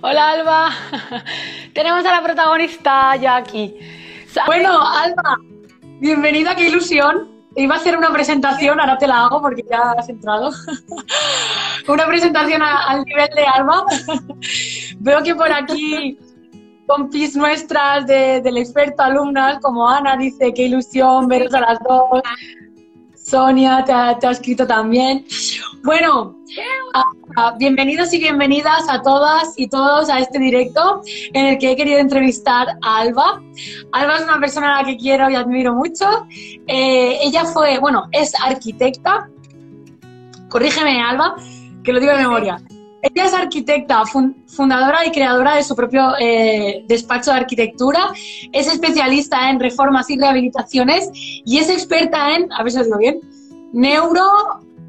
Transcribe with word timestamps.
Hola 0.00 0.30
Alba, 0.30 0.70
tenemos 1.74 2.02
a 2.06 2.10
la 2.10 2.22
protagonista 2.22 3.16
ya 3.16 3.36
aquí. 3.36 3.76
Bueno, 4.46 4.80
Alba, 4.80 5.36
bienvenida, 6.00 6.56
qué 6.56 6.70
ilusión. 6.70 7.30
Iba 7.54 7.74
a 7.74 7.76
hacer 7.76 7.98
una 7.98 8.10
presentación, 8.10 8.80
ahora 8.80 8.96
te 8.96 9.06
la 9.06 9.26
hago 9.26 9.42
porque 9.42 9.62
ya 9.70 9.92
has 9.92 10.08
entrado. 10.08 10.52
una 11.86 12.06
presentación 12.06 12.62
al 12.62 13.04
nivel 13.04 13.28
de 13.36 13.44
Alba. 13.44 13.84
Veo 15.00 15.22
que 15.22 15.34
por 15.34 15.52
aquí 15.52 16.18
compis 16.86 17.36
nuestras 17.36 18.06
del 18.06 18.56
experto 18.56 19.02
alumnas, 19.02 19.58
como 19.60 19.86
Ana 19.86 20.16
dice, 20.16 20.54
qué 20.54 20.62
ilusión 20.62 21.28
veros 21.28 21.52
a 21.52 21.60
las 21.60 21.78
dos. 21.80 22.22
Sonia 23.22 23.84
te 23.84 23.92
ha, 23.92 24.30
escrito 24.30 24.66
también. 24.66 25.24
Bueno, 25.84 26.36
bienvenidos 27.58 28.12
y 28.12 28.18
bienvenidas 28.18 28.88
a 28.88 29.00
todas 29.00 29.54
y 29.56 29.68
todos 29.68 30.10
a 30.10 30.18
este 30.18 30.38
directo 30.38 31.02
en 31.32 31.46
el 31.46 31.58
que 31.58 31.72
he 31.72 31.76
querido 31.76 31.98
entrevistar 31.98 32.68
a 32.82 32.98
Alba. 32.98 33.40
Alba 33.92 34.16
es 34.16 34.22
una 34.24 34.40
persona 34.40 34.76
a 34.76 34.82
la 34.82 34.88
que 34.88 34.96
quiero 34.96 35.30
y 35.30 35.36
admiro 35.36 35.72
mucho. 35.74 36.26
Eh, 36.66 37.18
ella 37.22 37.44
fue, 37.44 37.78
bueno, 37.78 38.08
es 38.10 38.32
arquitecta. 38.40 39.28
Corrígeme, 40.48 41.00
Alba, 41.00 41.36
que 41.84 41.92
lo 41.92 42.00
digo 42.00 42.12
de 42.12 42.18
memoria. 42.18 42.60
Ella 43.02 43.24
es 43.26 43.34
arquitecta, 43.34 44.04
fundadora 44.46 45.04
y 45.04 45.10
creadora 45.10 45.56
de 45.56 45.64
su 45.64 45.74
propio 45.74 46.12
eh, 46.20 46.84
despacho 46.86 47.32
de 47.32 47.38
arquitectura, 47.38 48.10
es 48.52 48.68
especialista 48.68 49.50
en 49.50 49.58
reformas 49.58 50.08
y 50.08 50.18
rehabilitaciones 50.18 51.10
y 51.12 51.58
es 51.58 51.68
experta 51.68 52.36
en, 52.36 52.52
a 52.52 52.62
ver 52.62 52.72
si 52.72 52.78
lo 52.78 52.84
digo 52.84 52.98
bien, 52.98 53.20
neuro 53.72 54.22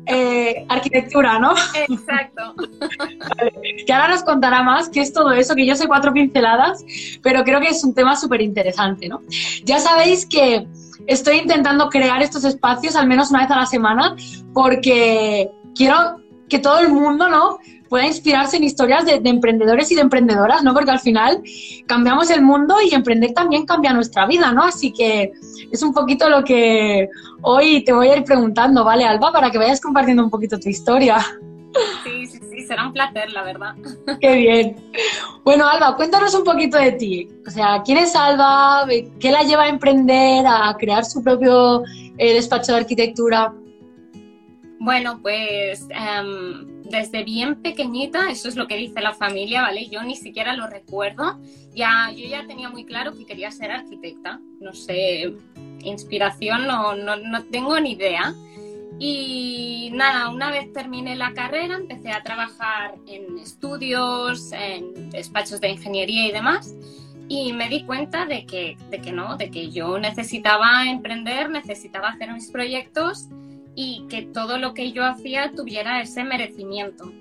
eh, 0.05 0.65
arquitectura, 0.69 1.39
¿no? 1.39 1.53
Exacto. 1.87 2.55
que 3.87 3.93
ahora 3.93 4.09
nos 4.09 4.23
contará 4.23 4.61
más 4.61 4.89
qué 4.89 5.01
es 5.01 5.13
todo 5.13 5.31
eso, 5.31 5.55
que 5.55 5.65
yo 5.65 5.75
sé 5.75 5.87
cuatro 5.87 6.13
pinceladas, 6.13 6.83
pero 7.21 7.43
creo 7.43 7.61
que 7.61 7.69
es 7.69 7.83
un 7.83 7.93
tema 7.93 8.15
súper 8.15 8.41
interesante, 8.41 9.07
¿no? 9.07 9.21
Ya 9.63 9.79
sabéis 9.79 10.25
que 10.25 10.67
estoy 11.07 11.37
intentando 11.37 11.89
crear 11.89 12.21
estos 12.21 12.43
espacios 12.43 12.95
al 12.95 13.07
menos 13.07 13.31
una 13.31 13.41
vez 13.41 13.51
a 13.51 13.55
la 13.55 13.65
semana 13.65 14.15
porque 14.53 15.49
quiero 15.75 16.17
que 16.49 16.59
todo 16.59 16.79
el 16.79 16.89
mundo, 16.89 17.29
¿no? 17.29 17.57
Pueda 17.89 18.07
inspirarse 18.07 18.57
en 18.57 18.63
historias 18.63 19.05
de, 19.05 19.21
emprendedores 19.23 19.91
y 19.91 19.95
de 19.95 20.01
emprendedoras, 20.01 20.63
¿no? 20.63 20.73
Porque 20.73 20.91
al 20.91 20.99
final 20.99 21.41
cambiamos 21.85 22.29
el 22.29 22.41
mundo 22.41 22.75
y 22.83 22.93
emprender 22.93 23.33
también 23.33 23.65
cambia 23.65 23.93
nuestra 23.93 24.25
vida, 24.25 24.51
¿no? 24.51 24.63
Así 24.63 24.91
que 24.91 25.31
es 25.71 25.83
un 25.83 25.93
poquito 25.93 26.29
lo 26.29 26.43
que 26.43 27.09
hoy 27.41 27.83
te 27.83 27.93
voy 27.93 28.07
a 28.09 28.17
ir 28.17 28.23
preguntando, 28.23 28.83
¿vale, 28.83 29.05
Alba? 29.05 29.31
Para 29.31 29.51
que 29.51 29.57
vayas 29.57 29.81
compartiendo 29.81 30.23
un 30.23 30.29
poquito 30.29 30.59
tu 30.59 30.69
historia. 30.69 31.17
Sí, 32.03 32.27
sí, 32.27 32.39
sí, 32.51 32.61
será 32.67 32.87
un 32.87 32.93
placer, 32.93 33.31
la 33.31 33.43
verdad. 33.43 33.75
Qué 34.21 34.35
bien. 34.35 34.75
Bueno, 35.43 35.67
Alba, 35.67 35.95
cuéntanos 35.95 36.33
un 36.35 36.43
poquito 36.43 36.77
de 36.77 36.91
ti. 36.93 37.27
O 37.47 37.49
sea, 37.49 37.81
¿quién 37.83 37.97
es 37.97 38.15
Alba? 38.15 38.85
¿Qué 39.19 39.31
la 39.31 39.43
lleva 39.43 39.63
a 39.63 39.69
emprender, 39.69 40.45
a 40.47 40.75
crear 40.77 41.03
su 41.05 41.23
propio 41.23 41.83
eh, 42.17 42.33
despacho 42.35 42.73
de 42.73 42.79
arquitectura? 42.79 43.53
Bueno, 44.79 45.19
pues 45.21 45.87
em, 45.89 46.72
desde 46.83 47.23
bien 47.23 47.61
pequeñita, 47.61 48.29
eso 48.29 48.49
es 48.49 48.55
lo 48.55 48.67
que 48.67 48.77
dice 48.77 49.01
la 49.01 49.13
familia, 49.13 49.61
¿vale? 49.61 49.87
Yo 49.87 50.03
ni 50.03 50.15
siquiera 50.15 50.53
lo 50.53 50.67
recuerdo. 50.67 51.39
Ya, 51.73 52.11
yo 52.15 52.27
ya 52.27 52.45
tenía 52.45 52.69
muy 52.69 52.85
claro 52.85 53.17
que 53.17 53.25
quería 53.25 53.51
ser 53.51 53.71
arquitecta. 53.71 54.39
No 54.59 54.73
sé, 54.73 55.33
inspiración 55.83 56.67
no, 56.67 56.95
no, 56.95 57.15
no 57.15 57.43
tengo 57.45 57.79
ni 57.79 57.93
idea. 57.93 58.35
Y 58.99 59.89
nada, 59.93 60.29
una 60.29 60.51
vez 60.51 60.71
terminé 60.71 61.15
la 61.15 61.33
carrera, 61.33 61.75
empecé 61.75 62.11
a 62.11 62.21
trabajar 62.21 62.95
en 63.07 63.37
estudios, 63.39 64.51
en 64.51 65.09
despachos 65.09 65.59
de 65.61 65.69
ingeniería 65.69 66.27
y 66.27 66.31
demás. 66.31 66.75
Y 67.27 67.53
me 67.53 67.69
di 67.69 67.83
cuenta 67.85 68.25
de 68.25 68.45
que, 68.45 68.77
de 68.89 68.99
que 68.99 69.11
no, 69.11 69.37
de 69.37 69.49
que 69.49 69.71
yo 69.71 69.97
necesitaba 69.97 70.85
emprender, 70.87 71.49
necesitaba 71.49 72.09
hacer 72.09 72.31
mis 72.33 72.51
proyectos 72.51 73.29
y 73.75 74.05
que 74.09 74.23
todo 74.23 74.57
lo 74.57 74.73
que 74.73 74.91
yo 74.91 75.05
hacía 75.05 75.51
tuviera 75.51 76.01
ese 76.01 76.23
merecimiento. 76.23 77.11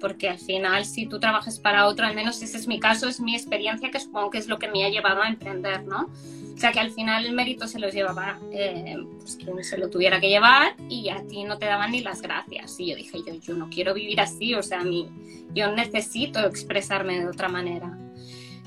Porque 0.00 0.28
al 0.28 0.38
final, 0.38 0.84
si 0.84 1.06
tú 1.06 1.18
trabajas 1.18 1.58
para 1.58 1.86
otro, 1.86 2.06
al 2.06 2.14
menos 2.14 2.40
ese 2.40 2.56
es 2.56 2.68
mi 2.68 2.78
caso, 2.78 3.08
es 3.08 3.20
mi 3.20 3.34
experiencia, 3.34 3.90
que 3.90 3.98
supongo 3.98 4.30
que 4.30 4.38
es 4.38 4.46
lo 4.46 4.58
que 4.58 4.68
me 4.68 4.84
ha 4.84 4.90
llevado 4.90 5.22
a 5.22 5.28
emprender, 5.28 5.84
¿no? 5.84 6.08
O 6.54 6.60
sea, 6.60 6.72
que 6.72 6.80
al 6.80 6.90
final 6.90 7.26
el 7.26 7.32
mérito 7.32 7.66
se 7.66 7.78
lo 7.78 7.88
llevaba 7.88 8.38
eh, 8.52 8.96
pues 9.20 9.36
quien 9.36 9.62
se 9.62 9.78
lo 9.78 9.90
tuviera 9.90 10.20
que 10.20 10.28
llevar 10.28 10.74
y 10.88 11.08
a 11.08 11.22
ti 11.26 11.44
no 11.44 11.58
te 11.58 11.66
daban 11.66 11.92
ni 11.92 12.00
las 12.00 12.22
gracias. 12.22 12.78
Y 12.78 12.90
yo 12.90 12.96
dije, 12.96 13.18
yo, 13.26 13.34
yo 13.34 13.54
no 13.54 13.68
quiero 13.68 13.94
vivir 13.94 14.20
así, 14.20 14.54
o 14.54 14.62
sea, 14.62 14.82
mí, 14.82 15.08
yo 15.54 15.70
necesito 15.72 16.40
expresarme 16.40 17.20
de 17.20 17.26
otra 17.26 17.48
manera. 17.48 17.96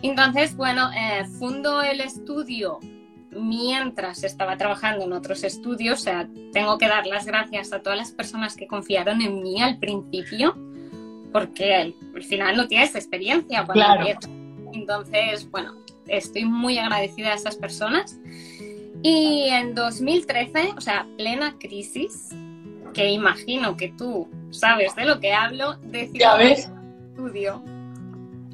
Entonces, 0.02 0.56
bueno, 0.56 0.90
eh, 0.94 1.26
fundo 1.38 1.82
el 1.82 2.02
estudio 2.02 2.80
mientras 3.32 4.24
estaba 4.24 4.58
trabajando 4.58 5.06
en 5.06 5.14
otros 5.14 5.44
estudios. 5.44 6.00
O 6.00 6.04
sea, 6.04 6.28
tengo 6.54 6.78
que 6.78 6.88
dar 6.88 7.06
las 7.08 7.26
gracias 7.26 7.74
a 7.74 7.82
todas 7.82 7.98
las 7.98 8.12
personas 8.12 8.56
que 8.56 8.68
confiaron 8.68 9.22
en 9.22 9.42
mí 9.42 9.62
al 9.62 9.78
principio, 9.80 10.56
porque 11.32 11.76
al, 11.76 11.96
final 12.24 12.58
no 12.58 12.68
tienes 12.68 12.96
experiencia. 12.96 13.66
Claro. 13.66 14.06
Entonces, 14.74 15.50
bueno, 15.50 15.76
estoy 16.08 16.46
muy 16.46 16.78
agradecida 16.78 17.30
a 17.30 17.36
esas 17.36 17.56
personas. 17.56 18.20
Y 19.04 19.48
en 19.50 19.74
2013, 19.74 20.74
o 20.78 20.82
sea, 20.82 21.08
plena 21.18 21.56
crisis, 21.60 22.30
que 22.94 23.10
imagino 23.10 23.76
que 23.76 23.90
tú 23.90 24.30
sabes 24.52 24.96
de 24.96 25.06
lo 25.06 25.20
que 25.20 25.34
hablo, 25.34 25.78
decidí 25.82 26.24
estudio 26.24 27.64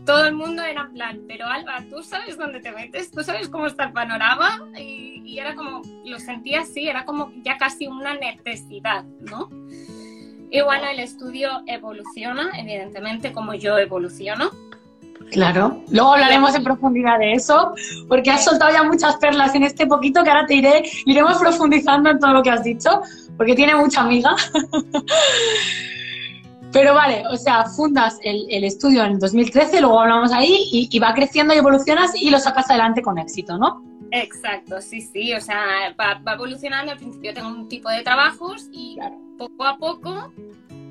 todo 0.07 0.25
el 0.25 0.33
mundo 0.33 0.63
era 0.63 0.89
plan, 0.89 1.19
pero 1.27 1.45
Alba, 1.45 1.83
tú 1.89 2.01
sabes 2.01 2.37
dónde 2.37 2.61
te 2.61 2.71
metes, 2.71 3.11
tú 3.11 3.21
sabes 3.23 3.49
cómo 3.49 3.67
está 3.67 3.83
el 3.83 3.91
panorama 3.91 4.65
y, 4.79 5.37
era 5.37 5.53
como, 5.53 5.81
lo 6.05 6.17
sentía 6.17 6.61
así, 6.61 6.87
era 6.87 7.05
como 7.05 7.31
ya 7.43 7.57
casi 7.57 7.85
una 7.85 8.15
necesidad, 8.15 9.03
¿no? 9.19 9.49
Y 10.49 10.61
bueno, 10.61 10.87
el 10.89 10.99
estudio 10.99 11.61
evoluciona, 11.67 12.49
evidentemente, 12.57 13.33
como 13.33 13.53
yo 13.53 13.77
evoluciono. 13.77 14.49
Claro, 15.31 15.83
luego 15.89 16.13
hablaremos 16.13 16.55
en 16.55 16.63
profundidad 16.63 17.19
de 17.19 17.33
eso, 17.33 17.75
porque 18.07 18.31
has 18.31 18.45
soltado 18.45 18.71
ya 18.71 18.83
muchas 18.83 19.17
perlas 19.17 19.53
en 19.55 19.63
este 19.63 19.85
poquito 19.85 20.23
que 20.23 20.29
ahora 20.29 20.47
te 20.47 20.55
iré, 20.55 20.89
iremos 21.05 21.37
profundizando 21.37 22.09
en 22.09 22.19
todo 22.19 22.31
lo 22.31 22.41
que 22.41 22.49
has 22.49 22.63
dicho, 22.63 23.01
porque 23.35 23.53
tiene 23.53 23.75
mucha 23.75 24.01
amiga. 24.01 24.33
Pero 26.71 26.93
vale, 26.93 27.23
o 27.29 27.37
sea, 27.37 27.65
fundas 27.65 28.19
el, 28.23 28.63
estudio 28.63 29.03
en 29.03 29.19
2013, 29.19 29.81
luego 29.81 30.01
hablamos 30.01 30.31
ahí 30.31 30.69
y, 30.71 30.99
va 30.99 31.13
creciendo 31.13 31.53
y 31.53 31.57
evolucionas 31.57 32.11
y 32.15 32.29
lo 32.29 32.39
sacas 32.39 32.69
adelante 32.69 33.01
con 33.01 33.17
éxito, 33.17 33.57
¿no? 33.57 33.83
Exacto, 34.11 34.81
sí, 34.81 35.01
sí, 35.01 35.33
o 35.33 35.41
sea, 35.41 35.95
va, 35.99 36.33
evolucionando. 36.33 36.91
Al 36.91 36.97
principio 36.97 37.33
tengo 37.33 37.49
un 37.49 37.67
tipo 37.67 37.89
de 37.89 38.03
trabajos 38.03 38.67
y 38.71 38.97
poco 39.37 39.65
a 39.65 39.77
poco, 39.77 40.33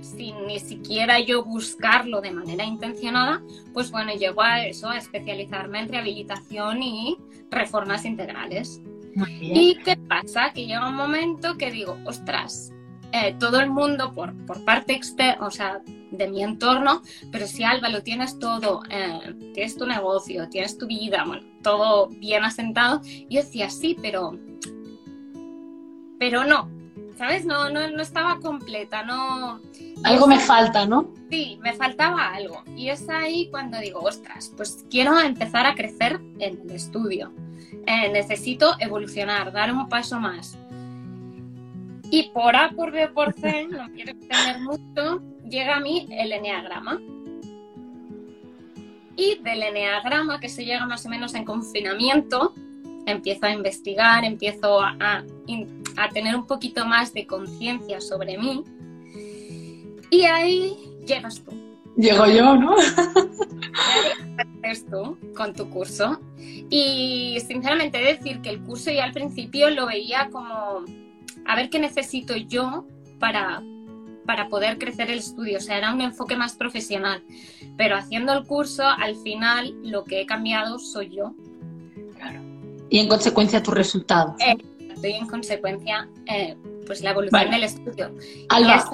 sin 0.01 0.47
ni 0.47 0.59
siquiera 0.61 1.21
yo 1.21 1.45
buscarlo 1.45 2.21
de 2.21 2.31
manera 2.31 2.65
intencionada, 2.65 3.43
pues 3.73 3.91
bueno, 3.91 4.13
llego 4.13 4.43
a 4.43 4.67
eso, 4.67 4.89
a 4.89 4.99
especializarme 4.99 5.81
en 5.81 5.89
rehabilitación 5.89 6.83
y 6.83 7.19
reformas 7.51 8.05
integrales. 8.05 8.81
¿Y 9.41 9.77
qué 9.77 9.97
pasa? 9.97 10.53
Que 10.53 10.67
llega 10.67 10.89
un 10.89 10.95
momento 10.95 11.57
que 11.57 11.71
digo, 11.71 11.97
ostras, 12.05 12.73
eh, 13.13 13.35
todo 13.39 13.61
el 13.61 13.71
mundo 13.71 14.13
por, 14.13 14.35
por 14.47 14.65
parte 14.65 14.95
externa, 14.95 15.47
o 15.47 15.51
sea, 15.51 15.81
de 16.11 16.29
mi 16.29 16.43
entorno, 16.43 17.03
pero 17.31 17.47
si 17.47 17.65
Alba 17.65 17.89
lo 17.89 18.03
tienes 18.03 18.39
todo, 18.39 18.83
eh, 18.91 19.35
tienes 19.55 19.77
tu 19.77 19.87
negocio, 19.87 20.49
tienes 20.49 20.79
tu 20.79 20.87
vida, 20.87 21.25
bueno, 21.27 21.47
todo 21.63 22.09
bien 22.09 22.45
asentado, 22.45 23.01
yo 23.29 23.41
decía, 23.41 23.71
sí, 23.71 23.97
pero, 24.01 24.39
pero 26.19 26.45
no, 26.45 26.71
¿sabes? 27.17 27.45
No, 27.45 27.71
no, 27.71 27.89
no 27.91 28.03
estaba 28.03 28.39
completa, 28.41 29.03
no... 29.03 29.61
Algo 30.05 30.27
me 30.27 30.39
falta, 30.39 30.87
¿no? 30.87 31.13
Sí, 31.31 31.59
me 31.63 31.73
faltaba 31.73 32.29
algo. 32.29 32.63
Y 32.77 32.91
es 32.91 33.09
ahí 33.09 33.49
cuando 33.51 33.79
digo, 33.79 34.01
ostras, 34.01 34.53
pues 34.57 34.85
quiero 34.91 35.19
empezar 35.19 35.67
a 35.67 35.75
crecer 35.75 36.21
en 36.39 36.61
el 36.61 36.71
estudio. 36.71 37.33
Eh, 37.87 38.11
necesito 38.13 38.75
evolucionar, 38.79 39.53
dar 39.53 39.73
un 39.73 39.89
paso 39.89 40.21
más. 40.21 40.59
Y 42.11 42.31
por 42.31 42.55
A, 42.55 42.71
por 42.71 42.93
B, 42.93 43.09
por 43.09 43.33
C, 43.35 43.67
no 43.69 43.91
quiero 43.93 44.15
tener 44.15 44.61
mucho, 44.61 45.23
llega 45.49 45.77
a 45.77 45.81
mí 45.81 46.07
el 46.11 46.33
eneagrama. 46.33 47.01
Y 49.17 49.39
del 49.43 49.63
eneagrama, 49.63 50.39
que 50.41 50.49
se 50.49 50.65
llega 50.65 50.87
más 50.87 51.05
o 51.07 51.09
menos 51.09 51.35
en 51.35 51.45
confinamiento, 51.45 52.55
empiezo 53.07 53.47
a 53.47 53.51
investigar, 53.53 54.25
empiezo 54.25 54.81
a, 54.81 54.97
a, 54.99 56.09
tener 56.11 56.37
un 56.37 56.47
poquito 56.47 56.85
más 56.85 57.15
de 57.15 57.27
conciencia 57.27 58.01
sobre 58.01 58.37
mí. 58.37 58.63
Y 60.11 60.23
ahí 60.23 60.77
llegas 61.07 61.43
tú. 61.43 61.53
Llego 61.97 62.27
yo, 62.27 62.57
¿no? 62.57 62.75
Tú 64.91 65.17
con 65.37 65.55
tu 65.55 65.71
curso. 65.71 66.21
Y 66.69 67.39
sinceramente 67.47 67.99
decir 67.99 68.41
que 68.41 68.51
el 68.51 68.61
curso 68.61 68.91
ya 68.91 69.05
al 69.05 69.13
principio 69.13 69.71
lo 69.71 69.87
veía 69.87 70.29
como 70.31 70.85
a 71.47 71.57
ver 71.57 71.71
qué 71.71 71.79
necesito 71.79 72.37
yo 72.37 72.87
para, 73.19 73.63
para 74.27 74.49
poder 74.49 74.79
crecer 74.79 75.11
el 75.11 75.19
estudio, 75.19 75.59
o 75.59 75.61
sea, 75.61 75.79
era 75.79 75.93
un 75.93 76.01
enfoque 76.01 76.37
más 76.37 76.57
profesional. 76.57 77.23
Pero 77.77 77.97
haciendo 77.97 78.33
el 78.33 78.47
curso, 78.47 78.85
al 78.85 79.17
final 79.17 79.75
lo 79.83 80.05
que 80.05 80.21
he 80.23 80.27
cambiado 80.27 80.79
soy 80.79 81.11
yo. 81.11 81.35
Claro. 82.17 82.41
Y 82.91 82.99
en 82.99 83.09
consecuencia 83.09 83.63
tu 83.63 83.71
resultado. 83.71 84.35
Eh, 84.39 84.57
y 85.03 85.13
en 85.13 85.27
consecuencia, 85.27 86.09
eh, 86.27 86.57
pues 86.87 87.03
la 87.03 87.11
evolución 87.11 87.51
del 87.51 87.65
estudio. 87.65 88.11
Alba, 88.49 88.91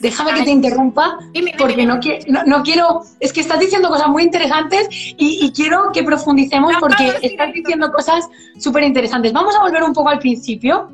déjame 0.00 0.34
que 0.34 0.42
te 0.42 0.50
interrumpa, 0.50 1.18
porque 1.58 1.86
no, 1.86 1.98
no, 2.46 2.62
quiero, 2.62 3.02
es 3.20 3.32
que 3.32 3.40
estás 3.40 3.58
diciendo 3.60 3.88
cosas 3.88 4.08
muy 4.08 4.22
interesantes 4.22 4.88
y, 4.90 5.52
quiero 5.54 5.92
que 5.92 6.02
profundicemos 6.02 6.74
porque 6.80 7.12
estás 7.22 7.52
diciendo 7.52 7.92
cosas 7.92 8.28
súper 8.58 8.82
interesantes. 8.82 9.32
Vamos 9.32 9.54
a 9.54 9.60
volver 9.60 9.82
un 9.82 9.92
poco 9.92 10.08
al 10.08 10.18
principio, 10.18 10.88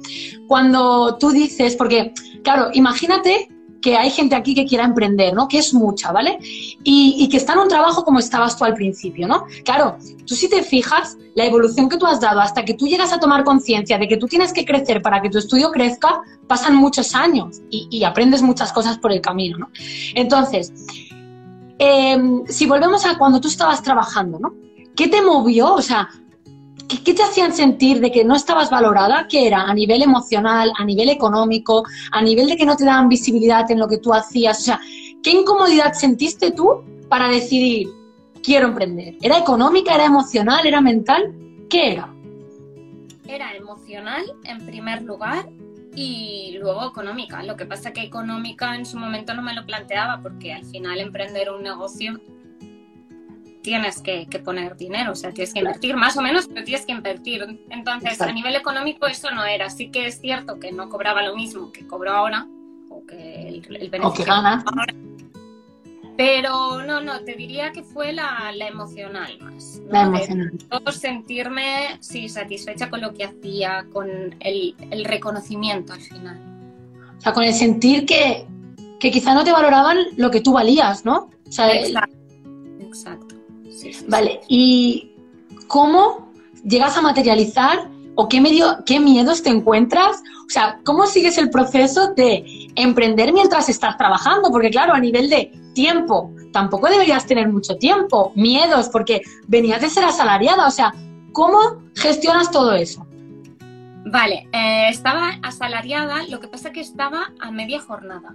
cuando 0.46 1.16
tú 1.18 1.30
dices, 1.30 1.76
porque, 1.76 2.12
claro, 2.42 2.68
imagínate 2.74 3.48
que 3.80 3.96
hay 3.96 4.10
gente 4.10 4.34
aquí 4.34 4.54
que 4.54 4.66
quiera 4.66 4.84
emprender, 4.84 5.34
¿no? 5.34 5.48
Que 5.48 5.58
es 5.58 5.72
mucha, 5.72 6.12
¿vale? 6.12 6.38
Y, 6.84 7.28
que 7.30 7.36
está 7.36 7.54
en 7.54 7.60
un 7.60 7.68
trabajo 7.68 8.04
como 8.04 8.18
estabas 8.18 8.56
tú 8.56 8.64
al 8.64 8.74
principio, 8.74 9.26
¿no? 9.26 9.44
Claro, 9.64 9.96
tú 10.26 10.34
si 10.34 10.48
te 10.48 10.62
fijas, 10.62 11.16
la 11.34 11.44
evolución 11.44 11.88
que 11.88 11.96
tú 11.96 12.06
has 12.06 12.20
dado 12.20 12.40
hasta 12.40 12.64
que 12.64 12.74
tú 12.74 12.86
llegas 12.86 13.12
a 13.12 13.20
tomar 13.20 13.44
conciencia 13.44 13.98
de 13.98 14.08
que 14.08 14.16
tú 14.16 14.26
tienes 14.26 14.52
que 14.52 14.64
crecer 14.64 15.00
para 15.02 15.22
que 15.22 15.30
tu 15.30 15.38
estudio 15.38 15.70
crezca, 15.70 16.20
pasan 16.46 16.74
muchos 16.76 17.14
años 17.14 17.60
y, 17.70 18.02
aprendes 18.04 18.42
muchas 18.42 18.72
cosas 18.72 18.98
por 18.98 19.12
el 19.12 19.20
camino, 19.20 19.58
¿no? 19.58 19.70
Entonces, 20.14 20.72
em, 21.78 22.44
si 22.46 22.66
volvemos 22.66 23.06
a 23.06 23.16
cuando 23.16 23.40
tú 23.40 23.48
estabas 23.48 23.82
trabajando, 23.82 24.38
¿no? 24.38 24.54
¿Qué 24.96 25.08
te 25.08 25.22
movió? 25.22 25.74
O 25.74 25.82
sea, 25.82 26.08
¿Qué, 27.04 27.14
te 27.14 27.22
hacían 27.22 27.52
sentir 27.52 28.00
de 28.00 28.10
que 28.10 28.24
no 28.24 28.34
estabas 28.34 28.68
valorada? 28.68 29.26
¿Qué 29.28 29.46
era? 29.46 29.62
¿A 29.62 29.74
nivel 29.74 30.02
emocional, 30.02 30.72
a 30.76 30.84
nivel 30.84 31.08
económico, 31.08 31.84
a 32.10 32.20
nivel 32.20 32.48
de 32.48 32.56
que 32.56 32.66
no 32.66 32.76
te 32.76 32.84
daban 32.84 33.08
visibilidad 33.08 33.70
en 33.70 33.78
lo 33.78 33.86
que 33.86 33.98
tú 33.98 34.12
hacías? 34.12 34.58
O 34.58 34.62
sea, 34.62 34.80
¿qué 35.22 35.30
incomodidad 35.30 35.92
sentiste 35.92 36.50
tú 36.50 36.82
para 37.08 37.28
decidir, 37.28 37.88
quiero 38.42 38.66
emprender? 38.66 39.16
¿Era 39.22 39.38
económica, 39.38 39.94
era 39.94 40.04
emocional, 40.04 40.66
era 40.66 40.80
mental? 40.80 41.32
¿Qué 41.68 41.92
era? 41.92 42.12
Era 43.28 43.54
emocional 43.54 44.24
en 44.44 44.66
primer 44.66 45.02
lugar 45.02 45.48
y 45.94 46.56
luego 46.58 46.88
económica. 46.88 47.42
Lo 47.44 47.56
que 47.56 47.66
pasa 47.66 47.92
que 47.92 48.02
económica 48.02 48.74
en 48.74 48.84
su 48.84 48.98
momento 48.98 49.32
no 49.34 49.42
me 49.42 49.54
lo 49.54 49.64
planteaba 49.64 50.20
porque 50.22 50.52
al 50.52 50.64
final 50.64 50.98
emprender 50.98 51.50
un 51.52 51.62
negocio 51.62 52.20
tienes 53.62 54.00
que, 54.02 54.26
poner 54.44 54.76
dinero, 54.76 55.12
o 55.12 55.14
sea, 55.14 55.32
tienes 55.32 55.52
que 55.52 55.60
invertir 55.60 55.96
más 55.96 56.16
o 56.16 56.22
menos, 56.22 56.48
pero 56.48 56.64
tienes 56.64 56.86
que 56.86 56.92
invertir. 56.92 57.60
Entonces, 57.70 58.20
a 58.20 58.32
nivel 58.32 58.54
económico 58.54 59.06
eso 59.06 59.30
no 59.30 59.44
era. 59.44 59.70
Sí 59.70 59.90
que 59.90 60.06
es 60.06 60.20
cierto 60.20 60.58
que 60.58 60.72
no 60.72 60.88
cobraba 60.88 61.22
lo 61.22 61.36
mismo 61.36 61.72
que 61.72 61.86
cobro 61.86 62.12
ahora, 62.12 62.46
o 62.88 63.04
que 63.06 63.48
el, 63.48 63.90
beneficio 63.90 64.24
gana. 64.24 64.64
Pero 66.16 66.82
no, 66.82 67.00
no, 67.00 67.20
te 67.20 67.34
diría 67.34 67.72
que 67.72 67.82
fue 67.82 68.12
la, 68.12 68.52
emocional 68.58 69.38
más. 69.40 69.80
La 69.88 70.02
emocional. 70.02 70.52
sentirme, 70.92 71.98
sí, 72.00 72.28
satisfecha 72.28 72.90
con 72.90 73.00
lo 73.00 73.14
que 73.14 73.24
hacía, 73.24 73.86
con 73.92 74.36
el, 74.40 75.04
reconocimiento 75.04 75.92
al 75.92 76.00
final. 76.00 76.38
O 77.16 77.20
sea, 77.20 77.32
con 77.32 77.44
el 77.44 77.52
sentir 77.52 78.06
que, 78.06 78.46
que 78.98 79.10
quizá 79.10 79.34
no 79.34 79.44
te 79.44 79.52
valoraban 79.52 79.98
lo 80.16 80.30
que 80.30 80.40
tú 80.40 80.52
valías, 80.52 81.04
¿no? 81.04 81.30
O 81.46 81.52
sea, 81.52 81.72
exacto. 81.74 82.16
exacto 82.80 83.29
vale, 84.08 84.40
¿y 84.48 85.12
cómo 85.66 86.32
llegas 86.64 86.96
a 86.96 87.02
materializar 87.02 87.88
o 88.14 88.28
qué, 88.28 88.40
medio, 88.40 88.78
qué 88.84 89.00
miedos 89.00 89.42
te 89.42 89.50
encuentras? 89.50 90.22
O 90.46 90.50
sea, 90.50 90.80
¿cómo 90.84 91.06
sigues 91.06 91.38
el 91.38 91.50
proceso 91.50 92.12
de 92.14 92.68
emprender 92.74 93.32
mientras 93.32 93.68
estás 93.68 93.96
trabajando? 93.96 94.50
Porque 94.50 94.70
claro, 94.70 94.92
a 94.92 95.00
nivel 95.00 95.30
de 95.30 95.52
tiempo, 95.74 96.32
tampoco 96.52 96.88
deberías 96.88 97.26
tener 97.26 97.48
mucho 97.48 97.76
tiempo, 97.76 98.32
miedos, 98.34 98.88
porque 98.88 99.22
venías 99.46 99.80
de 99.80 99.90
ser 99.90 100.04
asalariada, 100.04 100.66
o 100.66 100.70
sea, 100.70 100.92
¿cómo 101.32 101.58
gestionas 101.94 102.50
todo 102.50 102.74
eso? 102.74 103.06
Vale, 104.06 104.48
eh, 104.52 104.88
estaba 104.88 105.38
asalariada, 105.42 106.24
lo 106.28 106.40
que 106.40 106.48
pasa 106.48 106.68
es 106.68 106.74
que 106.74 106.80
estaba 106.80 107.32
a 107.38 107.50
media 107.50 107.80
jornada 107.80 108.34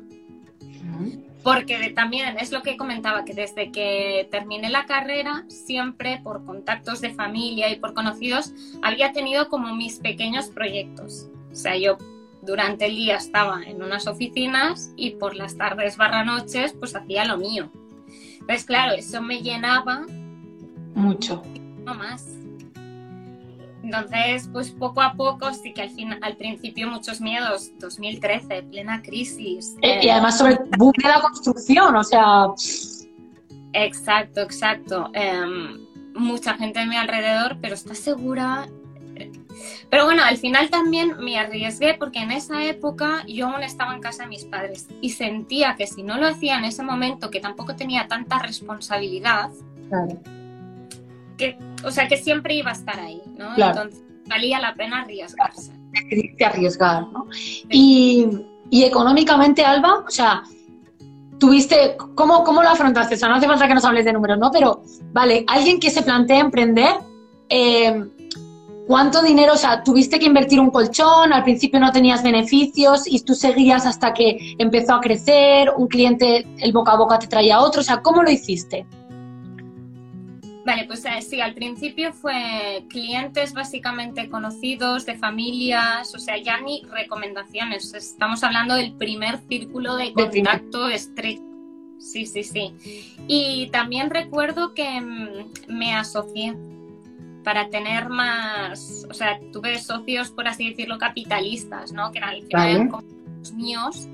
porque 1.46 1.92
también 1.92 2.40
es 2.40 2.52
lo 2.52 2.64
que 2.64 2.76
comentaba, 2.76 3.24
que 3.24 3.36
desde 3.36 3.72
que 3.72 4.28
terminé 4.32 4.68
la 4.72 4.88
carrera, 4.88 5.46
siempre 5.48 6.20
por 6.24 6.44
contactos 6.44 7.02
de 7.02 7.14
familia 7.14 7.70
y 7.70 7.76
por 7.76 7.94
conocidos, 7.94 8.52
había 8.82 9.12
tenido 9.12 9.48
como 9.48 9.76
mis 9.76 10.00
pequeños 10.00 10.48
proyectos. 10.48 11.28
O 11.52 11.56
sea, 11.56 11.78
yo 11.78 12.00
durante 12.42 12.88
el 12.88 12.96
día 12.96 13.18
estaba 13.18 13.62
en 13.62 13.84
unas 13.84 14.08
oficinas 14.08 14.92
y 14.96 15.12
por 15.12 15.36
las 15.36 15.56
tardes 15.56 15.98
barra 15.98 16.24
noches, 16.24 16.74
pues 16.74 16.96
hacía 16.96 17.26
lo 17.26 17.38
mío. 17.38 17.70
Entonces, 18.40 18.66
claro, 18.66 18.96
eso 18.96 19.22
me 19.22 19.44
llenaba 19.44 20.08
mucho. 20.96 21.44
No 21.86 21.94
más. 21.94 22.26
Entonces, 23.86 24.50
pues 24.52 24.72
poco 24.72 25.00
a 25.00 25.14
poco, 25.14 25.54
sí 25.54 25.72
que 25.72 25.84
al, 25.84 25.92
fin, 25.92 26.18
al 26.20 26.36
principio 26.38 26.90
muchos 26.90 27.22
miedos, 27.22 27.72
2013, 27.80 28.64
plena 28.64 29.04
crisis. 29.04 29.76
Eh, 29.84 30.00
y 30.02 30.10
además 30.10 30.40
sobre 30.40 30.58
boom 30.76 30.92
de 30.98 31.08
la 31.08 31.22
construcción, 31.22 31.96
o 31.96 32.04
sea... 32.04 32.48
Exacto, 33.74 34.42
exacto. 34.42 35.12
Em, 35.14 35.86
mucha 36.16 36.56
gente 36.56 36.80
a 36.80 36.86
mi 36.88 36.96
alrededor, 36.96 37.58
pero 37.62 37.76
¿estás 37.76 38.00
segura? 38.00 38.68
Pero 39.92 40.06
bueno, 40.06 40.24
al 40.24 40.38
final 40.38 40.70
también 40.72 41.18
me 41.20 41.38
arriesgué 41.38 41.94
porque 41.94 42.20
en 42.20 42.32
esa 42.32 42.66
época 42.66 43.24
yo 43.28 43.50
aún 43.50 43.62
estaba 43.62 43.94
en 43.94 44.02
casa 44.02 44.24
de 44.24 44.30
mis 44.30 44.46
padres 44.46 44.88
y 45.00 45.12
sentía 45.12 45.76
que 45.76 45.86
si 45.86 46.02
no 46.02 46.18
lo 46.18 46.26
hacía 46.26 46.58
en 46.58 46.66
ese 46.66 46.82
momento, 46.82 47.30
que 47.30 47.40
tampoco 47.40 47.76
tenía 47.76 48.08
tanta 48.08 48.40
responsabilidad, 48.40 49.52
que, 51.38 51.58
o 51.84 51.92
sea, 51.92 52.08
que 52.08 52.18
siempre 52.18 52.56
iba 52.56 52.72
a 52.72 52.74
estar 52.74 53.00
ahí, 53.00 53.22
¿no? 53.38 53.56
Entonces, 53.58 54.04
valía 54.28 54.60
la 54.60 54.76
pena 54.76 55.02
arriesgarse. 55.02 55.72
arriesgar, 56.46 57.08
¿no? 57.12 57.28
Y, 57.70 58.28
y, 58.70 58.84
económicamente, 58.84 59.64
Alba, 59.64 60.04
o 60.08 60.10
sea, 60.10 60.44
tuviste, 61.40 61.98
¿cómo, 62.16 62.44
¿cómo 62.44 62.64
lo 62.64 62.70
afrontaste? 62.70 63.16
O 63.16 63.18
sea, 63.18 63.30
no 63.30 63.36
hace 63.36 63.48
falta 63.48 63.68
que 63.68 63.76
nos 63.76 63.86
hables 63.86 64.06
de 64.06 64.14
números, 64.14 64.38
¿no? 64.40 64.52
Pero, 64.52 64.82
vale, 65.14 65.46
alguien 65.48 65.80
que 65.80 65.90
se 65.90 66.02
plantea 66.02 66.40
emprender, 66.40 66.96
eh, 67.50 68.04
¿cuánto 68.88 69.22
dinero, 69.22 69.54
o 69.54 69.58
sea, 69.58 69.84
tuviste 69.84 70.20
que 70.20 70.26
invertir 70.26 70.60
un 70.60 70.72
colchón, 70.72 71.34
al 71.34 71.44
principio 71.44 71.80
no 71.80 71.92
tenías 71.92 72.24
beneficios 72.24 73.04
y 73.06 73.20
tú 73.22 73.34
seguías 73.34 73.86
hasta 73.86 74.14
que 74.14 74.56
empezó 74.58 74.96
a 74.96 75.02
crecer, 75.02 75.72
un 75.76 75.88
cliente, 75.88 76.48
el 76.60 76.72
boca 76.72 76.94
a 76.94 76.98
boca 76.98 77.20
te 77.20 77.28
traía 77.28 77.60
otro, 77.60 77.82
o 77.82 77.84
sea, 77.84 78.02
¿cómo 78.02 78.24
lo 78.24 78.32
hiciste? 78.32 78.86
Vale, 80.66 80.86
pues 80.86 81.06
eh, 81.06 81.22
sí, 81.22 81.42
al 81.42 81.54
principio 81.54 82.12
fue 82.12 82.84
clientes 82.90 83.54
básicamente 83.54 84.30
conocidos, 84.30 85.06
de 85.06 85.16
familias, 85.16 86.16
o 86.16 86.20
sea, 86.20 86.38
ya 86.38 86.60
ni 86.60 86.82
recomendaciones. 86.92 87.94
Estamos 87.94 88.44
hablando 88.44 88.74
del 88.74 88.94
primer 88.94 89.38
círculo 89.48 89.96
de 89.96 90.12
contacto 90.12 90.90
estrecho. 90.90 91.44
Sí, 92.00 92.26
sí, 92.26 92.44
sí. 92.44 92.74
Y 93.28 93.70
también 93.72 94.10
recuerdo 94.10 94.74
que 94.74 95.00
mm, 95.02 95.72
me 95.72 95.94
asocié 95.94 96.56
para 97.44 97.70
tener 97.70 98.10
más, 98.10 99.06
o 99.08 99.14
sea, 99.14 99.40
tuve 99.54 99.78
socios, 99.78 100.32
por 100.32 100.48
así 100.48 100.70
decirlo, 100.70 100.98
capitalistas, 100.98 101.92
¿no? 101.92 102.12
Que 102.12 102.18
eran 102.18 102.32
al 102.32 102.90
los 103.38 103.54
míos. 103.54 104.08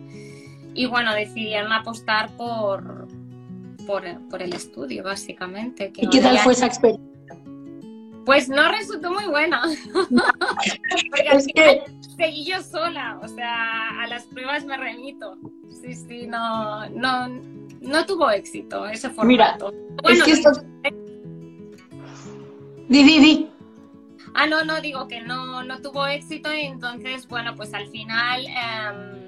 Y 0.73 0.85
bueno, 0.85 1.13
decidieron 1.13 1.71
apostar 1.71 2.35
por, 2.35 3.00
por, 3.85 4.05
el 4.05 4.53
estudio, 4.53 5.03
básicamente. 5.03 5.91
¿Y 5.95 6.09
qué 6.09 6.21
tal 6.21 6.37
fue 6.39 6.53
esa 6.53 6.67
experiencia? 6.67 7.11
Pues 8.25 8.49
no 8.49 8.71
resultó 8.71 9.11
muy 9.11 9.25
buena. 9.25 9.63
Porque 11.11 11.83
seguí 12.15 12.45
yo 12.45 12.61
sola, 12.61 13.19
o 13.21 13.27
sea, 13.27 14.01
a 14.01 14.07
las 14.07 14.23
pruebas 14.25 14.63
me 14.65 14.77
remito. 14.77 15.37
Sí, 15.81 15.95
sí, 15.95 16.27
no, 16.27 16.87
no, 16.89 17.27
no 17.81 18.05
tuvo 18.05 18.29
éxito 18.29 18.85
ese 18.85 19.09
formato. 19.09 19.71
Mira, 19.71 20.13
es 20.13 20.23
que 20.23 20.31
esto... 20.31 20.51
Di, 22.87 23.03
di, 23.03 23.19
di. 23.19 23.49
Ah, 24.33 24.45
no, 24.47 24.63
no, 24.63 24.79
digo 24.81 25.07
que 25.07 25.21
no, 25.21 25.63
no 25.63 25.81
tuvo 25.81 26.05
éxito 26.05 26.53
y 26.53 26.61
entonces, 26.61 27.27
bueno, 27.27 27.55
pues 27.55 27.73
al 27.73 27.87
final... 27.87 28.45
Em, 28.45 29.20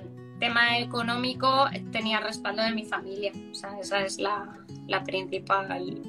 tema 0.43 0.77
económico 0.77 1.67
tenía 1.93 2.19
respaldo 2.19 2.63
de 2.63 2.71
mi 2.71 2.83
familia. 2.83 3.31
O 3.49 3.55
sea, 3.55 3.79
esa 3.79 4.01
es 4.01 4.19
la, 4.19 4.59
principal 5.05 6.01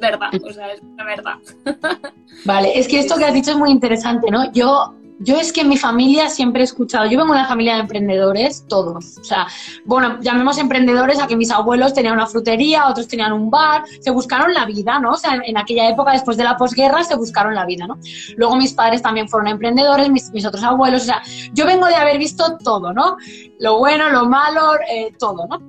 verdad. 0.00 0.30
O 0.42 0.50
sea, 0.50 0.72
es 0.72 0.80
la 0.96 1.04
verdad. 1.04 1.34
Vale, 2.46 2.78
es 2.78 2.88
que 2.88 3.00
esto 3.00 3.18
que 3.18 3.26
has 3.26 3.34
dicho 3.34 3.50
es 3.50 3.58
muy 3.58 3.70
interesante, 3.70 4.30
¿no? 4.30 4.50
Yo 4.52 4.94
yo 5.18 5.36
es 5.36 5.52
que 5.52 5.60
en 5.60 5.68
mi 5.68 5.76
familia 5.76 6.28
siempre 6.28 6.62
he 6.62 6.64
escuchado, 6.64 7.04
yo 7.04 7.18
vengo 7.18 7.32
de 7.32 7.40
una 7.40 7.48
familia 7.48 7.74
de 7.74 7.80
emprendedores, 7.80 8.64
todos. 8.68 9.18
O 9.18 9.24
sea, 9.24 9.46
bueno, 9.84 10.18
llamemos 10.20 10.58
emprendedores 10.58 11.20
a 11.20 11.26
que 11.26 11.36
mis 11.36 11.50
abuelos 11.50 11.94
tenían 11.94 12.14
una 12.14 12.26
frutería, 12.26 12.88
otros 12.88 13.08
tenían 13.08 13.32
un 13.32 13.50
bar, 13.50 13.84
se 14.00 14.10
buscaron 14.10 14.52
la 14.52 14.64
vida, 14.64 14.98
¿no? 14.98 15.12
O 15.12 15.16
sea, 15.16 15.40
en, 15.44 15.56
aquella 15.56 15.88
época, 15.88 16.12
después 16.12 16.36
de 16.36 16.44
la 16.44 16.56
posguerra, 16.56 17.04
se 17.04 17.14
buscaron 17.14 17.54
la 17.54 17.64
vida, 17.66 17.86
¿no? 17.86 17.98
Luego 18.36 18.56
mis 18.56 18.72
padres 18.72 19.02
también 19.02 19.28
fueron 19.28 19.48
emprendedores, 19.48 20.10
mis, 20.10 20.44
otros 20.44 20.64
abuelos, 20.64 21.02
o 21.02 21.06
sea, 21.06 21.22
yo 21.52 21.66
vengo 21.66 21.86
de 21.86 21.94
haber 21.94 22.18
visto 22.18 22.58
todo, 22.58 22.92
¿no? 22.92 23.16
Lo 23.60 23.78
bueno, 23.78 24.10
lo 24.10 24.26
malo, 24.26 24.74
eh, 24.90 25.12
todo, 25.18 25.46
¿no? 25.46 25.60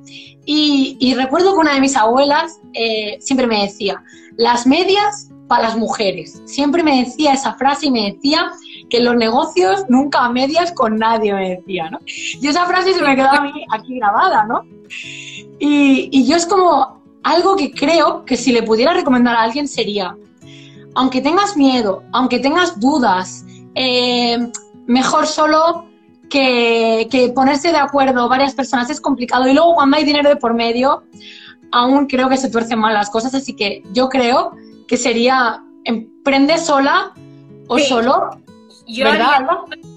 Y, 0.46 1.14
recuerdo 1.16 1.54
que 1.54 1.60
una 1.60 1.76
de 1.76 1.82
mis 1.82 1.96
abuelas 1.96 2.60
eh, 2.74 3.18
siempre 3.20 3.48
me 3.48 3.62
decía, 3.62 4.04
las 4.36 4.66
medias 4.66 5.30
para 5.48 5.64
las 5.64 5.78
mujeres. 5.78 6.42
Siempre 6.46 6.84
me 6.84 7.04
decía 7.04 7.34
esa 7.34 7.54
frase 7.54 7.88
y 7.88 7.92
me 7.92 8.12
decía 8.14 8.52
que 8.94 9.00
los 9.00 9.16
negocios 9.16 9.86
nunca 9.90 10.24
a 10.24 10.30
medias 10.30 10.72
con 10.72 11.00
nadie, 11.00 11.34
me 11.34 11.50
decía, 11.56 11.90
¿no? 11.90 11.98
Y 12.06 12.48
esa 12.48 12.68
frase 12.68 12.94
se 12.94 13.02
me 13.02 13.16
quedó 13.16 13.28
a 13.28 13.42
mí 13.42 13.66
aquí 13.72 13.96
grabada, 13.96 14.46
¿no? 14.46 14.62
Y, 15.58 16.24
yo 16.28 16.36
es 16.36 16.46
como 16.46 17.02
algo 17.24 17.56
que 17.56 17.72
creo 17.72 18.24
que 18.24 18.38
si 18.38 18.52
le 18.52 18.62
pudiera 18.62 18.94
recomendar 18.94 19.36
a 19.36 19.42
alguien 19.42 19.68
sería, 19.68 20.16
aunque 20.94 21.22
tengas 21.22 21.58
miedo, 21.58 22.04
aunque 22.12 22.38
tengas 22.38 22.80
dudas, 22.80 23.44
eh, 23.74 24.38
mejor 24.86 25.26
solo 25.26 25.86
que, 26.30 27.08
que, 27.10 27.30
ponerse 27.30 27.72
de 27.72 27.80
acuerdo 27.80 28.30
varias 28.30 28.54
personas 28.54 28.92
es 28.92 29.02
complicado 29.02 29.48
y 29.48 29.54
luego 29.56 29.74
cuando 29.74 29.98
hay 29.98 30.04
dinero 30.04 30.30
de 30.30 30.36
por 30.36 30.54
medio, 30.54 31.02
aún 31.72 32.06
creo 32.06 32.30
que 32.30 32.38
se 32.38 32.52
tuercen 32.52 32.78
mal 32.78 32.94
las 32.94 33.10
cosas, 33.10 33.34
así 33.34 33.56
que 33.56 33.82
yo 33.92 34.08
creo 34.08 34.52
que 34.88 34.98
sería 34.98 35.64
emprende 35.84 36.60
sola 36.60 37.12
o 37.68 37.80
solo. 37.80 38.43
Yo 38.88 39.06
¿verdad, 39.06 39.48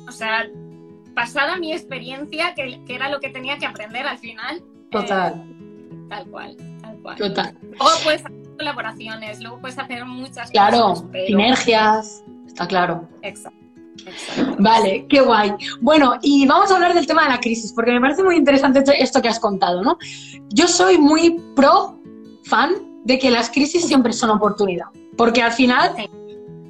o 0.09 0.12
sea, 0.12 0.47
pasada 1.14 1.57
mi 1.57 1.73
experiencia, 1.73 2.55
que, 2.55 2.81
era 2.88 3.09
lo 3.09 3.21
que 3.21 3.31
tenía 3.31 3.59
que 3.59 3.66
aprender 3.66 4.07
al 4.07 4.19
final. 4.19 4.62
Total. 4.90 5.35
Eh, 5.35 5.97
tal 6.09 6.26
cual, 6.28 6.57
tal 6.81 6.99
cual. 7.02 7.16
Total. 7.16 7.59
Luego 7.62 7.90
puedes 8.05 8.25
hacer 8.25 8.43
colaboraciones, 8.57 9.40
luego 9.40 9.61
puedes 9.61 9.78
hacer 9.78 10.05
muchas 10.05 10.50
claro, 10.50 10.88
cosas. 10.88 11.05
Claro, 11.11 11.26
sinergias, 11.26 12.25
está 12.47 12.66
claro. 12.66 13.09
Exacto. 13.23 13.66
Vale, 14.59 15.07
qué 15.09 15.21
guay. 15.21 15.52
Bueno, 15.81 16.14
y 16.23 16.47
vamos 16.47 16.71
a 16.71 16.75
hablar 16.75 16.95
del 16.95 17.07
tema 17.07 17.25
de 17.25 17.31
la 17.31 17.40
crisis, 17.40 17.73
porque 17.73 17.93
me 17.93 18.00
parece 18.00 18.23
muy 18.23 18.37
interesante 18.37 18.85
esto 18.99 19.21
que 19.21 19.28
has 19.28 19.40
contado, 19.40 19.83
¿no? 19.83 19.99
Yo 20.50 20.69
soy 20.69 20.99
muy 20.99 21.40
pro 21.55 21.99
fan 22.45 22.75
de 23.05 23.19
que 23.19 23.31
las 23.31 23.50
crisis 23.50 23.87
siempre 23.87 24.12
son 24.12 24.31
oportunidad, 24.31 24.87
porque 25.16 25.43
al 25.43 25.52
final 25.52 25.95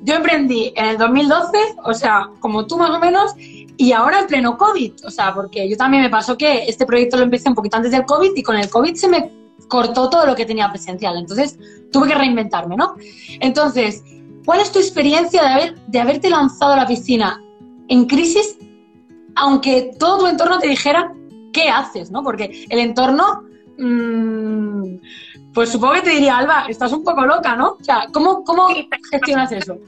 yo 0.06 0.14
emprendí 0.14 0.72
en 0.74 0.86
el 0.86 0.96
2012, 0.96 1.58
o 1.84 1.92
sea, 1.92 2.30
como 2.40 2.66
tú 2.66 2.78
más 2.78 2.90
o 2.90 2.98
menos, 2.98 3.34
y 3.76 3.92
ahora 3.92 4.20
en 4.20 4.26
pleno 4.26 4.56
COVID, 4.56 5.04
o 5.04 5.10
sea, 5.10 5.34
porque 5.34 5.68
yo 5.68 5.76
también 5.76 6.02
me 6.02 6.08
pasó 6.08 6.38
que 6.38 6.64
este 6.64 6.86
proyecto 6.86 7.18
lo 7.18 7.24
empecé 7.24 7.50
un 7.50 7.54
poquito 7.54 7.76
antes 7.76 7.92
del 7.92 8.06
COVID 8.06 8.30
y 8.34 8.42
con 8.42 8.56
el 8.56 8.70
COVID 8.70 8.94
se 8.94 9.08
me 9.08 9.30
cortó 9.68 10.08
todo 10.08 10.24
lo 10.24 10.34
que 10.34 10.46
tenía 10.46 10.70
presencial, 10.70 11.18
entonces 11.18 11.58
tuve 11.92 12.08
que 12.08 12.14
reinventarme, 12.14 12.76
¿no? 12.76 12.94
Entonces, 13.40 14.02
¿Cuál 14.46 14.60
es 14.60 14.70
tu 14.70 14.78
experiencia 14.78 15.42
de, 15.42 15.48
haber, 15.48 15.74
de 15.88 16.00
haberte 16.00 16.30
lanzado 16.30 16.72
a 16.74 16.76
la 16.76 16.86
piscina 16.86 17.42
en 17.88 18.06
crisis, 18.06 18.56
aunque 19.34 19.90
todo 19.98 20.20
tu 20.20 20.26
entorno 20.28 20.60
te 20.60 20.68
dijera 20.68 21.12
qué 21.52 21.68
haces, 21.68 22.12
¿no? 22.12 22.22
Porque 22.22 22.64
el 22.70 22.78
entorno, 22.78 23.42
mmm, 23.76 24.98
pues 25.56 25.72
supongo 25.72 25.94
que 25.94 26.02
te 26.02 26.10
diría, 26.10 26.36
Alba, 26.36 26.66
estás 26.68 26.92
un 26.92 27.02
poco 27.02 27.24
loca, 27.24 27.56
¿no? 27.56 27.78
O 27.80 27.82
sea, 27.82 28.08
¿cómo, 28.12 28.44
cómo 28.44 28.68
gestionas 29.10 29.50
eso? 29.52 29.78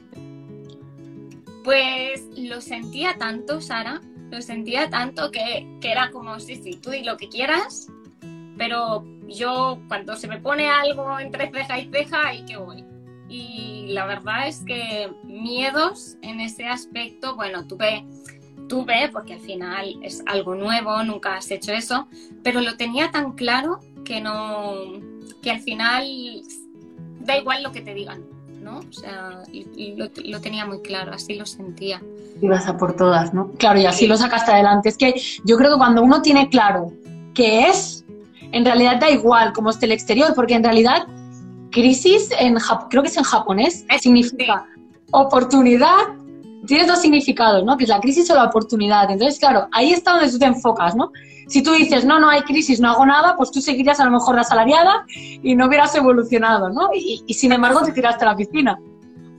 Pues 1.63 2.25
lo 2.35 2.59
sentía 2.59 3.19
tanto, 3.19 3.61
Sara, 3.61 4.01
lo 4.31 4.41
sentía 4.41 4.89
tanto 4.89 5.29
que, 5.29 5.77
que 5.79 5.91
era 5.91 6.09
como, 6.09 6.39
sí, 6.39 6.55
sí, 6.55 6.71
tú 6.81 6.89
di 6.89 7.03
lo 7.03 7.17
que 7.17 7.29
quieras, 7.29 7.85
pero 8.57 9.05
yo 9.27 9.79
cuando 9.87 10.15
se 10.15 10.27
me 10.27 10.39
pone 10.39 10.67
algo 10.67 11.19
entre 11.19 11.51
ceja 11.51 11.79
y 11.79 11.91
ceja, 11.91 12.27
ahí 12.29 12.45
que 12.45 12.57
voy 12.57 12.83
y 13.29 13.85
la 13.89 14.07
verdad 14.07 14.47
es 14.47 14.63
que 14.65 15.13
miedos 15.23 16.17
en 16.23 16.39
ese 16.41 16.65
aspecto, 16.65 17.35
bueno, 17.35 17.67
tuve, 17.67 18.07
tuve, 18.67 19.09
porque 19.13 19.35
al 19.35 19.39
final 19.39 19.99
es 20.01 20.23
algo 20.25 20.55
nuevo, 20.55 21.03
nunca 21.03 21.35
has 21.35 21.51
hecho 21.51 21.71
eso, 21.73 22.07
pero 22.43 22.59
lo 22.59 22.75
tenía 22.75 23.11
tan 23.11 23.33
claro 23.33 23.81
que 24.03 24.19
no, 24.19 24.73
que 25.41 25.51
al 25.51 25.59
final 25.61 26.05
da 27.21 27.37
igual 27.37 27.63
lo 27.63 27.71
que 27.71 27.81
te 27.81 27.93
digan, 27.93 28.23
¿no? 28.61 28.79
O 28.79 28.93
sea, 28.93 29.43
lo, 30.25 30.41
tenía 30.41 30.65
muy 30.65 30.81
claro, 30.81 31.13
así 31.13 31.35
lo 31.35 31.45
sentía. 31.45 32.01
Ibas 32.41 32.67
a 32.67 32.77
por 32.77 32.95
todas, 32.95 33.33
¿no? 33.33 33.51
Claro, 33.57 33.79
y 33.79 33.85
así 33.85 34.07
lo 34.07 34.17
sacaste 34.17 34.51
adelante. 34.51 34.89
Es 34.89 34.97
que 34.97 35.13
yo 35.45 35.57
creo 35.57 35.71
que 35.71 35.77
cuando 35.77 36.01
uno 36.01 36.21
tiene 36.21 36.49
claro 36.49 36.91
qué 37.33 37.67
es, 37.67 38.05
en 38.51 38.65
realidad 38.65 38.99
da 38.99 39.09
igual 39.09 39.53
cómo 39.53 39.69
esté 39.69 39.85
el 39.85 39.91
exterior, 39.91 40.33
porque 40.35 40.55
en 40.55 40.63
realidad 40.63 41.07
Crisis, 41.71 42.29
en 42.39 42.57
creo 42.89 43.03
que 43.03 43.09
es 43.09 43.17
en 43.17 43.23
japonés, 43.23 43.85
significa 44.01 44.65
oportunidad. 45.11 46.15
Tienes 46.65 46.87
dos 46.87 46.99
significados, 46.99 47.63
¿no? 47.63 47.77
Que 47.77 47.83
es 47.83 47.89
la 47.89 47.99
crisis 47.99 48.29
o 48.29 48.35
la 48.35 48.45
oportunidad. 48.45 49.09
Entonces, 49.09 49.39
claro, 49.39 49.67
ahí 49.71 49.91
está 49.91 50.11
donde 50.13 50.31
tú 50.31 50.39
te 50.39 50.45
enfocas, 50.45 50.95
¿no? 50.95 51.11
Si 51.49 51.63
tú 51.63 51.71
dices, 51.71 52.05
no, 52.05 52.19
no 52.19 52.29
hay 52.29 52.41
crisis, 52.43 52.79
no 52.79 52.91
hago 52.91 53.05
nada, 53.07 53.35
pues 53.35 53.51
tú 53.51 53.59
seguirías 53.59 53.99
a 53.99 54.05
lo 54.05 54.11
mejor 54.11 54.35
la 54.35 54.41
asalariada 54.41 55.05
y 55.15 55.55
no 55.55 55.65
hubieras 55.65 55.95
evolucionado, 55.95 56.69
¿no? 56.69 56.91
Y, 56.93 57.33
sin 57.33 57.51
embargo 57.51 57.81
te 57.81 57.91
tiraste 57.91 58.23
a 58.23 58.29
la 58.29 58.35
piscina. 58.35 58.79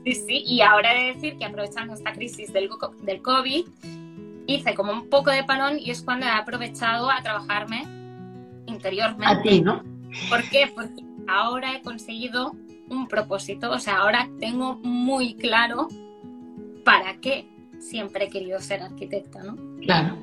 Sí, 0.05 0.15
sí, 0.15 0.43
y 0.45 0.61
ahora 0.61 0.93
he 0.93 1.05
de 1.05 1.15
decir 1.15 1.39
que 1.39 1.45
aprovechando 1.45 1.95
esta 1.95 2.13
crisis 2.13 2.53
del, 2.53 2.69
del 3.03 3.23
COVID, 3.23 3.65
hice 4.47 4.75
como 4.75 4.93
un 4.93 5.09
poco 5.09 5.31
de 5.31 5.45
panón 5.45 5.79
y 5.79 5.91
es 5.91 6.03
cuando 6.03 6.27
he 6.27 6.31
aprovechado 6.31 7.11
a 7.11 7.23
trabajarme 7.23 7.85
interiormente. 8.67 9.27
A 9.27 9.41
ti, 9.41 9.61
¿no? 9.61 9.83
¿Por 10.29 10.43
qué? 10.51 10.71
Porque 10.75 11.05
ahora 11.29 11.77
he 11.77 11.83
conseguido 11.83 12.57
un 12.89 13.07
propósito, 13.07 13.71
o 13.71 13.79
sea, 13.79 13.99
ahora 13.99 14.29
tengo 14.41 14.81
muy 14.83 15.35
claro 15.35 15.87
para 16.85 17.21
qué 17.21 17.47
siempre 17.79 18.25
he 18.25 18.31
querido 18.31 18.59
ser 18.59 18.83
arquitecta, 18.83 19.45
¿no? 19.45 19.57
Claro. 19.81 20.19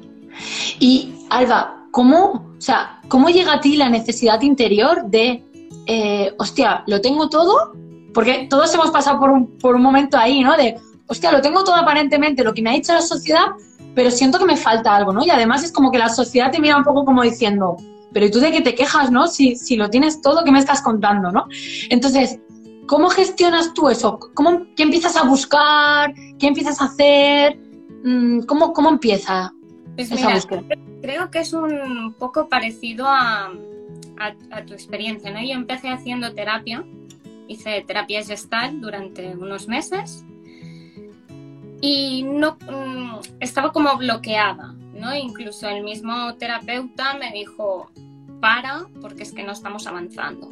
Y 0.79 1.13
Alba, 1.29 1.87
¿cómo, 1.91 2.53
o 2.57 2.61
sea, 2.61 3.01
¿cómo 3.07 3.29
llega 3.29 3.53
a 3.53 3.59
ti 3.59 3.75
la 3.75 3.89
necesidad 3.89 4.41
interior 4.41 5.05
de, 5.05 5.43
eh, 5.85 6.33
hostia, 6.37 6.83
lo 6.87 7.01
tengo 7.01 7.29
todo? 7.29 7.73
Porque 8.13 8.47
todos 8.49 8.73
hemos 8.73 8.91
pasado 8.91 9.19
por 9.19 9.29
un, 9.29 9.57
por 9.57 9.75
un 9.75 9.81
momento 9.81 10.17
ahí, 10.17 10.41
¿no? 10.41 10.55
De, 10.57 10.77
hostia, 11.07 11.31
lo 11.31 11.41
tengo 11.41 11.63
todo 11.63 11.75
aparentemente, 11.75 12.43
lo 12.43 12.53
que 12.53 12.61
me 12.61 12.69
ha 12.69 12.73
dicho 12.73 12.93
la 12.93 13.01
sociedad, 13.01 13.47
pero 13.95 14.11
siento 14.11 14.37
que 14.37 14.45
me 14.45 14.57
falta 14.57 14.95
algo, 14.95 15.11
¿no? 15.11 15.25
Y 15.25 15.29
además 15.29 15.63
es 15.63 15.71
como 15.71 15.91
que 15.91 15.97
la 15.97 16.09
sociedad 16.09 16.51
te 16.51 16.59
mira 16.59 16.77
un 16.77 16.83
poco 16.83 17.03
como 17.03 17.23
diciendo, 17.23 17.77
pero 18.13 18.25
¿y 18.25 18.31
tú 18.31 18.39
de 18.39 18.51
qué 18.51 18.61
te 18.61 18.75
quejas, 18.75 19.11
no? 19.11 19.27
Si, 19.27 19.55
si 19.55 19.75
lo 19.75 19.89
tienes 19.89 20.21
todo, 20.21 20.43
¿qué 20.43 20.51
me 20.51 20.59
estás 20.59 20.81
contando, 20.81 21.31
no? 21.31 21.47
Entonces, 21.89 22.39
¿cómo 22.87 23.09
gestionas 23.09 23.73
tú 23.73 23.89
eso? 23.89 24.19
¿Cómo, 24.33 24.67
¿Qué 24.75 24.83
empiezas 24.83 25.15
a 25.15 25.23
buscar? 25.23 26.13
¿Qué 26.39 26.47
empiezas 26.47 26.81
a 26.81 26.85
hacer? 26.85 27.59
Mm, 28.03 28.41
¿Cómo, 28.41 28.73
cómo 28.73 28.89
empieza 28.89 29.53
pues 29.97 30.11
esa 30.11 30.33
búsqueda? 30.33 30.63
Creo 31.01 31.31
que 31.31 31.39
es 31.39 31.53
un 31.53 32.13
poco 32.17 32.47
parecido 32.47 33.07
a, 33.07 33.51
a, 34.19 34.65
tu 34.65 34.73
experiencia, 34.73 35.31
¿no? 35.31 35.41
Yo 35.41 35.53
empecé 35.53 35.89
haciendo 35.89 36.33
terapia, 36.33 36.85
hice 37.47 37.81
terapia 37.81 38.23
gestal 38.23 38.79
durante 38.79 39.35
unos 39.35 39.67
meses 39.67 40.23
y 41.81 42.23
no 42.23 42.57
mm, 42.69 43.19
estaba 43.39 43.71
como 43.71 43.95
bloqueada, 43.97 44.73
¿no? 44.93 45.15
Incluso 45.15 45.67
el 45.67 45.83
mismo 45.83 46.35
terapeuta 46.35 47.15
me 47.15 47.31
dijo, 47.31 47.91
para, 48.39 48.87
porque 49.01 49.23
es 49.23 49.31
que 49.31 49.43
no 49.43 49.51
estamos 49.51 49.87
avanzando. 49.87 50.49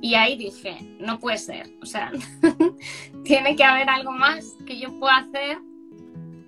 Y 0.00 0.14
ahí 0.14 0.36
dije, 0.36 0.76
no 1.00 1.18
puede 1.18 1.38
ser, 1.38 1.70
o 1.82 1.86
sea, 1.86 2.12
tiene 3.24 3.56
que 3.56 3.64
haber 3.64 3.88
algo 3.88 4.12
más 4.12 4.54
que 4.66 4.78
yo 4.78 4.92
pueda 4.98 5.16
hacer 5.16 5.58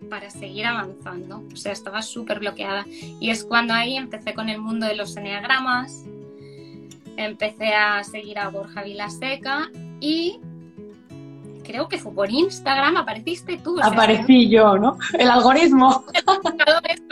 para 0.08 0.30
seguir 0.30 0.66
avanzando. 0.66 1.44
O 1.52 1.56
sea, 1.56 1.72
estaba 1.72 2.02
súper 2.02 2.40
bloqueada. 2.40 2.84
Y 3.20 3.30
es 3.30 3.44
cuando 3.44 3.74
ahí 3.74 3.96
empecé 3.96 4.34
con 4.34 4.48
el 4.48 4.58
mundo 4.58 4.86
de 4.86 4.94
los 4.94 5.16
eneagramas, 5.16 6.04
empecé 7.16 7.74
a 7.74 8.02
seguir 8.04 8.38
a 8.38 8.48
Borja 8.48 8.82
Vilaseca 8.82 9.70
y 10.00 10.40
creo 11.68 11.86
que 11.86 11.98
fue 11.98 12.12
por 12.12 12.30
Instagram, 12.30 12.96
apareciste 12.96 13.58
tú. 13.58 13.78
Aparecí 13.82 14.48
yo, 14.48 14.78
¿no? 14.78 14.98
El 15.18 15.30
algoritmo. 15.30 16.04
Cuando 16.24 16.64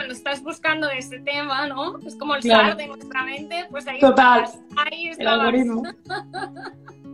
estás 0.09 0.41
buscando 0.41 0.89
ese 0.89 1.19
tema, 1.19 1.67
¿no? 1.67 1.99
Es 1.99 2.15
como 2.15 2.35
el 2.35 2.41
claro. 2.41 2.75
de 2.75 2.87
nuestra 2.87 3.23
mente, 3.23 3.67
pues 3.69 3.87
ahí 3.87 3.99
Total. 3.99 4.45
Ahí 4.75 5.11
El 5.17 5.27
algoritmo. 5.27 5.83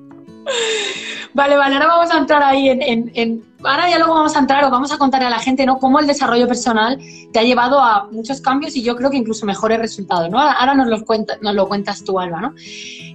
Vale, 1.33 1.57
vale, 1.57 1.75
ahora 1.75 1.88
vamos 1.88 2.12
a 2.12 2.17
entrar 2.17 2.43
ahí 2.43 2.69
en, 2.69 3.43
Ahora 3.63 3.89
ya 3.89 3.97
luego 3.97 4.13
vamos 4.13 4.35
a 4.35 4.39
entrar 4.39 4.63
o 4.65 4.69
vamos 4.69 4.91
a 4.91 4.97
contarle 4.97 5.27
a 5.27 5.29
la 5.29 5.39
gente, 5.39 5.65
¿no? 5.65 5.79
Cómo 5.79 5.97
el 6.00 6.05
desarrollo 6.05 6.47
personal 6.47 7.00
te 7.31 7.39
ha 7.39 7.43
llevado 7.43 7.79
a 7.79 8.09
muchos 8.12 8.41
cambios 8.41 8.75
y 8.75 8.83
yo 8.83 8.95
creo 8.97 9.09
que 9.09 9.17
incluso 9.17 9.45
mejores 9.45 9.79
resultados, 9.79 10.29
¿no? 10.29 10.38
Ahora 10.38 10.75
nos, 10.75 10.88
los 10.88 11.03
lo 11.41 11.67
cuentas 11.67 12.03
tú, 12.03 12.19
Alba, 12.19 12.41
¿no? 12.41 12.53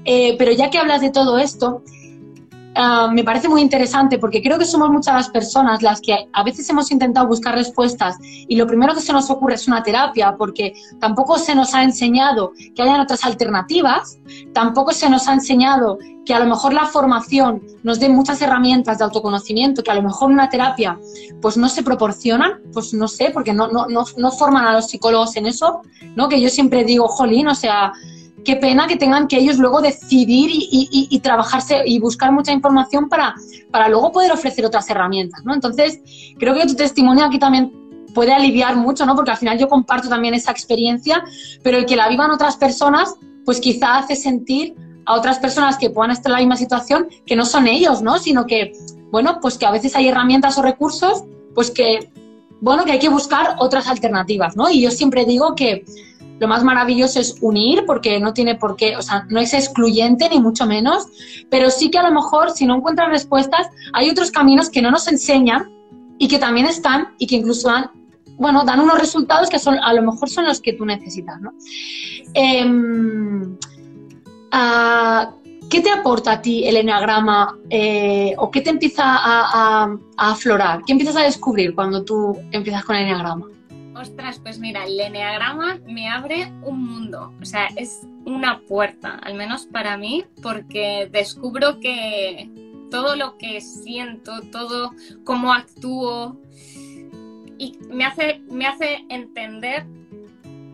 Eh, 0.05 0.37
pero 0.39 0.53
ya 0.53 0.71
que 0.71 0.79
hablas 0.79 1.03
de 1.03 1.11
todo 1.11 1.39
esto, 1.39 1.83
Ah, 2.75 3.09
me 3.13 3.25
parece 3.25 3.49
muy 3.49 3.61
interesante 3.61 4.19
porque 4.19 4.43
creo 4.43 4.59
que 4.59 4.65
somos 4.65 4.91
muchas 4.91 5.15
las 5.15 5.29
personas 5.31 5.83
las 5.83 6.01
que 6.01 6.29
a 6.33 6.45
veces 6.45 6.69
hemos 6.71 6.91
intentado 6.93 7.27
buscar 7.27 7.55
respuestas 7.55 8.17
y 8.23 8.57
lo 8.57 8.67
primero 8.67 8.95
que 8.95 9.01
se 9.01 9.13
nos 9.13 9.31
ocurre 9.31 9.55
es 9.55 9.67
una 9.67 9.83
terapia 9.83 10.37
porque 10.37 10.75
tampoco 11.01 11.39
se 11.39 11.55
nos 11.55 11.75
ha 11.75 11.83
enseñado 11.83 12.53
que 12.75 12.83
hayan 12.83 13.01
otras 13.01 13.25
alternativas, 13.25 14.19
tampoco 14.53 14.93
se 14.93 15.11
nos 15.11 15.27
ha 15.29 15.33
enseñado 15.33 15.99
que 16.25 16.35
a 16.35 16.41
lo 16.41 16.47
mejor 16.47 16.75
la 16.75 16.87
formación 16.87 17.63
nos 17.83 17.99
dé 17.99 18.09
muchas 18.11 18.41
herramientas 18.43 18.99
de 18.99 19.05
autoconocimiento 19.05 19.83
que 19.83 19.91
a 19.91 19.95
lo 19.95 20.03
mejor 20.03 20.31
una 20.31 20.49
terapia 20.49 20.99
pues 21.41 21.57
no 21.57 21.69
se 21.69 21.83
proporcionan, 21.83 22.61
pues 22.73 22.93
no 22.93 23.09
sé, 23.09 23.31
porque 23.33 23.55
no, 23.55 23.69
no, 23.69 23.87
no, 23.89 24.05
no 24.17 24.31
forman 24.31 24.67
a 24.67 24.73
los 24.75 24.89
psicólogos 24.89 25.37
en 25.37 25.47
eso, 25.47 25.81
¿no? 26.15 26.29
Que 26.29 26.41
yo 26.41 26.51
siempre 26.51 26.85
digo, 26.85 27.09
jolín, 27.09 27.49
o 27.49 27.55
sea, 27.55 27.93
qué 28.45 28.57
pena 28.57 28.87
que 28.87 28.97
tengan 28.97 29.29
que 29.29 29.39
ellos 29.39 29.59
luego 29.59 29.81
decidir 29.81 30.51
y, 30.53 31.21
trabajarse 31.21 31.83
y 31.85 31.99
buscar 31.99 32.33
mucha 32.33 32.53
información 32.53 33.09
para, 33.09 33.35
para 33.71 33.89
luego 33.89 34.13
poder 34.13 34.33
ofrecer 34.33 34.65
otras 34.65 34.89
herramientas, 34.89 35.45
¿no? 35.45 35.55
Entonces, 35.55 36.01
creo 36.39 36.55
que 36.55 36.67
tu 36.67 36.75
testimonio 36.75 37.25
aquí 37.25 37.39
también 37.39 37.73
puede 38.15 38.33
aliviar 38.33 38.77
mucho, 38.77 39.05
¿no? 39.07 39.15
Porque 39.15 39.31
al 39.31 39.37
final 39.37 39.59
yo 39.59 39.69
comparto 39.69 40.09
también 40.09 40.35
esa 40.35 40.51
experiencia, 40.51 41.25
pero 41.63 41.79
el 41.79 41.87
que 41.87 41.97
la 41.97 42.09
vivan 42.09 42.31
otras 42.31 42.57
personas, 42.57 43.15
pues 43.45 43.61
quizá 43.61 43.99
hace 43.99 44.17
sentir 44.17 44.75
a 45.05 45.15
otras 45.15 45.39
personas 45.39 45.79
que 45.79 45.91
puedan 45.91 46.11
estar 46.11 46.31
en 46.31 46.35
la 46.35 46.39
misma 46.39 46.57
situación 46.57 47.09
que 47.27 47.37
no 47.37 47.45
son 47.45 47.67
ellos, 47.67 48.03
¿no? 48.03 48.19
Sino 48.19 48.47
que, 48.47 48.73
bueno, 49.11 49.39
pues 49.41 49.57
que 49.57 49.67
a 49.67 49.71
veces 49.71 49.97
hay 49.97 50.09
herramientas 50.09 50.59
o 50.59 50.63
recursos, 50.63 51.25
pues 51.55 51.71
que, 51.71 52.11
bueno, 52.61 52.85
que 52.85 52.93
hay 52.93 52.99
que 52.99 53.09
buscar 53.09 53.57
otras 53.59 53.89
alternativas, 53.89 54.57
¿no? 54.57 54.69
Y 54.69 54.83
yo 54.83 54.91
siempre 54.91 55.25
digo 55.25 55.55
que 55.55 55.85
lo 56.39 56.49
más 56.49 56.65
maravilloso 56.65 57.21
es 57.21 57.37
unir, 57.41 57.85
porque 57.87 58.21
no 58.21 58.33
tiene 58.33 58.55
por 58.55 58.77
qué, 58.77 58.97
o 58.97 59.03
sea, 59.03 59.27
no 59.29 59.41
es 59.41 59.55
excluyente 59.55 60.29
ni 60.29 60.41
mucho 60.41 60.67
menos, 60.67 61.07
pero 61.51 61.71
sí 61.71 61.91
que 61.91 61.99
a 61.99 62.03
lo 62.03 62.13
mejor 62.13 62.51
si 62.51 62.67
no 62.67 62.77
encuentras 62.77 63.09
respuestas, 63.09 63.69
hay 63.93 64.11
otros 64.11 64.31
caminos 64.31 64.71
que 64.71 64.83
no 64.83 64.91
nos 64.91 65.09
enseñan 65.09 65.71
y 66.19 66.29
que 66.29 66.39
también 66.39 66.67
están 66.67 67.15
y 67.19 67.27
que 67.27 67.37
incluso 67.37 67.69
dan, 67.69 67.91
bueno, 68.37 68.65
dan 68.65 68.81
unos 68.81 68.99
resultados 68.99 69.49
que 69.49 69.59
son, 69.59 69.79
a 69.79 69.93
lo 69.93 70.03
mejor 70.03 70.29
son 70.29 70.47
los 70.47 70.61
que 70.61 70.73
tú 70.73 70.85
necesitas, 70.85 71.41
¿no? 71.41 71.53
Ah, 74.51 75.35
¿Qué 75.69 75.83
te 75.83 75.91
aporta 75.91 76.33
a 76.33 76.41
ti 76.41 76.67
el 76.67 76.79
enneagrama 76.79 77.59
eh, 77.69 78.35
o 78.39 78.51
qué 78.51 78.63
te 78.63 78.71
empieza 78.71 79.05
a, 79.05 79.85
a, 80.17 80.31
aflorar? 80.31 80.81
¿Qué 80.87 80.93
empiezas 80.93 81.17
a 81.17 81.23
descubrir 81.23 81.75
cuando 81.75 82.05
tú 82.05 82.39
empiezas 82.53 82.85
con 82.85 82.97
el 82.97 83.03
enneagrama? 83.03 83.47
Ostras, 83.99 84.39
pues 84.39 84.61
mira, 84.61 84.85
el 84.85 85.01
eneagrama 85.01 85.81
me 85.87 86.09
abre 86.09 86.53
un 86.63 86.85
mundo, 86.85 87.35
o 87.41 87.45
sea, 87.45 87.67
es 87.75 88.07
una 88.25 88.61
puerta, 88.61 89.17
al 89.17 89.35
menos 89.35 89.67
para 89.67 89.97
mí, 89.97 90.25
porque 90.41 91.09
descubro 91.11 91.81
que 91.81 92.49
todo 92.93 93.17
lo 93.17 93.37
que 93.39 93.61
siento, 93.61 94.43
todo 94.53 94.93
cómo 95.25 95.53
actúo, 95.53 96.41
y 97.59 97.77
me 97.91 98.05
hace, 98.05 98.41
me 98.49 98.67
hace 98.67 99.05
entender 99.09 99.85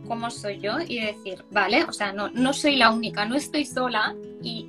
cómo 0.06 0.30
soy 0.30 0.60
yo 0.60 0.80
y 0.86 1.00
decir, 1.00 1.46
vale, 1.50 1.84
o 1.84 1.92
sea, 1.92 2.12
no, 2.12 2.28
no 2.28 2.52
soy 2.52 2.76
la 2.76 2.90
única, 2.90 3.24
no 3.24 3.36
estoy 3.36 3.64
sola 3.64 4.14
y, 4.42 4.66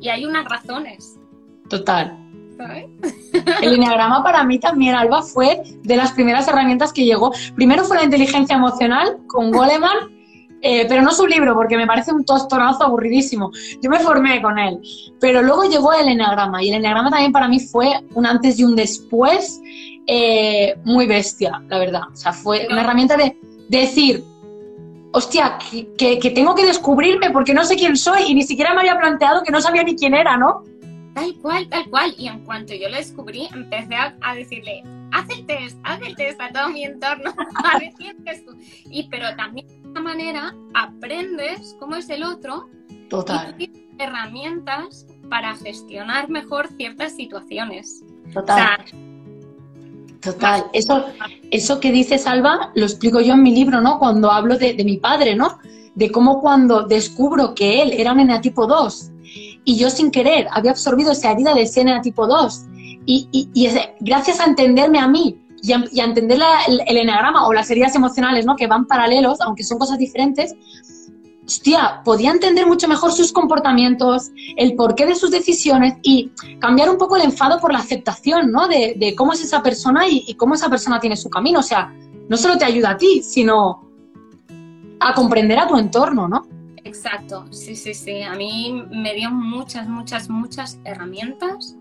y 0.00 0.08
hay 0.08 0.24
unas 0.24 0.46
razones. 0.46 1.16
Total. 1.68 2.25
El 3.62 3.74
enneagrama 3.74 4.22
para 4.22 4.44
mí 4.44 4.58
también, 4.58 4.94
Alba, 4.94 5.22
fue 5.22 5.62
de 5.82 5.96
las 5.96 6.12
primeras 6.12 6.48
herramientas 6.48 6.92
que 6.92 7.04
llegó. 7.04 7.32
Primero 7.54 7.84
fue 7.84 7.96
la 7.96 8.04
inteligencia 8.04 8.56
emocional 8.56 9.18
con 9.26 9.50
Goleman, 9.50 9.96
eh, 10.62 10.86
pero 10.88 11.02
no 11.02 11.12
su 11.12 11.26
libro, 11.26 11.54
porque 11.54 11.76
me 11.76 11.86
parece 11.86 12.12
un 12.12 12.24
tostonazo 12.24 12.84
aburridísimo. 12.84 13.50
Yo 13.82 13.90
me 13.90 14.00
formé 14.00 14.40
con 14.42 14.58
él. 14.58 14.80
Pero 15.20 15.42
luego 15.42 15.64
llegó 15.64 15.92
el 15.92 16.08
enneagrama, 16.08 16.62
y 16.62 16.70
el 16.70 16.76
enneagrama 16.76 17.10
también 17.10 17.32
para 17.32 17.48
mí 17.48 17.60
fue 17.60 17.88
un 18.14 18.26
antes 18.26 18.58
y 18.58 18.64
un 18.64 18.74
después 18.74 19.60
eh, 20.06 20.76
muy 20.84 21.06
bestia, 21.06 21.62
la 21.68 21.78
verdad. 21.78 22.02
O 22.12 22.16
sea, 22.16 22.32
fue 22.32 22.66
una 22.70 22.80
herramienta 22.80 23.16
de, 23.16 23.36
decir, 23.68 24.24
hostia, 25.12 25.58
que, 25.96 26.18
que 26.18 26.30
tengo 26.30 26.54
que 26.54 26.64
descubrirme 26.64 27.30
porque 27.30 27.52
no 27.52 27.64
sé 27.64 27.76
quién 27.76 27.96
soy 27.96 28.22
y 28.28 28.34
ni 28.34 28.42
siquiera 28.42 28.74
me 28.74 28.80
había 28.80 28.98
planteado 28.98 29.42
que 29.42 29.52
no 29.52 29.60
sabía 29.60 29.82
ni 29.82 29.96
quién 29.96 30.14
era, 30.14 30.36
¿no? 30.36 30.62
Tal 31.16 31.34
cual, 31.36 31.66
tal 31.70 31.88
cual. 31.88 32.14
Y 32.18 32.28
en 32.28 32.44
cuanto 32.44 32.74
yo 32.74 32.90
lo 32.90 32.96
descubrí, 32.96 33.48
empecé 33.50 33.94
a, 33.96 34.34
decirle, 34.34 34.82
haz 35.12 35.26
el 35.30 35.46
test, 35.46 35.78
haz 35.82 35.98
el 36.02 36.14
test 36.14 36.38
a 36.42 36.52
todo 36.52 36.68
mi 36.68 36.84
entorno, 36.84 37.32
a 37.64 37.78
ver 37.78 37.94
quién 37.96 38.18
es 38.26 38.44
tú. 38.44 38.54
Y 38.90 39.08
pero 39.08 39.34
también 39.34 39.66
de 39.66 39.88
esta 39.88 40.00
manera 40.02 40.54
aprendes 40.74 41.74
cómo 41.80 41.96
es 41.96 42.10
el 42.10 42.22
otro. 42.22 42.68
Total. 43.08 43.54
Y 43.58 43.70
herramientas 43.98 45.06
para 45.30 45.56
gestionar 45.56 46.28
mejor 46.28 46.68
ciertas 46.76 47.16
situaciones. 47.16 48.04
Total. 48.34 48.84
Total. 50.20 50.66
Eso, 50.74 51.06
eso 51.50 51.80
que 51.80 51.92
dices, 51.92 52.26
Alba, 52.26 52.72
lo 52.74 52.84
explico 52.84 53.22
yo 53.22 53.32
en 53.32 53.42
mi 53.42 53.54
libro, 53.54 53.80
¿no? 53.80 53.98
Cuando 53.98 54.30
hablo 54.30 54.58
de, 54.58 54.74
de 54.74 54.84
mi 54.84 54.98
padre, 54.98 55.34
¿no? 55.34 55.60
De 55.94 56.12
cómo 56.12 56.42
cuando 56.42 56.82
descubro 56.82 57.54
que 57.54 57.80
él 57.80 57.94
era 57.94 58.12
un 58.12 58.20
eneatipo 58.20 58.66
2 58.66 59.12
y 59.66 59.76
yo 59.76 59.90
sin 59.90 60.10
querer 60.10 60.46
había 60.52 60.70
absorbido 60.70 61.12
esa 61.12 61.32
herida 61.32 61.52
de 61.52 61.66
CNA 61.66 62.00
tipo 62.00 62.26
2 62.26 62.62
y, 63.04 63.28
y, 63.32 63.68
gracias 64.00 64.40
a 64.40 64.44
entenderme 64.44 64.98
a 64.98 65.08
mí 65.08 65.38
y 65.62 65.72
a, 65.72 66.04
entender 66.04 66.38
el, 66.68 66.80
el, 66.86 66.96
enagrama 66.96 67.46
o 67.46 67.52
las 67.52 67.70
heridas 67.70 67.94
emocionales, 67.94 68.46
¿no? 68.46 68.56
Que 68.56 68.66
van 68.66 68.86
paralelos, 68.86 69.40
aunque 69.40 69.64
son 69.64 69.78
cosas 69.78 69.98
diferentes, 69.98 70.54
hostia, 71.44 72.02
podía 72.04 72.30
entender 72.30 72.66
mucho 72.66 72.86
mejor 72.86 73.12
sus 73.12 73.32
comportamientos, 73.32 74.30
el 74.56 74.74
porqué 74.74 75.06
de 75.06 75.14
sus 75.14 75.30
decisiones 75.30 75.94
y 76.02 76.30
cambiar 76.60 76.90
un 76.90 76.98
poco 76.98 77.16
el 77.16 77.22
enfado 77.22 77.58
por 77.60 77.72
la 77.72 77.78
aceptación, 77.78 78.52
¿no? 78.52 78.68
De, 78.68 79.14
cómo 79.16 79.32
es 79.32 79.42
esa 79.42 79.62
persona 79.62 80.06
y, 80.08 80.24
y, 80.26 80.34
cómo 80.34 80.54
esa 80.54 80.68
persona 80.68 81.00
tiene 81.00 81.16
su 81.16 81.30
camino. 81.30 81.60
O 81.60 81.64
sea, 81.64 81.92
no 82.28 82.36
solo 82.36 82.58
te 82.58 82.64
ayuda 82.64 82.90
a 82.90 82.96
ti, 82.96 83.22
sino 83.22 83.82
a 85.00 85.14
comprender 85.14 85.58
a 85.58 85.66
tu 85.66 85.76
entorno, 85.76 86.28
¿no? 86.28 86.46
Exacto, 86.86 87.46
sí, 87.50 87.74
sí, 87.74 87.94
sí. 87.94 88.22
A 88.22 88.34
mí 88.34 88.84
me 88.90 89.12
dio 89.14 89.30
muchas, 89.30 89.88
muchas, 89.88 90.30
muchas 90.30 90.78
herramientas 90.84 91.76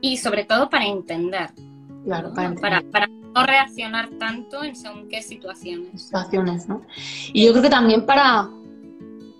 y 0.00 0.16
sobre 0.16 0.44
todo 0.44 0.68
para 0.68 0.84
entender. 0.86 1.50
Claro, 2.04 2.32
Para, 2.34 2.82
para, 2.82 3.06
no 3.06 3.46
reaccionar 3.46 4.08
tanto 4.18 4.64
en 4.64 4.74
según 4.74 5.08
qué 5.08 5.22
situaciones. 5.22 6.02
Situaciones, 6.02 6.68
¿no? 6.68 6.82
Y 7.32 7.44
yo 7.44 7.52
creo 7.52 7.62
que 7.62 7.70
también 7.70 8.04
para, 8.04 8.48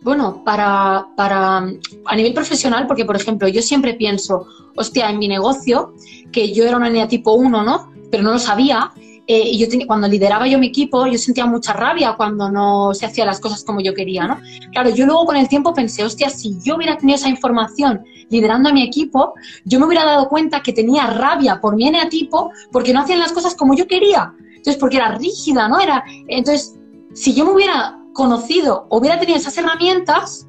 bueno, 0.03 0.45
para, 0.45 1.07
para, 1.17 1.57
a 1.59 2.17
nivel 2.17 2.35
profesional, 2.35 2.87
porque 2.87 3.05
por 3.05 3.17
ejemplo, 3.17 3.49
yo 3.49 3.63
siempre 3.63 3.95
pienso, 3.95 4.47
hostia, 4.77 5.11
en 5.11 5.19
mi 5.19 5.27
negocio, 5.27 5.95
que 6.31 6.53
yo 6.53 6.65
era 6.65 6.77
una 6.77 6.91
niña 6.91 7.09
tipo 7.09 7.33
1, 7.33 7.65
¿no? 7.65 7.91
Pero 8.11 8.23
no 8.23 8.33
lo 8.33 8.39
sabía, 8.39 8.93
eh, 9.31 9.43
y 9.45 9.59
yo 9.59 9.67
cuando 9.87 10.09
lideraba 10.09 10.47
yo 10.47 10.59
mi 10.59 10.69
equipo, 10.69 11.07
yo 11.07 11.19
sentía 11.19 11.45
mucha 11.45 11.75
rabia 11.75 12.14
cuando 12.17 12.51
no 12.51 12.95
se 12.95 13.05
hacían 13.05 13.27
las 13.27 13.41
cosas 13.41 13.62
como 13.62 13.83
yo 13.83 13.93
quería, 13.93 14.27
¿no? 14.27 14.41
Claro, 14.73 14.88
yo 14.88 15.05
luego 15.05 15.27
con 15.27 15.37
el 15.37 15.51
tiempo 15.51 15.75
pensé, 15.75 16.03
hostia, 16.03 16.31
si 16.31 16.59
yo 16.62 16.77
hubiera 16.77 16.97
tenido 16.97 17.17
esa 17.17 17.29
información 17.29 18.03
liderando 18.31 18.71
a 18.71 18.73
mi 18.73 18.83
equipo, 18.83 19.35
yo 19.67 19.79
me 19.81 19.85
hubiera 19.85 20.07
dado 20.07 20.31
cuenta 20.31 20.62
que 20.62 20.73
tenía 20.73 21.09
rabia 21.09 21.61
por 21.61 21.77
mi 21.77 21.87
eneatipo 21.87 22.51
porque 22.73 22.95
no 22.95 23.01
hacían 23.01 23.19
las 23.19 23.33
cosas 23.33 23.55
como 23.55 23.75
yo 23.75 23.87
quería. 23.87 24.33
Entonces, 24.49 24.77
porque 24.77 24.97
era 24.97 25.14
rígida, 25.17 25.69
¿no? 25.69 25.79
Era, 25.79 26.03
entonces, 26.27 26.79
si 27.12 27.35
yo 27.35 27.45
me 27.45 27.53
hubiera 27.53 27.99
conocido, 28.14 28.87
hubiera 28.88 29.21
tenido 29.21 29.37
esas 29.37 29.59
herramientas, 29.59 30.47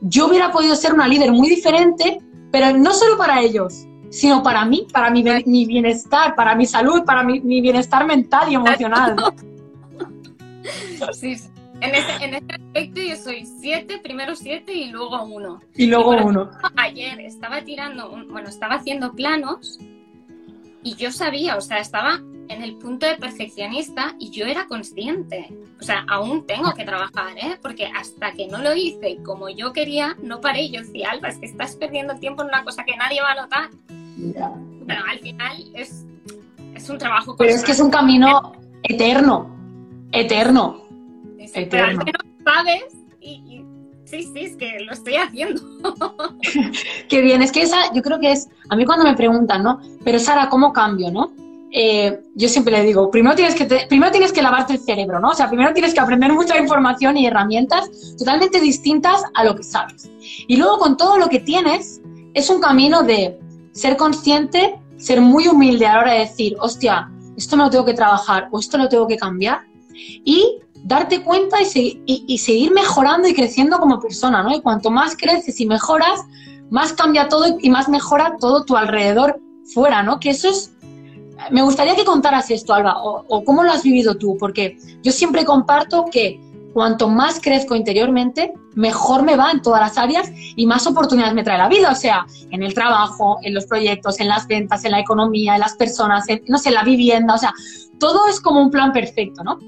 yo 0.00 0.26
hubiera 0.26 0.50
podido 0.50 0.74
ser 0.74 0.92
una 0.92 1.06
líder 1.06 1.30
muy 1.30 1.48
diferente, 1.48 2.18
pero 2.50 2.76
no 2.76 2.92
solo 2.92 3.16
para 3.16 3.40
ellos, 3.42 3.86
sino 4.10 4.42
para 4.42 4.64
mí, 4.64 4.86
para 4.92 5.10
mi, 5.10 5.22
mi 5.44 5.66
bienestar, 5.66 6.34
para 6.34 6.54
mi 6.54 6.66
salud, 6.66 7.04
para 7.04 7.22
mi, 7.22 7.40
bienestar 7.40 8.06
mental 8.06 8.50
y 8.50 8.54
emocional. 8.54 9.16
Sí, 11.12 11.36
En 11.80 11.94
este, 11.94 12.24
en 12.24 12.34
este 12.34 12.54
aspecto 12.54 13.00
yo 13.00 13.14
soy 13.14 13.46
siete, 13.46 13.98
primero 13.98 14.34
siete 14.34 14.72
y 14.72 14.88
luego 14.88 15.22
uno. 15.22 15.60
Y 15.76 15.86
luego 15.86 16.10
uno. 16.10 16.50
Ayer 16.74 17.20
estaba 17.20 17.62
tirando, 17.62 18.10
bueno, 18.28 18.48
estaba 18.48 18.74
haciendo 18.74 19.12
planos 19.12 19.78
y 20.82 20.96
yo 20.96 21.12
sabía, 21.12 21.56
o 21.56 21.60
sea, 21.60 21.78
estaba 21.78 22.20
en 22.48 22.62
el 22.62 22.76
punto 22.76 23.06
de 23.06 23.16
perfeccionista 23.16 24.14
y 24.18 24.30
yo 24.30 24.46
era 24.46 24.66
consciente. 24.66 25.48
O 25.80 25.82
sea, 25.82 26.04
aún 26.08 26.46
tengo 26.46 26.72
que 26.74 26.84
trabajar, 26.84 27.36
¿eh? 27.36 27.58
Porque 27.60 27.86
hasta 27.86 28.32
que 28.32 28.46
no 28.48 28.58
lo 28.58 28.74
hice 28.74 29.18
como 29.24 29.48
yo 29.48 29.72
quería, 29.72 30.16
no 30.22 30.40
paré. 30.40 30.70
Yo 30.70 30.80
decía, 30.80 31.10
Alba, 31.10 31.28
es 31.28 31.38
que 31.38 31.46
estás 31.46 31.76
perdiendo 31.76 32.16
tiempo 32.16 32.42
en 32.42 32.48
una 32.48 32.64
cosa 32.64 32.84
que 32.84 32.96
nadie 32.96 33.20
va 33.20 33.32
a 33.32 33.42
notar. 33.42 33.70
Pero 34.86 35.00
al 35.08 35.18
final 35.18 35.64
es, 35.74 36.04
es 36.74 36.88
un 36.88 36.98
trabajo. 36.98 37.36
Pero 37.36 37.50
es 37.50 37.64
que 37.64 37.72
es 37.72 37.80
un 37.80 37.90
camino 37.90 38.52
eterno, 38.82 39.54
eterno. 40.12 40.86
eterno. 41.38 42.02
Pero 42.04 42.18
sabes 42.44 42.84
y, 43.20 43.64
sí, 44.04 44.22
sí, 44.22 44.40
es 44.40 44.56
que 44.56 44.80
lo 44.80 44.92
estoy 44.92 45.16
haciendo. 45.16 45.60
Qué 47.08 47.20
bien, 47.20 47.42
es 47.42 47.52
que 47.52 47.62
esa, 47.62 47.92
yo 47.92 48.02
creo 48.02 48.20
que 48.20 48.32
es, 48.32 48.48
a 48.68 48.76
mí 48.76 48.84
cuando 48.84 49.04
me 49.04 49.14
preguntan, 49.14 49.62
¿no? 49.62 49.80
Pero 50.04 50.18
Sara, 50.18 50.48
¿cómo 50.48 50.72
cambio, 50.72 51.10
no? 51.10 51.32
Eh, 51.72 52.20
yo 52.34 52.48
siempre 52.48 52.76
le 52.76 52.84
digo, 52.84 53.10
primero 53.10 53.34
tienes, 53.34 53.54
que 53.54 53.64
primero 53.88 54.12
tienes 54.12 54.32
que 54.32 54.40
lavarte 54.40 54.74
el 54.74 54.80
cerebro, 54.80 55.20
¿no? 55.20 55.30
O 55.30 55.34
sea, 55.34 55.48
primero 55.48 55.72
tienes 55.72 55.92
que 55.92 56.00
aprender 56.00 56.32
mucha 56.32 56.56
información 56.58 57.16
y 57.16 57.26
herramientas 57.26 57.90
totalmente 58.16 58.60
distintas 58.60 59.22
a 59.34 59.44
lo 59.44 59.56
que 59.56 59.62
sabes. 59.62 60.10
Y 60.46 60.56
luego 60.56 60.78
con 60.78 60.96
todo 60.96 61.18
lo 61.18 61.28
que 61.28 61.40
tienes, 61.40 62.00
es 62.34 62.50
un 62.50 62.60
camino 62.60 63.02
de 63.02 63.38
ser 63.72 63.96
consciente, 63.96 64.78
ser 64.96 65.20
muy 65.20 65.48
humilde 65.48 65.86
a 65.86 65.94
la 65.94 66.00
hora 66.00 66.12
de 66.12 66.20
decir, 66.20 66.56
hostia, 66.60 67.10
esto 67.36 67.56
me 67.56 67.64
lo 67.64 67.70
tengo 67.70 67.84
que 67.84 67.94
trabajar 67.94 68.48
o 68.50 68.58
esto 68.58 68.78
lo 68.78 68.88
tengo 68.88 69.06
que 69.06 69.16
cambiar 69.16 69.60
y 69.92 70.60
darte 70.84 71.22
cuenta 71.22 71.58
y, 71.62 72.38
seguir 72.38 72.72
mejorando 72.72 73.28
y 73.28 73.34
creciendo 73.34 73.78
como 73.78 74.00
persona, 74.00 74.42
¿no? 74.42 74.54
Y 74.54 74.60
cuanto 74.60 74.90
más 74.90 75.16
creces 75.16 75.60
y 75.60 75.66
mejoras, 75.66 76.20
más 76.70 76.92
cambia 76.92 77.28
todo 77.28 77.58
y 77.60 77.70
más 77.70 77.88
mejora 77.88 78.36
todo 78.38 78.64
tu 78.64 78.76
alrededor 78.76 79.40
fuera, 79.74 80.02
¿no? 80.02 80.20
Que 80.20 80.30
eso 80.30 80.48
es... 80.48 80.72
Me 81.50 81.62
gustaría 81.62 81.94
que 81.94 82.04
contaras 82.04 82.50
esto, 82.50 82.74
Alba, 82.74 83.02
o 83.02 83.44
cómo 83.44 83.62
lo 83.62 83.70
has 83.70 83.82
vivido 83.82 84.16
tú, 84.16 84.36
porque 84.38 84.78
yo 85.02 85.12
siempre 85.12 85.44
comparto 85.44 86.06
que 86.10 86.40
cuanto 86.76 87.08
más 87.08 87.40
crezco 87.40 87.74
interiormente, 87.74 88.52
mejor 88.74 89.22
me 89.22 89.34
va 89.34 89.50
en 89.50 89.62
todas 89.62 89.80
las 89.80 89.96
áreas 89.96 90.30
y 90.34 90.66
más 90.66 90.86
oportunidades 90.86 91.32
me 91.32 91.42
trae 91.42 91.56
la 91.56 91.70
vida, 91.70 91.90
o 91.90 91.94
sea, 91.94 92.26
en 92.50 92.62
el 92.62 92.74
trabajo, 92.74 93.38
en 93.42 93.54
los 93.54 93.64
proyectos, 93.64 94.20
en 94.20 94.28
las 94.28 94.46
ventas, 94.46 94.84
en 94.84 94.90
la 94.90 95.00
economía, 95.00 95.54
en 95.54 95.60
las 95.60 95.74
personas, 95.74 96.28
en, 96.28 96.42
no 96.48 96.58
sé, 96.58 96.68
en 96.68 96.74
la 96.74 96.84
vivienda, 96.84 97.32
o 97.32 97.38
sea, 97.38 97.54
todo 97.98 98.28
es 98.28 98.42
como 98.42 98.60
un 98.60 98.70
plan 98.70 98.92
perfecto, 98.92 99.42
¿no? 99.42 99.58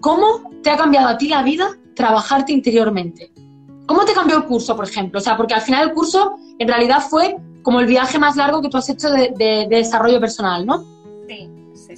¿Cómo 0.00 0.50
te 0.62 0.70
ha 0.70 0.78
cambiado 0.78 1.08
a 1.08 1.18
ti 1.18 1.28
la 1.28 1.42
vida 1.42 1.68
trabajarte 1.94 2.54
interiormente? 2.54 3.30
¿Cómo 3.84 4.06
te 4.06 4.14
cambió 4.14 4.38
el 4.38 4.44
curso, 4.44 4.74
por 4.74 4.86
ejemplo? 4.86 5.20
O 5.20 5.22
sea, 5.22 5.36
porque 5.36 5.52
al 5.52 5.60
final 5.60 5.90
el 5.90 5.94
curso 5.94 6.36
en 6.58 6.66
realidad 6.66 7.02
fue 7.06 7.36
como 7.62 7.80
el 7.80 7.86
viaje 7.86 8.18
más 8.18 8.36
largo 8.36 8.62
que 8.62 8.70
tú 8.70 8.78
has 8.78 8.88
hecho 8.88 9.10
de, 9.10 9.34
de 9.36 9.66
desarrollo 9.68 10.18
personal, 10.18 10.64
¿no? 10.64 10.82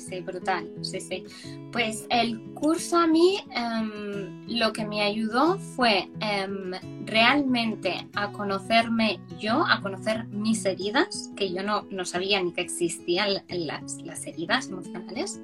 Sí 0.01 0.17
sí, 0.17 0.21
brutal, 0.21 0.69
sí, 0.83 1.01
sí. 1.01 1.25
Pues 1.73 2.07
el 2.11 2.41
curso 2.55 2.97
a 2.97 3.07
mí 3.07 3.39
em, 3.55 4.47
lo 4.49 4.73
que 4.73 4.87
me 4.87 5.03
ayudó 5.03 5.59
fue 5.59 6.09
em, 6.21 6.73
realmente 7.05 8.09
a 8.15 8.33
conocerme 8.33 9.21
yo, 9.39 9.65
a 9.67 9.81
conocer 9.81 10.27
mis 10.29 10.65
heridas, 10.65 11.31
que 11.37 11.53
yo 11.53 11.63
no, 11.63 11.87
no 11.91 12.05
sabía 12.05 12.43
ni 12.43 12.53
que 12.53 12.63
existían 12.63 13.43
las, 13.49 14.01
las 14.03 14.27
heridas 14.27 14.69
emocionales. 14.69 15.41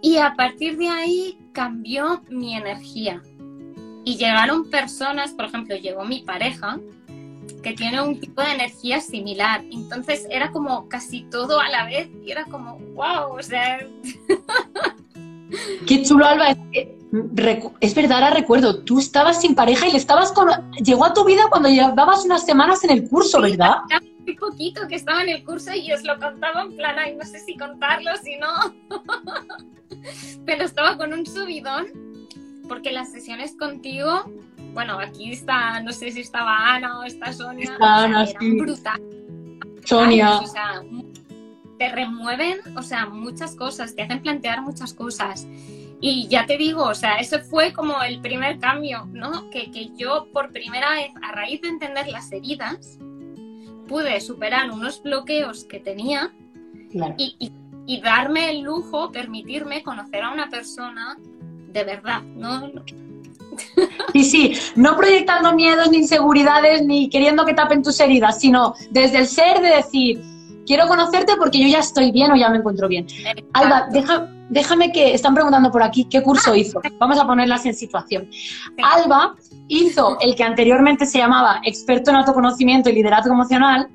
Y 0.00 0.16
a 0.16 0.34
partir 0.34 0.76
de 0.78 0.88
ahí 0.88 1.38
cambió 1.52 2.22
mi 2.28 2.56
energía. 2.56 3.22
Y 4.04 4.16
llegaron 4.16 4.68
personas, 4.68 5.30
por 5.32 5.44
ejemplo, 5.44 5.76
llegó 5.76 6.04
mi 6.04 6.22
pareja, 6.22 6.80
que 7.62 7.72
tiene 7.72 8.02
un 8.02 8.20
tipo 8.20 8.42
de 8.42 8.52
energía 8.52 9.00
similar. 9.00 9.64
Entonces 9.70 10.26
era 10.30 10.50
como 10.50 10.88
casi 10.88 11.22
todo 11.24 11.60
a 11.60 11.68
la 11.68 11.86
vez 11.86 12.08
y 12.24 12.30
era 12.30 12.44
como, 12.46 12.78
wow, 12.94 13.38
o 13.38 13.42
sea... 13.42 13.78
Qué 15.86 16.02
chulo, 16.02 16.26
Alba. 16.26 16.50
Es, 16.50 16.58
que, 16.72 16.98
es 17.80 17.94
verdad, 17.94 18.24
ahora 18.24 18.30
recuerdo, 18.30 18.82
tú 18.82 18.98
estabas 18.98 19.40
sin 19.40 19.54
pareja 19.54 19.86
y 19.86 19.92
le 19.92 19.98
estabas 19.98 20.32
con... 20.32 20.48
Llegó 20.82 21.04
a 21.04 21.12
tu 21.12 21.24
vida 21.24 21.42
cuando 21.50 21.68
llevabas 21.68 22.24
unas 22.24 22.44
semanas 22.44 22.82
en 22.84 22.90
el 22.90 23.08
curso, 23.08 23.40
¿verdad? 23.40 23.76
Muy 24.24 24.36
poquito 24.36 24.88
que 24.88 24.94
estaba 24.94 25.22
en 25.22 25.28
el 25.28 25.44
curso 25.44 25.74
y 25.74 25.92
os 25.92 26.02
lo 26.04 26.18
contaba 26.18 26.62
en 26.62 26.76
plan, 26.76 26.96
ay, 26.98 27.16
no 27.16 27.24
sé 27.24 27.38
si 27.40 27.56
contarlo, 27.56 28.10
si 28.22 28.36
no. 28.38 28.48
Pero 30.46 30.64
estaba 30.64 30.96
con 30.96 31.12
un 31.12 31.26
subidón 31.26 31.86
porque 32.68 32.92
las 32.92 33.12
sesiones 33.12 33.56
contigo 33.58 34.24
bueno, 34.72 34.98
aquí 34.98 35.32
está, 35.32 35.80
no 35.80 35.92
sé 35.92 36.10
si 36.10 36.20
estaba 36.20 36.74
Ana 36.74 37.00
o 37.00 37.04
está 37.04 37.32
Sonia. 37.32 37.64
Está 37.64 38.04
Ana, 38.04 38.26
sí. 38.26 38.58
brutal. 38.58 39.00
Sonia. 39.84 40.38
o 40.38 40.46
sea, 40.46 40.82
te 41.78 41.88
remueven, 41.88 42.60
o 42.76 42.82
sea, 42.82 43.06
muchas 43.06 43.56
cosas, 43.56 43.94
te 43.94 44.02
hacen 44.02 44.22
plantear 44.22 44.62
muchas 44.62 44.94
cosas. 44.94 45.46
Y 46.00 46.26
ya 46.28 46.46
te 46.46 46.56
digo, 46.56 46.84
o 46.84 46.94
sea, 46.94 47.16
eso 47.16 47.38
fue 47.40 47.72
como 47.72 48.02
el 48.02 48.20
primer 48.20 48.58
cambio, 48.58 49.08
¿no? 49.12 49.50
Que, 49.50 49.70
que 49.70 49.90
yo 49.96 50.26
por 50.32 50.50
primera 50.50 50.90
vez, 50.94 51.10
a 51.22 51.32
raíz 51.32 51.60
de 51.60 51.68
entender 51.68 52.08
las 52.08 52.32
heridas, 52.32 52.98
pude 53.86 54.20
superar 54.20 54.70
unos 54.70 55.02
bloqueos 55.02 55.64
que 55.64 55.78
tenía 55.78 56.32
y, 57.16 57.36
y, 57.38 57.52
y, 57.86 58.00
darme 58.00 58.50
el 58.50 58.62
lujo, 58.62 59.12
permitirme 59.12 59.82
conocer 59.82 60.22
a 60.22 60.32
una 60.32 60.48
persona 60.48 61.16
de 61.72 61.84
verdad, 61.84 62.22
¿no? 62.22 62.70
Y 64.14 64.24
sí, 64.24 64.52
no 64.76 64.96
proyectando 64.96 65.54
miedos 65.54 65.90
ni 65.90 65.98
inseguridades 65.98 66.84
ni 66.84 67.08
queriendo 67.08 67.46
que 67.46 67.54
tapen 67.54 67.82
tus 67.82 67.98
heridas, 68.00 68.38
sino 68.38 68.74
desde 68.90 69.18
el 69.18 69.26
ser 69.26 69.60
de 69.60 69.76
decir, 69.76 70.22
quiero 70.66 70.86
conocerte 70.86 71.34
porque 71.36 71.60
yo 71.60 71.68
ya 71.68 71.78
estoy 71.78 72.12
bien 72.12 72.30
o 72.30 72.36
ya 72.36 72.48
me 72.50 72.58
encuentro 72.58 72.88
bien. 72.88 73.06
Alba, 73.52 73.88
déjame 74.50 74.92
que 74.92 75.14
están 75.14 75.34
preguntando 75.34 75.70
por 75.70 75.82
aquí 75.82 76.04
qué 76.04 76.22
curso 76.22 76.52
ah, 76.52 76.58
hizo. 76.58 76.80
Vamos 76.98 77.18
a 77.18 77.26
ponerlas 77.26 77.64
en 77.66 77.74
situación. 77.74 78.28
Alba 78.82 79.34
hizo 79.68 80.18
el 80.20 80.34
que 80.34 80.44
anteriormente 80.44 81.06
se 81.06 81.18
llamaba 81.18 81.60
experto 81.64 82.10
en 82.10 82.16
autoconocimiento 82.16 82.90
y 82.90 82.94
liderazgo 82.94 83.32
emocional, 83.32 83.88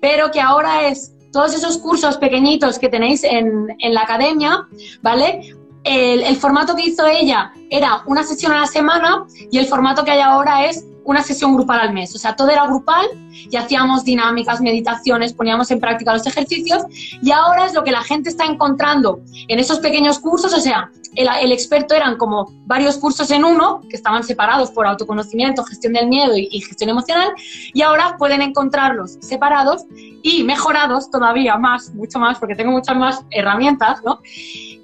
pero 0.00 0.30
que 0.30 0.40
ahora 0.40 0.88
es 0.88 1.14
todos 1.32 1.54
esos 1.54 1.78
cursos 1.78 2.16
pequeñitos 2.16 2.78
que 2.78 2.88
tenéis 2.88 3.22
en, 3.24 3.76
en 3.78 3.94
la 3.94 4.02
academia, 4.02 4.66
¿vale? 5.02 5.54
El, 5.84 6.36
formato 6.36 6.74
que 6.74 6.86
hizo 6.86 7.06
ella 7.06 7.52
era 7.70 8.02
una 8.06 8.22
sesión 8.22 8.52
a 8.52 8.60
la 8.60 8.66
semana 8.66 9.24
y 9.50 9.58
el 9.58 9.66
formato 9.66 10.04
que 10.04 10.10
hay 10.10 10.20
ahora 10.20 10.66
es 10.66 10.84
una 11.08 11.22
sesión 11.22 11.54
grupal 11.54 11.80
al 11.80 11.92
mes. 11.94 12.14
O 12.14 12.18
sea, 12.18 12.36
todo 12.36 12.50
era 12.50 12.66
grupal 12.66 13.06
y 13.50 13.56
hacíamos 13.56 14.04
dinámicas, 14.04 14.60
meditaciones, 14.60 15.32
poníamos 15.32 15.70
en 15.70 15.80
práctica 15.80 16.12
los 16.12 16.26
ejercicios 16.26 16.82
y 17.22 17.30
ahora 17.30 17.64
es 17.64 17.72
lo 17.72 17.82
que 17.82 17.90
la 17.90 18.02
gente 18.02 18.28
está 18.28 18.44
encontrando 18.44 19.20
en 19.48 19.58
esos 19.58 19.80
pequeños 19.80 20.18
cursos. 20.18 20.52
O 20.52 20.60
sea, 20.60 20.90
el, 21.14 21.50
experto 21.50 21.94
eran 21.94 22.18
como 22.18 22.52
varios 22.66 22.98
cursos 22.98 23.30
en 23.30 23.44
uno 23.44 23.80
que 23.88 23.96
estaban 23.96 24.22
separados 24.22 24.70
por 24.70 24.86
autoconocimiento, 24.86 25.64
gestión 25.64 25.94
del 25.94 26.08
miedo 26.08 26.36
y, 26.36 26.48
y 26.50 26.60
gestión 26.60 26.90
emocional 26.90 27.30
y 27.72 27.80
ahora 27.80 28.16
pueden 28.18 28.42
encontrarlos 28.42 29.16
separados 29.20 29.86
y 30.22 30.44
mejorados 30.44 31.10
todavía 31.10 31.56
más, 31.56 31.94
mucho 31.94 32.18
más, 32.18 32.38
porque 32.38 32.54
tengo 32.54 32.72
muchas 32.72 32.96
más 32.96 33.24
herramientas, 33.30 34.02
¿no? 34.04 34.20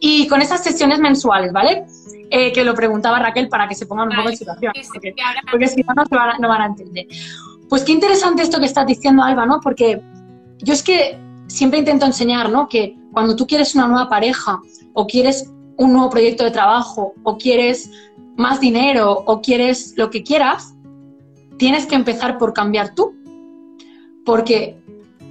Y 0.01 0.27
con 0.29 0.41
esas 0.41 0.65
sesiones 0.65 1.01
mensuales, 1.01 1.53
¿vale? 1.53 1.85
Eh, 2.31 2.53
que 2.53 2.65
lo 2.65 2.75
preguntaba 2.75 3.19
Raquel 3.19 3.49
para 3.49 3.69
que 3.69 3.75
se 3.75 3.87
pongan 3.87 4.09
un 4.09 4.17
poco 4.17 4.31
en 4.31 4.37
situación, 4.37 4.73
porque, 5.51 5.69
si 5.69 5.83
no, 5.83 5.95
no, 5.95 6.49
van 6.49 6.63
a, 6.63 6.67
entender. 6.67 7.07
Pues 7.69 7.85
qué 7.85 7.93
interesante 7.93 8.43
esto 8.43 8.59
que 8.59 8.67
estás 8.67 8.87
diciendo, 8.87 9.23
Alba, 9.23 9.47
¿no? 9.47 9.61
Porque 9.61 10.01
yo 10.59 10.73
es 10.73 10.83
que 10.83 11.19
siempre 11.47 11.79
intento 11.79 12.07
enseñar, 12.07 12.51
¿no? 12.51 12.69
Que 12.69 12.97
cuando 13.13 13.37
tú 13.37 13.47
quieres 13.47 13.75
una 13.75 13.87
nueva 13.87 14.09
pareja 14.09 14.59
o 14.95 15.07
quieres 15.07 15.53
un 15.77 15.93
nuevo 15.93 16.11
proyecto 16.11 16.45
de 16.45 16.51
trabajo 16.51 17.15
o 17.23 17.37
quieres 17.37 17.91
más 18.37 18.61
dinero 18.61 19.23
o 19.27 19.41
quieres 19.41 19.95
lo 19.97 20.11
que 20.11 20.23
quieras, 20.23 20.75
tienes 21.59 21.87
que 21.87 21.95
empezar 21.95 22.39
por 22.39 22.53
cambiar 22.53 22.95
tú. 22.95 23.15
Porque 24.25 24.77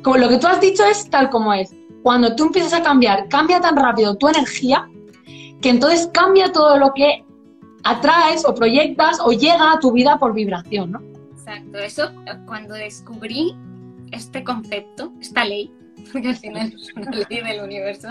como 0.04 0.18
lo 0.18 0.30
que 0.30 0.38
tú 0.38 0.48
has 0.48 0.62
dicho 0.62 0.84
es 0.86 1.10
tal 1.10 1.30
como 1.30 1.54
es. 1.54 1.76
Cuando 2.04 2.36
tú 2.36 2.46
empiezas 2.46 2.74
a 2.74 2.84
cambiar, 2.84 3.30
cambia 3.30 3.62
tan 3.62 3.76
rápido 3.76 4.16
tu 4.16 4.28
energía 4.28 4.90
que 5.64 5.70
entonces 5.70 6.10
cambia 6.14 6.52
todo 6.52 6.78
lo 6.78 6.94
que 6.94 7.24
atraes 7.84 8.46
o 8.46 8.54
proyectas 8.54 9.20
o 9.22 9.32
llega 9.32 9.72
a 9.72 9.80
tu 9.80 9.94
vida 9.94 10.20
por 10.20 10.34
vibración, 10.34 10.92
¿no? 10.92 11.02
Exacto, 11.32 11.78
eso 11.80 12.12
cuando 12.46 12.76
descubrí 12.76 13.56
este 14.12 14.44
concepto, 14.44 15.14
esta 15.22 15.46
ley, 15.46 15.74
porque 16.12 16.30
al 16.30 16.36
final 16.36 16.74
es 16.74 16.94
una 16.96 17.12
ley 17.12 17.42
del 17.42 17.64
universo, 17.64 18.10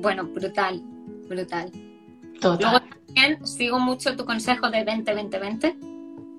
bueno, 0.00 0.24
brutal, 0.24 0.82
brutal. 1.28 1.70
Total. 2.40 2.58
Luego 2.72 2.86
también 3.06 3.46
sigo 3.46 3.78
mucho 3.78 4.16
tu 4.16 4.24
consejo 4.24 4.70
de 4.70 4.86
20-20-20. 4.86 5.76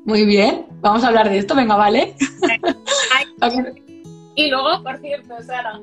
Muy 0.05 0.25
bien, 0.25 0.65
vamos 0.81 1.03
a 1.03 1.09
hablar 1.09 1.29
de 1.29 1.37
esto, 1.37 1.53
venga, 1.53 1.75
vale. 1.75 2.15
y 4.35 4.49
luego, 4.49 4.81
por 4.81 4.97
cierto, 4.97 5.35
Sara, 5.43 5.79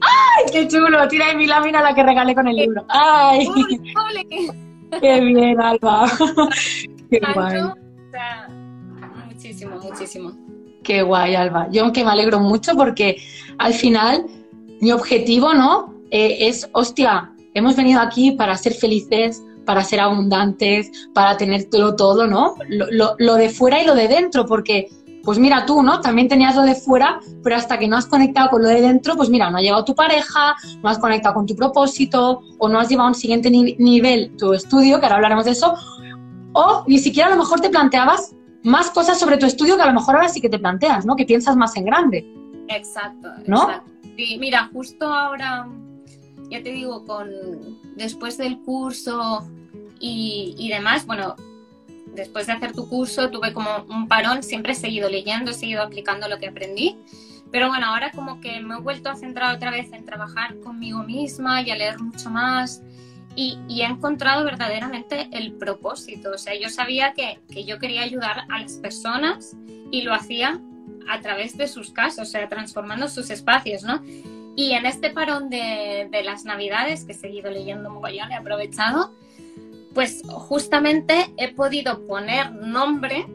¡Ay, 0.00 0.44
qué 0.52 0.68
chulo! 0.68 1.06
Tira 1.08 1.28
de 1.28 1.34
mi 1.34 1.46
lámina 1.46 1.82
la 1.82 1.94
que 1.94 2.02
regalé 2.02 2.34
con 2.34 2.48
el 2.48 2.56
libro. 2.56 2.84
¡Ay! 2.88 3.46
¡Qué 5.00 5.20
bien, 5.20 5.60
Alba! 5.60 6.10
¡Qué 7.10 7.20
guay! 7.34 7.62
muchísimo, 9.26 9.76
muchísimo. 9.76 10.32
Qué 10.82 11.02
guay, 11.02 11.34
Alba. 11.34 11.68
Yo 11.70 11.92
que 11.92 12.04
me 12.04 12.10
alegro 12.10 12.40
mucho 12.40 12.74
porque 12.74 13.22
al 13.58 13.74
final 13.74 14.26
mi 14.80 14.92
objetivo, 14.92 15.54
¿no? 15.54 15.94
Eh, 16.10 16.48
es, 16.48 16.68
hostia, 16.72 17.32
hemos 17.54 17.76
venido 17.76 18.00
aquí 18.00 18.32
para 18.32 18.56
ser 18.56 18.74
felices, 18.74 19.42
para 19.64 19.84
ser 19.84 20.00
abundantes, 20.00 20.90
para 21.14 21.36
tener 21.36 21.64
todo, 21.70 21.94
todo 21.94 22.26
¿no? 22.26 22.54
Lo, 22.68 23.14
lo 23.18 23.34
de 23.34 23.50
fuera 23.50 23.82
y 23.82 23.86
lo 23.86 23.94
de 23.94 24.08
dentro, 24.08 24.46
porque 24.46 24.88
pues 25.24 25.38
mira 25.38 25.66
tú, 25.66 25.82
¿no? 25.82 26.00
También 26.00 26.28
tenías 26.28 26.56
lo 26.56 26.62
de 26.62 26.74
fuera, 26.74 27.20
pero 27.42 27.56
hasta 27.56 27.78
que 27.78 27.88
no 27.88 27.96
has 27.96 28.06
conectado 28.06 28.50
con 28.50 28.62
lo 28.62 28.68
de 28.68 28.80
dentro, 28.80 29.16
pues 29.16 29.28
mira, 29.28 29.50
no 29.50 29.58
ha 29.58 29.60
llegado 29.60 29.84
tu 29.84 29.94
pareja, 29.94 30.56
no 30.82 30.88
has 30.88 30.98
conectado 30.98 31.34
con 31.34 31.46
tu 31.46 31.54
propósito, 31.54 32.42
o 32.58 32.68
no 32.68 32.78
has 32.78 32.88
llevado 32.88 33.08
a 33.08 33.10
un 33.10 33.14
siguiente 33.14 33.50
nivel 33.50 34.36
tu 34.36 34.52
estudio, 34.52 34.98
que 34.98 35.06
ahora 35.06 35.16
hablaremos 35.16 35.44
de 35.44 35.52
eso, 35.52 35.74
o 36.52 36.84
ni 36.86 36.98
siquiera 36.98 37.28
a 37.28 37.32
lo 37.32 37.36
mejor 37.36 37.60
te 37.60 37.70
planteabas 37.70 38.34
más 38.62 38.90
cosas 38.90 39.18
sobre 39.18 39.38
tu 39.38 39.46
estudio 39.46 39.76
que 39.76 39.82
a 39.82 39.86
lo 39.86 39.94
mejor 39.94 40.16
ahora 40.16 40.28
sí 40.28 40.40
que 40.40 40.48
te 40.48 40.58
planteas, 40.58 41.06
¿no? 41.06 41.16
Que 41.16 41.24
piensas 41.24 41.56
más 41.56 41.76
en 41.76 41.84
grande. 41.84 42.26
Exacto, 42.68 43.28
¿no? 43.46 43.68
Sí, 44.16 44.36
mira, 44.38 44.68
justo 44.72 45.06
ahora, 45.12 45.66
ya 46.50 46.62
te 46.62 46.70
digo, 46.70 47.04
con 47.04 47.28
después 47.96 48.36
del 48.36 48.58
curso 48.60 49.44
y, 49.98 50.54
y 50.58 50.68
demás, 50.68 51.06
bueno, 51.06 51.36
después 52.14 52.46
de 52.46 52.52
hacer 52.52 52.72
tu 52.72 52.88
curso 52.88 53.30
tuve 53.30 53.52
como 53.52 53.84
un 53.88 54.08
parón, 54.08 54.42
siempre 54.42 54.72
he 54.72 54.76
seguido 54.76 55.08
leyendo, 55.08 55.50
he 55.50 55.54
seguido 55.54 55.82
aplicando 55.82 56.28
lo 56.28 56.38
que 56.38 56.48
aprendí, 56.48 56.98
pero 57.50 57.68
bueno, 57.68 57.86
ahora 57.86 58.10
como 58.12 58.40
que 58.40 58.60
me 58.60 58.76
he 58.76 58.80
vuelto 58.80 59.10
a 59.10 59.16
centrar 59.16 59.54
otra 59.54 59.70
vez 59.70 59.92
en 59.92 60.04
trabajar 60.04 60.58
conmigo 60.60 61.02
misma 61.02 61.62
y 61.62 61.70
a 61.70 61.76
leer 61.76 61.98
mucho 61.98 62.30
más 62.30 62.82
y, 63.36 63.58
he 63.68 63.84
encontrado 63.84 64.44
verdaderamente 64.44 65.28
el 65.32 65.52
propósito. 65.52 66.32
O 66.34 66.38
sea, 66.38 66.54
yo 66.58 66.68
sabía 66.68 67.12
que, 67.14 67.40
que, 67.52 67.64
yo 67.64 67.78
quería 67.78 68.02
ayudar 68.02 68.44
a 68.48 68.58
las 68.58 68.74
personas 68.74 69.56
y 69.90 70.02
lo 70.02 70.14
hacía 70.14 70.60
a 71.08 71.20
través 71.20 71.56
de 71.56 71.68
sus 71.68 71.90
casas, 71.90 72.28
o 72.28 72.30
sea, 72.30 72.48
transformando 72.48 73.08
sus 73.08 73.30
espacios, 73.30 73.82
¿no? 73.82 74.02
Y 74.56 74.72
en 74.72 74.84
este 74.84 75.10
parón 75.10 75.48
de, 75.48 76.08
de 76.10 76.22
las 76.22 76.44
navidades, 76.44 77.04
que 77.04 77.12
he 77.12 77.14
seguido 77.14 77.50
leyendo 77.50 77.88
mogollón, 77.90 78.32
he 78.32 78.36
aprovechado, 78.36 79.14
pues 79.94 80.22
justamente 80.26 81.32
he 81.36 81.48
podido 81.48 82.06
poner 82.06 82.52
nombre 82.52 83.26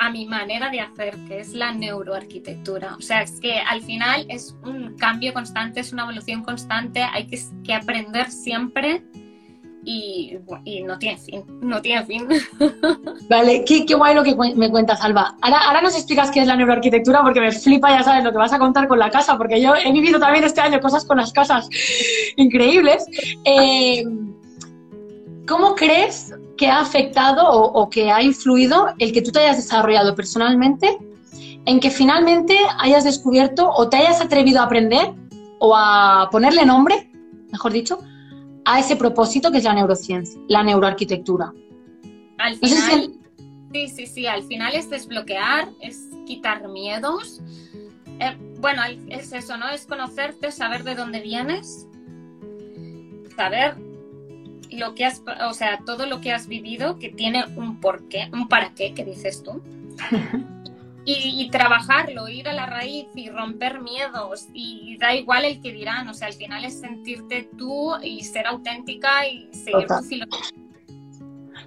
a 0.00 0.10
mi 0.10 0.26
manera 0.26 0.70
de 0.70 0.80
hacer, 0.80 1.14
que 1.28 1.40
es 1.40 1.52
la 1.52 1.72
neuroarquitectura. 1.72 2.96
O 2.98 3.02
sea, 3.02 3.22
es 3.22 3.38
que 3.38 3.58
al 3.58 3.82
final 3.82 4.24
es 4.28 4.56
un 4.64 4.96
cambio 4.96 5.34
constante, 5.34 5.80
es 5.80 5.92
una 5.92 6.04
evolución 6.04 6.42
constante, 6.42 7.02
hay 7.02 7.26
que, 7.26 7.74
aprender 7.74 8.30
siempre 8.30 9.02
y, 9.84 10.38
no 10.86 10.98
tiene 10.98 11.18
fin, 11.18 11.44
no 11.60 11.82
tiene 11.82 12.06
fin. 12.06 12.26
Vale, 13.28 13.62
qué, 13.66 13.84
guay 13.94 14.14
lo 14.14 14.22
que 14.22 14.34
me 14.34 14.70
cuentas, 14.70 15.02
Alba. 15.02 15.36
Ahora, 15.42 15.58
ahora 15.66 15.82
nos 15.82 15.94
explicas 15.94 16.30
qué 16.30 16.40
es 16.40 16.46
la 16.46 16.56
neuroarquitectura 16.56 17.22
porque 17.22 17.40
me 17.40 17.52
flipa, 17.52 17.90
ya 17.90 18.02
sabes, 18.02 18.24
lo 18.24 18.32
que 18.32 18.38
vas 18.38 18.54
a 18.54 18.58
contar 18.58 18.88
con 18.88 18.98
la 18.98 19.10
casa, 19.10 19.36
porque 19.36 19.60
yo 19.60 19.74
he 19.74 19.92
vivido 19.92 20.18
también 20.18 20.44
este 20.44 20.62
año 20.62 20.80
cosas 20.80 21.04
con 21.04 21.18
las 21.18 21.30
casas 21.30 21.68
increíbles. 22.36 23.04
Eh, 23.44 24.02
¿Cómo 25.46 25.74
crees 25.74 26.34
que 26.56 26.66
ha 26.66 26.80
afectado 26.80 27.48
o, 27.50 27.88
que 27.88 28.10
ha 28.10 28.22
influido 28.22 28.88
el 28.98 29.12
que 29.12 29.22
tú 29.22 29.32
te 29.32 29.40
hayas 29.40 29.56
desarrollado 29.56 30.14
personalmente 30.14 30.98
en 31.64 31.80
que 31.80 31.90
finalmente 31.90 32.56
hayas 32.78 33.04
descubierto 33.04 33.70
o 33.70 33.88
te 33.88 33.96
hayas 33.96 34.20
atrevido 34.20 34.60
a 34.60 34.64
aprender 34.64 35.14
o 35.58 35.74
a 35.74 36.28
ponerle 36.30 36.66
nombre, 36.66 37.10
mejor 37.50 37.72
dicho, 37.72 38.00
a 38.64 38.78
ese 38.78 38.96
propósito 38.96 39.50
que 39.50 39.58
es 39.58 39.64
la 39.64 39.74
neurociencia, 39.74 40.40
la 40.48 40.62
neuroarquitectura? 40.62 41.52
Al 42.38 42.56
final, 42.56 43.12
sí, 43.72 43.88
sí, 43.88 44.06
sí, 44.06 44.26
al 44.26 44.42
final 44.42 44.74
es 44.74 44.90
desbloquear, 44.90 45.68
es 45.80 46.08
quitar 46.26 46.68
miedos. 46.68 47.40
Eh, 48.18 48.36
bueno, 48.58 48.82
es 49.08 49.32
eso, 49.32 49.56
¿no? 49.56 49.68
Es 49.70 49.86
conocerte, 49.86 50.52
saber 50.52 50.84
de 50.84 50.94
dónde 50.94 51.20
vienes, 51.20 51.86
saber 53.34 53.76
lo 54.70 54.94
que 54.94 55.04
has, 55.04 55.22
o 55.48 55.54
sea, 55.54 55.80
todo 55.84 56.06
lo 56.06 56.20
que 56.20 56.32
has 56.32 56.46
vivido 56.46 56.98
que 56.98 57.08
tiene 57.08 57.44
un 57.56 57.80
porqué, 57.80 58.28
un 58.32 58.48
para 58.48 58.74
qué, 58.74 58.94
que 58.94 59.04
dices 59.04 59.42
tú. 59.42 59.62
Y, 61.12 61.48
trabajarlo, 61.50 62.28
ir 62.28 62.48
a 62.48 62.52
la 62.52 62.66
raíz 62.66 63.06
y 63.16 63.30
romper 63.30 63.80
miedos 63.80 64.46
y 64.52 64.96
da 64.98 65.12
igual 65.14 65.44
el 65.44 65.60
que 65.60 65.72
dirán, 65.72 66.06
o 66.08 66.14
sea, 66.14 66.28
al 66.28 66.34
final 66.34 66.64
es 66.64 66.78
sentirte 66.78 67.48
tú 67.56 67.94
y 68.00 68.22
ser 68.22 68.46
auténtica 68.46 69.26
y 69.26 69.48
seguir 69.52 69.88
Total. 69.88 70.02
tu 70.02 70.08
filosofía. 70.08 70.60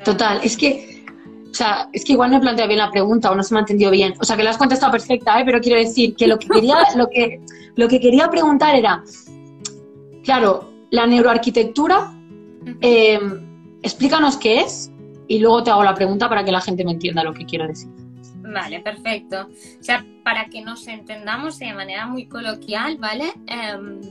Total, 0.05 0.39
es 0.43 0.55
que, 0.55 1.03
o 1.49 1.53
sea, 1.53 1.89
es 1.91 2.05
que 2.05 2.13
igual 2.13 2.31
no 2.31 2.37
he 2.37 2.41
planteado 2.41 2.69
bien 2.69 2.79
la 2.79 2.91
pregunta 2.91 3.31
o 3.31 3.35
no 3.35 3.43
se 3.43 3.53
me 3.53 3.59
ha 3.59 3.61
entendido 3.61 3.91
bien, 3.91 4.13
o 4.21 4.23
sea, 4.23 4.37
que 4.37 4.43
la 4.43 4.51
has 4.51 4.57
contestado 4.57 4.91
perfecta, 4.93 5.37
¿eh? 5.41 5.43
pero 5.45 5.59
quiero 5.59 5.79
decir 5.79 6.15
que 6.15 6.27
lo 6.27 6.37
que 6.37 6.47
quería, 6.47 6.77
lo 6.95 7.09
que, 7.09 7.41
lo 7.75 7.87
que 7.89 7.99
quería 7.99 8.29
preguntar 8.29 8.75
era, 8.75 9.03
claro, 10.23 10.71
la 10.91 11.07
neuroarquitectura 11.07 12.12
eh, 12.81 13.19
explícanos 13.81 14.37
qué 14.37 14.61
es 14.61 14.91
y 15.27 15.39
luego 15.39 15.63
te 15.63 15.71
hago 15.71 15.83
la 15.83 15.95
pregunta 15.95 16.29
para 16.29 16.43
que 16.43 16.51
la 16.51 16.61
gente 16.61 16.83
me 16.83 16.91
entienda 16.91 17.23
lo 17.23 17.33
que 17.33 17.45
quiero 17.45 17.67
decir. 17.67 17.89
Vale, 18.41 18.81
perfecto. 18.81 19.47
O 19.79 19.83
sea, 19.83 20.05
para 20.23 20.45
que 20.45 20.61
nos 20.61 20.87
entendamos 20.87 21.59
de 21.59 21.73
manera 21.73 22.07
muy 22.07 22.27
coloquial, 22.27 22.97
¿vale? 22.97 23.33
Em, 23.47 24.01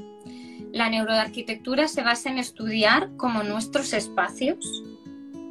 la 0.72 0.88
neuroarquitectura 0.88 1.86
se 1.86 2.02
basa 2.02 2.30
en 2.30 2.38
estudiar 2.38 3.10
como 3.16 3.42
nuestros 3.42 3.92
espacios, 3.92 4.82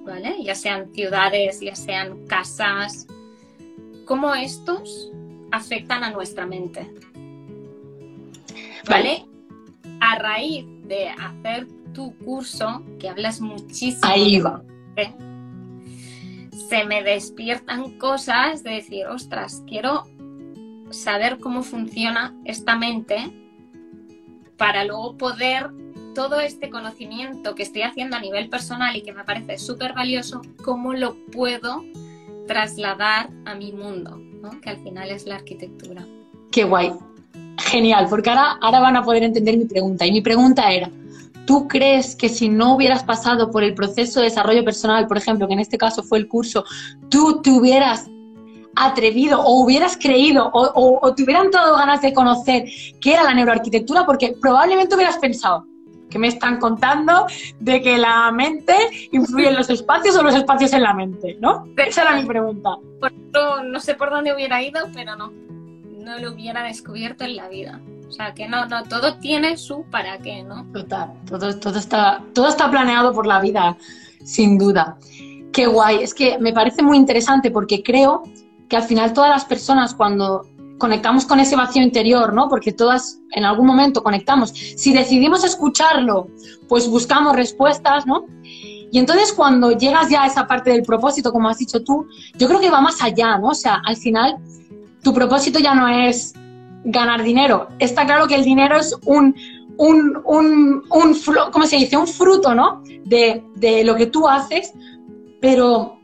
¿vale? 0.04 0.36
Ya 0.44 0.56
sean 0.56 0.92
ciudades, 0.94 1.62
ya 1.62 1.76
sean 1.76 2.26
casas, 2.26 3.08
cómo 4.06 4.34
estos 4.34 5.12
afectan 5.52 6.04
a 6.04 6.12
nuestra 6.12 6.46
mente. 6.46 6.92
¿Vale? 8.90 9.26
A 10.00 10.18
raíz 10.18 10.66
de 10.88 11.10
hacer 11.10 11.68
tu 11.94 12.16
curso, 12.18 12.84
que 13.00 13.10
hablas 13.10 13.42
muchísimo. 13.42 14.02
Ahí 14.04 14.40
va. 14.40 14.62
Se 16.70 16.86
me 16.86 17.04
despiertan 17.04 17.98
cosas 17.98 18.64
de 18.64 18.72
decir, 18.72 19.06
ostras, 19.08 19.62
quiero 19.68 20.04
saber 20.90 21.40
cómo 21.40 21.64
funciona 21.64 22.34
esta 22.46 22.78
mente 22.78 23.32
para 24.58 24.86
luego 24.86 25.18
poder 25.18 25.72
todo 26.14 26.40
este 26.40 26.70
conocimiento 26.70 27.56
que 27.56 27.64
estoy 27.64 27.84
haciendo 27.84 28.16
a 28.16 28.20
nivel 28.20 28.50
personal 28.50 28.96
y 28.96 29.02
que 29.02 29.14
me 29.14 29.24
parece 29.24 29.58
súper 29.58 29.94
valioso, 29.94 30.42
cómo 30.64 30.94
lo 30.94 31.16
puedo 31.32 31.84
trasladar 32.48 33.30
a 33.46 33.56
mi 33.56 33.72
mundo, 33.72 34.22
que 34.62 34.70
al 34.70 34.78
final 34.84 35.10
es 35.10 35.26
la 35.26 35.36
arquitectura. 35.36 36.06
Qué 36.52 36.64
guay. 36.64 36.92
Genial, 37.58 38.08
porque 38.10 38.30
ahora, 38.30 38.58
ahora 38.62 38.80
van 38.80 38.98
a 38.98 39.04
poder 39.04 39.24
entender 39.24 39.58
mi 39.58 39.66
pregunta. 39.66 40.06
Y 40.06 40.12
mi 40.12 40.22
pregunta 40.22 40.72
era, 40.72 40.90
¿Tú 41.52 41.68
crees 41.68 42.16
que 42.16 42.30
si 42.30 42.48
no 42.48 42.76
hubieras 42.76 43.04
pasado 43.04 43.52
por 43.52 43.62
el 43.62 43.74
proceso 43.74 44.22
de 44.22 44.28
desarrollo 44.28 44.64
personal, 44.64 45.06
por 45.06 45.18
ejemplo, 45.18 45.50
que 45.50 45.54
en 45.54 45.60
este 45.60 45.78
caso 45.78 46.02
fue 46.02 46.18
el 46.18 46.30
curso, 46.30 46.64
tú 47.10 47.42
te 47.42 47.50
hubieras 47.50 48.10
atrevido 48.74 49.42
o 49.42 49.62
hubieras 49.62 49.98
creído 49.98 50.50
o, 50.54 51.14
te 51.14 51.24
hubieran 51.24 51.52
dado 51.52 51.76
ganas 51.76 52.02
de 52.02 52.14
conocer 52.14 52.64
qué 53.02 53.16
era 53.16 53.24
la 53.24 53.34
neuroarquitectura? 53.34 54.06
Porque 54.06 54.34
probablemente 54.40 54.96
hubieras 54.96 55.18
pensado, 55.18 55.68
que 56.10 56.18
me 56.18 56.30
están 56.30 56.58
contando 56.58 57.26
de 57.60 57.82
que 57.82 57.98
la 57.98 58.32
mente 58.32 58.74
influye 59.12 59.50
en 59.50 59.58
los 59.58 59.70
espacios 59.70 60.16
o 60.16 60.24
los 60.24 60.34
espacios 60.34 60.72
en 60.72 60.84
la 60.84 60.94
mente, 60.94 61.36
¿no? 61.42 61.66
Esa 61.76 62.04
era 62.04 62.16
mi 62.16 62.26
pregunta. 62.26 62.78
no 63.66 63.80
sé 63.82 63.96
por 63.96 64.10
dónde 64.10 64.34
hubiera 64.34 64.64
ido, 64.64 64.88
pero 64.94 65.18
no, 65.18 65.34
no 66.00 66.18
lo 66.18 66.32
hubiera 66.32 66.64
descubierto 66.64 67.26
en 67.26 67.36
la 67.36 67.50
vida. 67.50 67.82
O 68.12 68.14
sea, 68.14 68.34
que 68.34 68.46
no, 68.46 68.66
no, 68.66 68.84
todo 68.84 69.20
tiene 69.20 69.56
su 69.56 69.86
para 69.90 70.18
qué, 70.18 70.44
¿no? 70.44 70.66
Total, 70.74 71.14
todo, 71.26 71.58
todo, 71.58 71.80
está, 71.80 72.22
todo 72.34 72.50
está 72.50 72.70
planeado 72.70 73.14
por 73.14 73.26
la 73.26 73.40
vida, 73.40 73.78
sin 74.22 74.58
duda. 74.58 74.98
Qué 75.54 75.66
guay, 75.66 76.04
es 76.04 76.14
que 76.14 76.38
me 76.38 76.52
parece 76.52 76.84
muy 76.84 76.98
interesante 76.98 77.52
porque 77.52 77.82
creo 77.82 78.24
que 78.68 78.76
al 78.76 78.84
final 78.84 79.14
todas 79.14 79.30
las 79.30 79.46
personas 79.46 79.96
cuando 79.96 80.46
conectamos 80.78 81.24
con 81.26 81.40
ese 81.40 81.56
vacío 81.56 81.82
interior, 81.82 82.34
¿no? 82.34 82.50
Porque 82.50 82.74
todas 82.74 83.18
en 83.32 83.46
algún 83.46 83.66
momento 83.66 84.04
conectamos. 84.04 84.50
Si 84.50 84.92
decidimos 84.92 85.46
escucharlo, 85.46 86.28
pues 86.68 86.90
buscamos 86.90 87.34
respuestas, 87.34 88.06
¿no? 88.06 88.26
Y 88.44 89.00
entonces 89.00 89.32
cuando 89.32 89.72
llegas 89.72 90.10
ya 90.10 90.24
a 90.24 90.28
esa 90.28 90.48
parte 90.48 90.72
del 90.72 90.84
propósito, 90.84 91.32
como 91.32 91.48
has 91.48 91.60
dicho 91.60 91.82
tú, 91.82 92.08
yo 92.38 92.50
creo 92.50 92.60
que 92.60 92.70
va 92.70 92.82
más 92.82 93.02
allá, 93.02 93.38
¿no? 93.38 93.52
O 93.52 93.56
sea, 93.56 93.82
al 93.86 93.96
final 93.96 94.36
tu 95.02 95.14
propósito 95.14 95.60
ya 95.60 95.74
no 95.74 95.88
es 95.88 96.34
ganar 96.84 97.24
dinero. 97.24 97.68
Está 97.80 98.06
claro 98.06 98.28
que 98.28 98.36
el 98.36 98.44
dinero 98.44 98.78
es 98.78 98.96
un, 99.06 99.36
un, 99.78 100.22
un, 100.26 100.84
un 100.90 101.18
¿cómo 101.52 101.66
se 101.66 101.78
dice? 101.78 101.98
Un 101.98 102.08
fruto, 102.08 102.54
¿no? 102.56 102.84
De, 103.06 103.44
de, 103.56 103.84
lo 103.84 103.96
que 103.96 104.08
tú 104.08 104.28
haces, 104.28 104.74
pero 105.40 106.00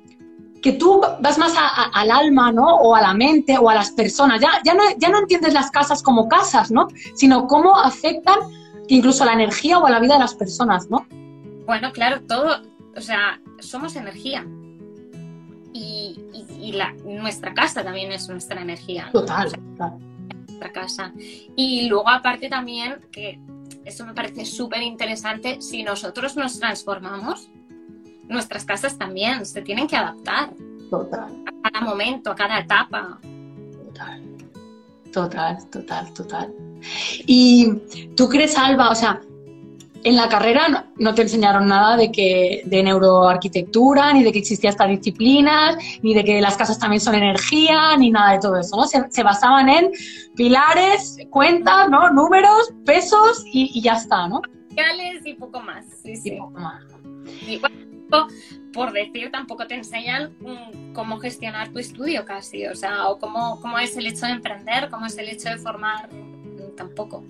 que 0.61 0.73
tú 0.73 1.01
vas 1.21 1.37
más 1.37 1.53
al 1.93 2.11
alma, 2.11 2.51
¿no? 2.51 2.75
O 2.77 2.95
a 2.95 3.01
la 3.01 3.13
mente 3.13 3.57
o 3.57 3.69
a 3.69 3.75
las 3.75 3.91
personas. 3.91 4.41
Ya, 4.41 4.49
ya, 4.63 4.73
no, 4.73 4.83
ya 4.97 5.09
no 5.09 5.19
entiendes 5.19 5.53
las 5.53 5.71
casas 5.71 6.01
como 6.01 6.27
casas, 6.27 6.71
¿no? 6.71 6.87
Sino 7.15 7.47
cómo 7.47 7.77
afectan 7.77 8.39
incluso 8.87 9.23
a 9.23 9.27
la 9.27 9.33
energía 9.33 9.79
o 9.79 9.85
a 9.85 9.89
la 9.89 9.99
vida 9.99 10.13
de 10.15 10.21
las 10.21 10.35
personas, 10.35 10.89
¿no? 10.89 11.05
Bueno, 11.65 11.91
claro, 11.91 12.21
todo, 12.21 12.61
o 12.95 13.01
sea, 13.01 13.39
somos 13.59 13.95
energía. 13.95 14.45
Y, 15.73 16.19
y, 16.59 16.71
la, 16.71 16.93
nuestra 17.05 17.53
casa 17.53 17.83
también 17.83 18.11
es 18.11 18.27
nuestra 18.29 18.61
energía. 18.61 19.09
Total, 19.11 19.51
casa. 20.59 21.13
Y 21.55 21.87
luego 21.87 22.09
aparte 22.09 22.49
también, 22.49 22.99
que 23.11 23.39
eso 23.85 24.05
me 24.05 24.13
parece 24.13 24.45
súper 24.45 24.81
interesante, 24.81 25.61
si 25.61 25.83
nosotros 25.83 26.35
nos 26.35 26.59
transformamos, 26.59 27.49
nuestras 28.27 28.65
casas 28.65 28.97
también 28.97 29.45
se 29.45 29.61
tienen 29.61 29.87
que 29.87 29.95
adaptar. 29.95 30.53
Total. 30.89 31.43
A 31.45 31.69
cada 31.69 31.85
momento, 31.85 32.31
a 32.31 32.35
cada 32.35 32.59
etapa. 32.59 33.19
Total. 33.85 34.23
Total, 35.11 35.69
total, 35.69 36.13
total. 36.13 36.53
Y 37.25 37.73
tú 38.15 38.27
crees, 38.27 38.57
Alba, 38.57 38.89
o 38.89 38.95
sea, 38.95 39.21
en 40.03 40.15
la 40.15 40.29
carrera 40.29 40.87
no, 40.97 41.13
te 41.13 41.23
enseñaron 41.23 41.67
nada 41.67 41.97
de 41.97 42.11
que 42.11 42.61
de 42.65 42.83
neuroarquitectura, 42.83 44.13
ni 44.13 44.23
de 44.23 44.31
que 44.31 44.39
existía 44.39 44.69
esta 44.69 44.87
disciplina, 44.87 45.77
ni 46.01 46.13
de 46.13 46.23
que 46.23 46.41
las 46.41 46.57
casas 46.57 46.79
también 46.79 47.01
son 47.01 47.15
energía, 47.15 47.95
ni 47.97 48.11
nada 48.11 48.33
de 48.33 48.39
todo 48.39 48.57
eso, 48.57 48.75
¿no? 48.75 48.83
Se, 48.85 49.23
basaban 49.23 49.69
en 49.69 49.91
pilares, 50.35 51.17
cuentas, 51.29 51.89
¿no? 51.89 52.11
Números, 52.11 52.73
pesos 52.85 53.43
y, 53.51 53.81
ya 53.81 53.93
está, 53.93 54.27
¿no? 54.27 54.41
Y 55.25 55.33
poco 55.33 55.59
más, 55.61 55.85
sí, 56.03 56.15
sí. 56.15 56.31
poco 56.31 56.59
más. 56.59 56.83
por 58.73 58.91
decir, 58.93 59.31
tampoco 59.31 59.65
te 59.67 59.75
enseñan 59.75 60.35
mm, 60.39 60.93
cómo 60.93 61.19
gestionar 61.19 61.69
tu 61.69 61.79
estudio 61.79 62.25
casi, 62.25 62.67
o 62.67 62.75
sea, 62.75 63.09
o 63.09 63.17
cómo, 63.17 63.59
cómo 63.59 63.79
es 63.79 63.97
el 63.97 64.07
hecho 64.07 64.25
de 64.27 64.33
emprender, 64.33 64.89
cómo 64.89 65.07
es 65.07 65.17
el 65.17 65.29
hecho 65.29 65.49
de 65.49 65.57
formar 65.57 66.09
tampoco. 66.77 67.25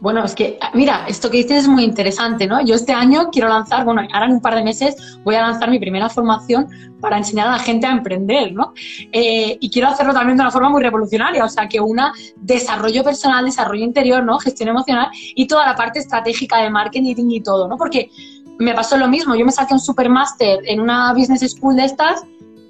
Bueno, 0.00 0.24
es 0.24 0.34
que, 0.34 0.58
mira, 0.72 1.04
esto 1.06 1.30
que 1.30 1.38
dices 1.38 1.64
es 1.64 1.68
muy 1.68 1.84
interesante, 1.84 2.46
¿no? 2.46 2.64
Yo 2.64 2.74
este 2.74 2.94
año 2.94 3.28
quiero 3.30 3.48
lanzar, 3.48 3.84
bueno, 3.84 4.02
ahora 4.12 4.26
en 4.26 4.32
un 4.32 4.40
par 4.40 4.54
de 4.54 4.62
meses 4.62 5.18
voy 5.22 5.34
a 5.34 5.42
lanzar 5.42 5.70
mi 5.70 5.78
primera 5.78 6.08
formación 6.08 6.68
para 7.00 7.18
enseñar 7.18 7.48
a 7.48 7.52
la 7.52 7.58
gente 7.58 7.86
a 7.86 7.90
emprender, 7.90 8.52
¿no? 8.52 8.72
Eh, 9.12 9.58
y 9.60 9.68
quiero 9.68 9.88
hacerlo 9.88 10.14
también 10.14 10.38
de 10.38 10.42
una 10.42 10.50
forma 10.50 10.70
muy 10.70 10.82
revolucionaria, 10.82 11.44
o 11.44 11.48
sea, 11.48 11.68
que 11.68 11.80
una 11.80 12.12
desarrollo 12.36 13.04
personal, 13.04 13.44
desarrollo 13.44 13.84
interior, 13.84 14.24
¿no? 14.24 14.38
Gestión 14.38 14.70
emocional 14.70 15.10
y 15.12 15.46
toda 15.46 15.66
la 15.66 15.74
parte 15.74 15.98
estratégica 15.98 16.62
de 16.62 16.70
marketing 16.70 17.14
y 17.16 17.42
todo, 17.42 17.68
¿no? 17.68 17.76
Porque 17.76 18.10
me 18.58 18.72
pasó 18.72 18.96
lo 18.96 19.08
mismo, 19.08 19.34
yo 19.34 19.44
me 19.44 19.52
saqué 19.52 19.74
un 19.74 19.80
supermaster 19.80 20.60
en 20.64 20.80
una 20.80 21.12
business 21.12 21.50
school 21.50 21.76
de 21.76 21.84
estas 21.84 22.22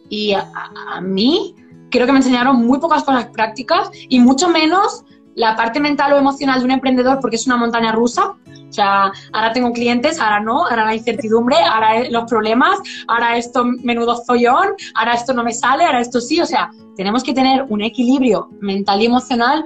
y 0.08 0.32
a 0.32 1.00
mí 1.02 1.54
creo 1.94 2.06
que 2.06 2.12
me 2.12 2.18
enseñaron 2.18 2.66
muy 2.66 2.80
pocas 2.80 3.04
cosas 3.04 3.26
prácticas 3.26 3.88
y 4.08 4.18
mucho 4.18 4.48
menos 4.48 5.04
la 5.36 5.56
parte 5.56 5.80
mental 5.80 6.12
o 6.12 6.16
emocional 6.16 6.60
de 6.60 6.64
un 6.64 6.70
emprendedor 6.70 7.18
porque 7.20 7.36
es 7.36 7.46
una 7.46 7.56
montaña 7.56 7.92
rusa. 7.92 8.34
O 8.68 8.72
sea, 8.72 9.12
ahora 9.32 9.52
tengo 9.52 9.72
clientes, 9.72 10.18
ahora 10.18 10.40
no, 10.40 10.66
ahora 10.66 10.86
la 10.86 10.94
incertidumbre, 10.94 11.56
ahora 11.56 12.08
los 12.10 12.24
problemas, 12.24 12.78
ahora 13.06 13.36
esto 13.36 13.64
menudo 13.64 14.22
follón, 14.24 14.70
ahora 14.94 15.14
esto 15.14 15.32
no 15.32 15.44
me 15.44 15.52
sale, 15.52 15.84
ahora 15.84 16.00
esto 16.00 16.20
sí. 16.20 16.40
O 16.40 16.46
sea, 16.46 16.70
tenemos 16.96 17.22
que 17.22 17.32
tener 17.32 17.64
un 17.68 17.82
equilibrio 17.82 18.48
mental 18.60 19.00
y 19.00 19.06
emocional 19.06 19.64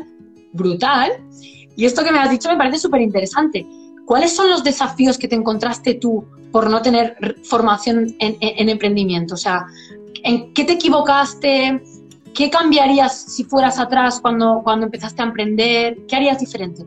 brutal. 0.52 1.12
Y 1.76 1.84
esto 1.84 2.02
que 2.04 2.12
me 2.12 2.18
has 2.18 2.30
dicho 2.30 2.48
me 2.48 2.56
parece 2.56 2.78
súper 2.78 3.00
interesante. 3.00 3.66
¿Cuáles 4.04 4.34
son 4.34 4.50
los 4.50 4.64
desafíos 4.64 5.18
que 5.18 5.28
te 5.28 5.36
encontraste 5.36 5.94
tú 5.94 6.24
por 6.50 6.70
no 6.70 6.80
tener 6.82 7.36
formación 7.44 8.14
en, 8.18 8.36
en 8.40 8.68
emprendimiento? 8.68 9.34
O 9.34 9.38
sea, 9.38 9.66
¿en 10.22 10.52
qué 10.54 10.64
te 10.64 10.74
equivocaste? 10.74 11.82
¿Qué 12.34 12.50
cambiarías 12.50 13.22
si 13.34 13.44
fueras 13.44 13.78
atrás 13.78 14.20
cuando, 14.20 14.60
cuando 14.62 14.86
empezaste 14.86 15.22
a 15.22 15.26
emprender? 15.26 15.98
¿Qué 16.06 16.16
harías 16.16 16.38
diferente? 16.38 16.84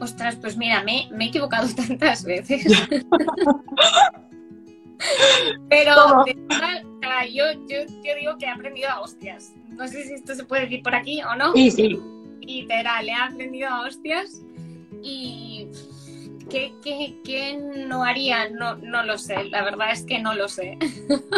Ostras, 0.00 0.36
pues 0.36 0.56
mira, 0.56 0.82
me, 0.84 1.08
he 1.10 1.24
equivocado 1.24 1.68
tantas 1.74 2.24
veces. 2.24 2.64
Pero 5.68 6.24
yo, 7.32 7.44
yo, 7.68 8.14
digo 8.18 8.36
que 8.38 8.46
he 8.46 8.50
aprendido 8.50 8.88
a 8.90 9.00
hostias. 9.00 9.52
No 9.68 9.86
sé 9.88 10.04
si 10.04 10.14
esto 10.14 10.34
se 10.34 10.44
puede 10.44 10.62
decir 10.62 10.82
por 10.82 10.94
aquí 10.94 11.22
o 11.22 11.34
no. 11.36 11.52
Sí, 11.52 11.70
sí. 11.70 11.98
Literal, 12.40 13.08
he 13.08 13.14
aprendido 13.14 13.68
a 13.68 13.82
hostias 13.82 14.42
y 15.02 15.68
¿Qué, 16.48 17.58
no 17.86 18.02
haría? 18.02 18.48
No, 18.50 18.76
no 18.76 19.02
lo 19.04 19.18
sé, 19.18 19.44
la 19.44 19.62
verdad 19.62 19.92
es 19.92 20.02
que 20.02 20.18
no 20.18 20.34
lo 20.34 20.48
sé. 20.48 20.78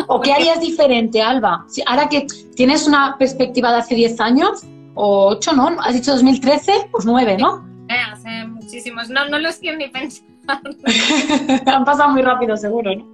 ¿O 0.09 0.20
qué 0.20 0.33
harías 0.33 0.61
diferente, 0.61 1.20
Alba? 1.20 1.66
Ahora 1.87 2.09
que 2.09 2.27
tienes 2.55 2.87
una 2.87 3.16
perspectiva 3.18 3.73
de 3.73 3.79
hace 3.79 3.94
10 3.94 4.20
años, 4.20 4.64
o 4.94 5.29
8, 5.29 5.53
¿no? 5.53 5.68
¿Has 5.81 5.94
dicho 5.94 6.12
2013? 6.12 6.88
Pues 6.92 7.05
9, 7.05 7.37
¿no? 7.38 7.66
Eh, 7.88 7.94
hace 8.12 8.46
muchísimos. 8.46 9.09
No, 9.09 9.29
no 9.29 9.38
los 9.38 9.57
quiero 9.57 9.79
ni 9.79 9.88
pensar. 9.88 10.27
Han 11.66 11.85
pasado 11.85 12.11
muy 12.11 12.23
rápido, 12.23 12.57
seguro, 12.57 12.94
¿no? 12.94 13.05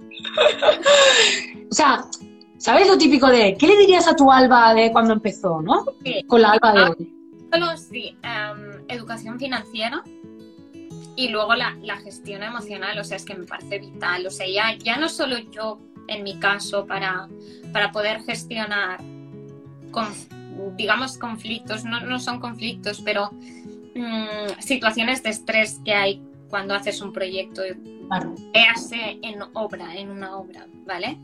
o 1.69 1.73
sea, 1.73 2.05
¿sabes 2.57 2.87
lo 2.87 2.97
típico 2.97 3.27
de 3.27 3.55
qué 3.57 3.67
le 3.67 3.77
dirías 3.77 4.07
a 4.07 4.15
tu 4.15 4.31
Alba 4.31 4.73
de 4.73 4.91
cuando 4.91 5.13
empezó, 5.13 5.61
¿no? 5.61 5.85
Con 6.27 6.41
la 6.41 6.51
Alba 6.51 6.73
de 6.73 6.79
ah, 6.79 6.95
hoy. 6.97 7.13
Solo 7.51 7.77
sí, 7.77 8.17
em, 8.23 8.83
educación 8.89 9.39
financiera 9.39 10.03
y 11.17 11.29
luego 11.29 11.55
la, 11.55 11.75
gestión 12.03 12.43
emocional, 12.43 12.97
o 12.99 13.03
sea, 13.03 13.17
es 13.17 13.25
que 13.25 13.35
me 13.35 13.45
parece 13.45 13.79
vital. 13.79 14.25
O 14.27 14.29
sea, 14.29 14.47
ya, 14.47 14.77
ya 14.77 14.97
no 14.97 15.09
solo 15.09 15.39
yo, 15.39 15.81
en 16.07 16.23
mi 16.23 16.39
caso, 16.39 16.85
para, 16.85 17.27
para 17.73 17.91
poder 17.91 18.21
gestionar, 18.21 19.01
digamos, 20.77 21.17
conflictos, 21.17 21.83
no, 21.85 22.01
no 22.01 22.19
son 22.19 22.39
conflictos, 22.39 23.01
pero 23.03 23.31
mm, 23.95 24.61
situaciones 24.61 25.23
de 25.23 25.31
estrés 25.31 25.81
que 25.83 25.95
hay 25.95 26.21
cuando 26.49 26.75
haces 26.75 27.01
un 27.01 27.11
proyecto, 27.11 27.63
claro. 28.07 28.35
en 28.53 29.41
obra, 29.53 29.95
en 29.95 30.11
una 30.11 30.37
obra, 30.37 30.67
¿vale? 30.85 31.17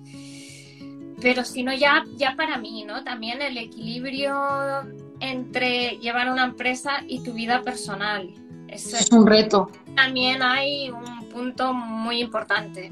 Pero 1.21 1.45
si 1.45 1.61
no, 1.61 1.71
ya, 1.71 2.03
ya 2.17 2.35
para 2.35 2.57
mí, 2.57 2.83
¿no? 2.83 3.03
También 3.03 3.43
el 3.43 3.57
equilibrio 3.59 4.35
entre 5.19 5.99
llevar 5.99 6.31
una 6.31 6.45
empresa 6.45 7.03
y 7.07 7.23
tu 7.23 7.33
vida 7.33 7.61
personal 7.61 8.33
es 8.73 9.09
un 9.11 9.25
reto. 9.25 9.69
También 9.95 10.41
hay 10.41 10.89
un 10.89 11.29
punto 11.29 11.73
muy 11.73 12.19
importante, 12.21 12.91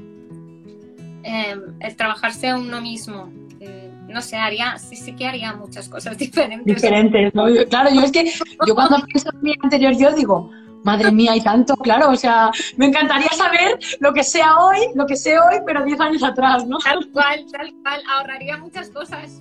em, 1.22 1.74
el 1.80 1.96
trabajarse 1.96 2.48
a 2.48 2.56
uno 2.56 2.80
mismo. 2.80 3.26
Mm, 3.26 4.12
no 4.12 4.20
sé, 4.20 4.36
haría, 4.36 4.78
sí, 4.78 4.96
sí 4.96 5.12
que 5.14 5.26
haría 5.26 5.54
muchas 5.54 5.88
cosas 5.88 6.16
diferentes. 6.18 6.74
Diferentes, 6.74 7.34
¿no? 7.34 7.44
Claro, 7.68 7.90
yo 7.94 8.02
es 8.02 8.12
que 8.12 8.30
yo 8.66 8.74
cuando 8.74 8.96
pienso 9.06 9.30
en 9.32 9.42
mi 9.42 9.54
anterior 9.62 9.96
yo 9.96 10.12
digo, 10.12 10.50
madre 10.84 11.12
mía, 11.12 11.32
hay 11.32 11.40
tanto, 11.40 11.76
claro, 11.76 12.10
o 12.10 12.16
sea, 12.16 12.50
me 12.76 12.86
encantaría 12.86 13.28
saber 13.28 13.78
lo 14.00 14.12
que 14.12 14.24
sea 14.24 14.58
hoy, 14.58 14.78
lo 14.94 15.06
que 15.06 15.16
sé 15.16 15.38
hoy, 15.38 15.56
pero 15.64 15.84
10 15.84 16.00
años 16.00 16.22
atrás, 16.22 16.66
¿no? 16.66 16.78
Tal 16.78 17.08
cual, 17.12 17.44
tal 17.50 17.72
cual, 17.82 18.02
ahorraría 18.16 18.56
muchas 18.58 18.90
cosas. 18.90 19.40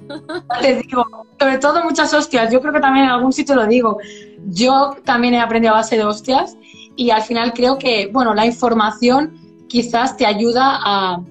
Te 0.62 0.76
digo, 0.76 1.06
sobre 1.40 1.58
todo 1.58 1.84
muchas 1.84 2.14
hostias, 2.14 2.52
yo 2.52 2.62
creo 2.62 2.74
que 2.74 2.80
también 2.80 3.06
en 3.06 3.12
algún 3.12 3.34
sitio 3.34 3.56
lo 3.56 3.66
digo, 3.66 4.00
yo 4.48 4.98
también 5.04 5.34
he 5.34 5.40
aprendido 5.40 5.74
a 5.74 5.78
base 5.78 5.98
de 5.98 6.04
hostias 6.04 6.58
y 6.96 7.10
al 7.12 7.22
final 7.24 7.54
creo 7.54 7.78
que, 7.78 8.10
bueno, 8.12 8.34
la 8.34 8.46
información 8.46 9.38
quizás 9.68 10.18
te 10.18 10.26
ayuda 10.26 10.80
a, 10.84 11.22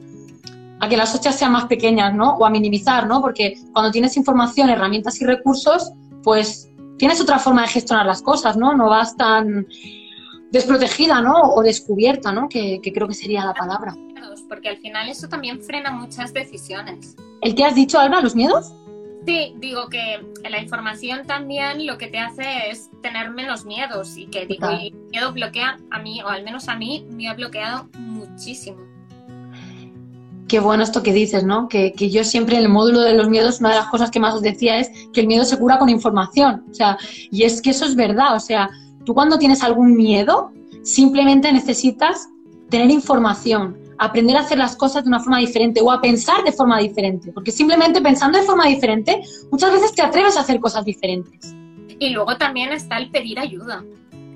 a 0.80 0.88
que 0.88 0.96
las 0.96 1.14
hostias 1.14 1.38
sean 1.38 1.52
más 1.52 1.66
pequeñas, 1.66 2.14
¿no? 2.14 2.36
O 2.36 2.44
a 2.44 2.50
minimizar, 2.50 3.06
¿no? 3.06 3.20
Porque 3.20 3.58
cuando 3.72 3.90
tienes 3.90 4.16
información, 4.16 4.70
herramientas 4.70 5.20
y 5.20 5.26
recursos, 5.26 5.92
pues 6.22 6.70
tienes 7.00 7.20
otra 7.20 7.38
forma 7.38 7.62
de 7.62 7.68
gestionar 7.68 8.06
las 8.06 8.22
cosas, 8.22 8.56
¿no? 8.56 8.74
No 8.74 8.88
vas 8.88 9.16
tan 9.16 9.66
desprotegida, 10.50 11.20
¿no? 11.20 11.40
O 11.54 11.62
descubierta, 11.62 12.32
¿no? 12.32 12.48
Que, 12.48 12.80
creo 12.82 13.08
que 13.08 13.14
sería 13.14 13.44
la 13.44 13.54
palabra. 13.54 13.96
Porque 14.48 14.68
al 14.68 14.78
final 14.78 15.08
eso 15.08 15.28
también 15.28 15.60
frena 15.62 15.90
muchas 15.92 16.32
decisiones. 16.32 17.16
¿El 17.40 17.54
que 17.54 17.64
has 17.64 17.74
dicho, 17.74 17.98
Alba, 17.98 18.20
los 18.20 18.34
miedos? 18.34 18.72
Sí, 19.26 19.54
digo 19.58 19.88
que 19.88 20.24
la 20.48 20.60
información 20.60 21.26
también 21.26 21.86
lo 21.86 21.98
que 21.98 22.08
te 22.08 22.18
hace 22.18 22.70
es 22.70 22.90
tener 23.02 23.30
menos 23.30 23.64
miedos 23.64 24.16
y 24.16 24.26
que 24.26 24.46
digo, 24.46 24.68
el 24.68 24.92
miedo 25.10 25.32
bloquea 25.32 25.78
a 25.90 25.98
mí, 26.00 26.22
o 26.22 26.28
al 26.28 26.42
menos 26.42 26.68
a 26.68 26.76
mí, 26.76 27.06
me 27.10 27.28
ha 27.28 27.34
bloqueado 27.34 27.88
muchísimo. 27.98 28.78
Qué 30.48 30.58
bueno 30.58 30.82
esto 30.82 31.02
que 31.02 31.12
dices, 31.12 31.44
¿no? 31.44 31.68
Que, 31.68 31.92
que, 31.92 32.10
yo 32.10 32.24
siempre 32.24 32.56
en 32.56 32.62
el 32.62 32.68
módulo 32.70 33.00
de 33.02 33.14
los 33.14 33.28
miedos, 33.28 33.60
una 33.60 33.68
de 33.68 33.76
las 33.76 33.86
cosas 33.86 34.10
que 34.10 34.18
más 34.18 34.34
os 34.34 34.42
decía 34.42 34.78
es 34.78 34.90
que 35.12 35.20
el 35.20 35.28
miedo 35.28 35.44
se 35.44 35.58
cura 35.58 35.78
con 35.78 35.88
información. 35.88 36.64
O 36.68 36.74
sea, 36.74 36.98
y 37.30 37.44
es 37.44 37.62
que 37.62 37.70
eso 37.70 37.84
es 37.84 37.94
verdad. 37.94 38.34
O 38.34 38.40
sea, 38.40 38.70
Tú 39.10 39.14
cuando 39.14 39.40
tienes 39.40 39.64
algún 39.64 39.96
miedo, 39.96 40.52
simplemente 40.84 41.52
necesitas 41.52 42.28
tener 42.68 42.92
información, 42.92 43.76
aprender 43.98 44.36
a 44.36 44.42
hacer 44.42 44.56
las 44.56 44.76
cosas 44.76 45.02
de 45.02 45.08
una 45.08 45.18
forma 45.18 45.40
diferente 45.40 45.80
o 45.80 45.90
a 45.90 46.00
pensar 46.00 46.44
de 46.44 46.52
forma 46.52 46.78
diferente, 46.78 47.32
porque 47.32 47.50
simplemente 47.50 48.00
pensando 48.00 48.38
de 48.38 48.44
forma 48.44 48.68
diferente, 48.68 49.20
muchas 49.50 49.72
veces 49.72 49.92
te 49.96 50.02
atreves 50.02 50.36
a 50.36 50.42
hacer 50.42 50.60
cosas 50.60 50.84
diferentes. 50.84 51.56
Y 51.98 52.10
luego 52.10 52.36
también 52.36 52.70
está 52.70 52.98
el 52.98 53.10
pedir 53.10 53.40
ayuda, 53.40 53.84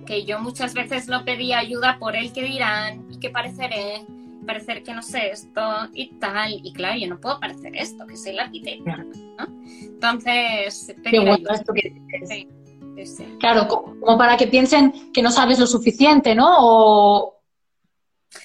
que 0.07 0.25
yo 0.25 0.41
muchas 0.41 0.75
veces 0.75 1.07
no 1.07 1.25
pedía 1.25 1.61
ayuda 1.61 2.01
por 2.01 2.17
el 2.17 2.33
que 2.33 2.43
dirán 2.43 3.07
y 3.13 3.21
que 3.21 3.31
pareceré, 3.31 4.05
parecer 4.45 4.83
que 4.83 4.93
no 4.93 5.03
sé 5.03 5.31
esto 5.31 5.63
y 5.93 6.09
tal, 6.15 6.53
y 6.65 6.73
claro, 6.73 6.99
yo 6.99 7.07
no 7.07 7.21
puedo 7.21 7.39
parecer 7.39 7.77
esto, 7.77 8.09
que 8.09 8.17
soy 8.17 8.33
la 8.33 8.43
arquitecta, 8.43 8.97
¿no? 9.39 9.47
Entonces, 9.83 10.93
pedir 11.05 11.29
ayuda. 11.29 11.55
Esto 11.55 11.73
que 11.73 11.95
Claro, 13.41 13.69
como 13.69 14.17
para 14.19 14.37
que 14.37 14.47
piensen 14.47 15.13
que 15.13 15.23
no 15.23 15.31
sabes 15.31 15.59
lo 15.59 15.67
suficiente, 15.67 16.35
¿no? 16.35 17.35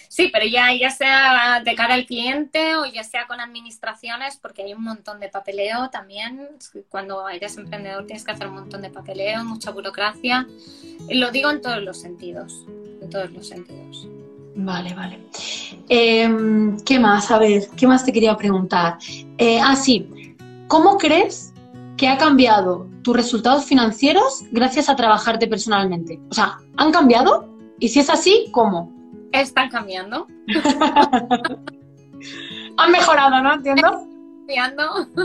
Sí, 0.07 0.29
pero 0.33 0.45
ya, 0.45 0.73
ya 0.73 0.89
sea 0.89 1.61
de 1.63 1.75
cara 1.75 1.93
al 1.93 2.05
cliente 2.05 2.75
o 2.75 2.85
ya 2.85 3.03
sea 3.03 3.27
con 3.27 3.39
administraciones, 3.39 4.37
porque 4.37 4.63
hay 4.63 4.73
un 4.73 4.83
montón 4.83 5.19
de 5.19 5.29
papeleo 5.29 5.89
también. 5.91 6.49
Cuando 6.89 7.29
eres 7.29 7.57
emprendedor 7.57 8.05
tienes 8.05 8.25
que 8.25 8.31
hacer 8.31 8.47
un 8.47 8.55
montón 8.55 8.81
de 8.81 8.89
papeleo, 8.89 9.45
mucha 9.45 9.71
burocracia. 9.71 10.47
Lo 11.09 11.31
digo 11.31 11.51
en 11.51 11.61
todos 11.61 11.81
los 11.81 12.01
sentidos, 12.01 12.65
en 13.01 13.09
todos 13.09 13.31
los 13.31 13.47
sentidos. 13.47 14.09
Vale, 14.55 14.93
vale. 14.93 15.19
Em, 15.87 16.77
¿Qué 16.81 16.99
más? 16.99 17.31
A 17.31 17.37
ver, 17.37 17.69
¿qué 17.77 17.87
más 17.87 18.03
te 18.03 18.11
quería 18.11 18.35
preguntar? 18.35 18.97
Eh, 19.37 19.61
ah, 19.63 19.75
sí. 19.75 20.35
¿Cómo 20.67 20.97
crees 20.97 21.48
que 21.99 22.07
ha 22.07 22.17
cambiado 22.17 22.87
tus 23.03 23.13
resultados 23.13 23.65
financieros 23.65 24.45
gracias 24.51 24.87
a 24.87 24.95
trabajarte 24.95 25.47
personalmente? 25.47 26.17
O 26.29 26.33
sea, 26.33 26.57
¿han 26.77 26.93
cambiado? 26.93 27.53
Y 27.77 27.89
si 27.89 27.99
es 27.99 28.09
así, 28.09 28.47
¿cómo? 28.53 28.89
Están 29.33 29.69
cambiando. 29.69 30.25
Han 32.77 32.91
mejorado, 32.91 33.43
¿no? 33.43 33.53
¿Entiendo? 33.53 34.07
Cambiando. 34.47 35.07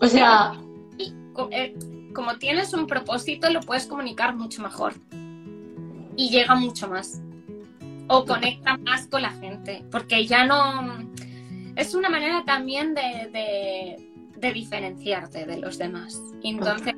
O 0.00 0.06
sea... 0.06 0.54
Eh, 1.50 1.74
como 2.12 2.36
tienes 2.38 2.72
un 2.72 2.86
propósito, 2.86 3.50
lo 3.50 3.60
puedes 3.60 3.86
comunicar 3.86 4.36
mucho 4.36 4.62
mejor. 4.62 4.94
Y 6.16 6.30
llega 6.30 6.54
mucho 6.56 6.88
más. 6.88 7.20
o 8.08 8.24
conecta 8.24 8.76
más 8.78 9.06
con 9.06 9.22
la 9.22 9.30
gente, 9.30 9.84
porque 9.92 10.26
ya 10.26 10.44
no... 10.44 10.88
Es 11.76 11.94
una 11.94 12.08
manera 12.08 12.44
también 12.44 12.94
de, 12.94 13.98
de, 14.36 14.52
diferenciarte 14.52 15.46
de 15.46 15.58
los 15.58 15.78
demás. 15.78 16.20
entonces 16.42 16.94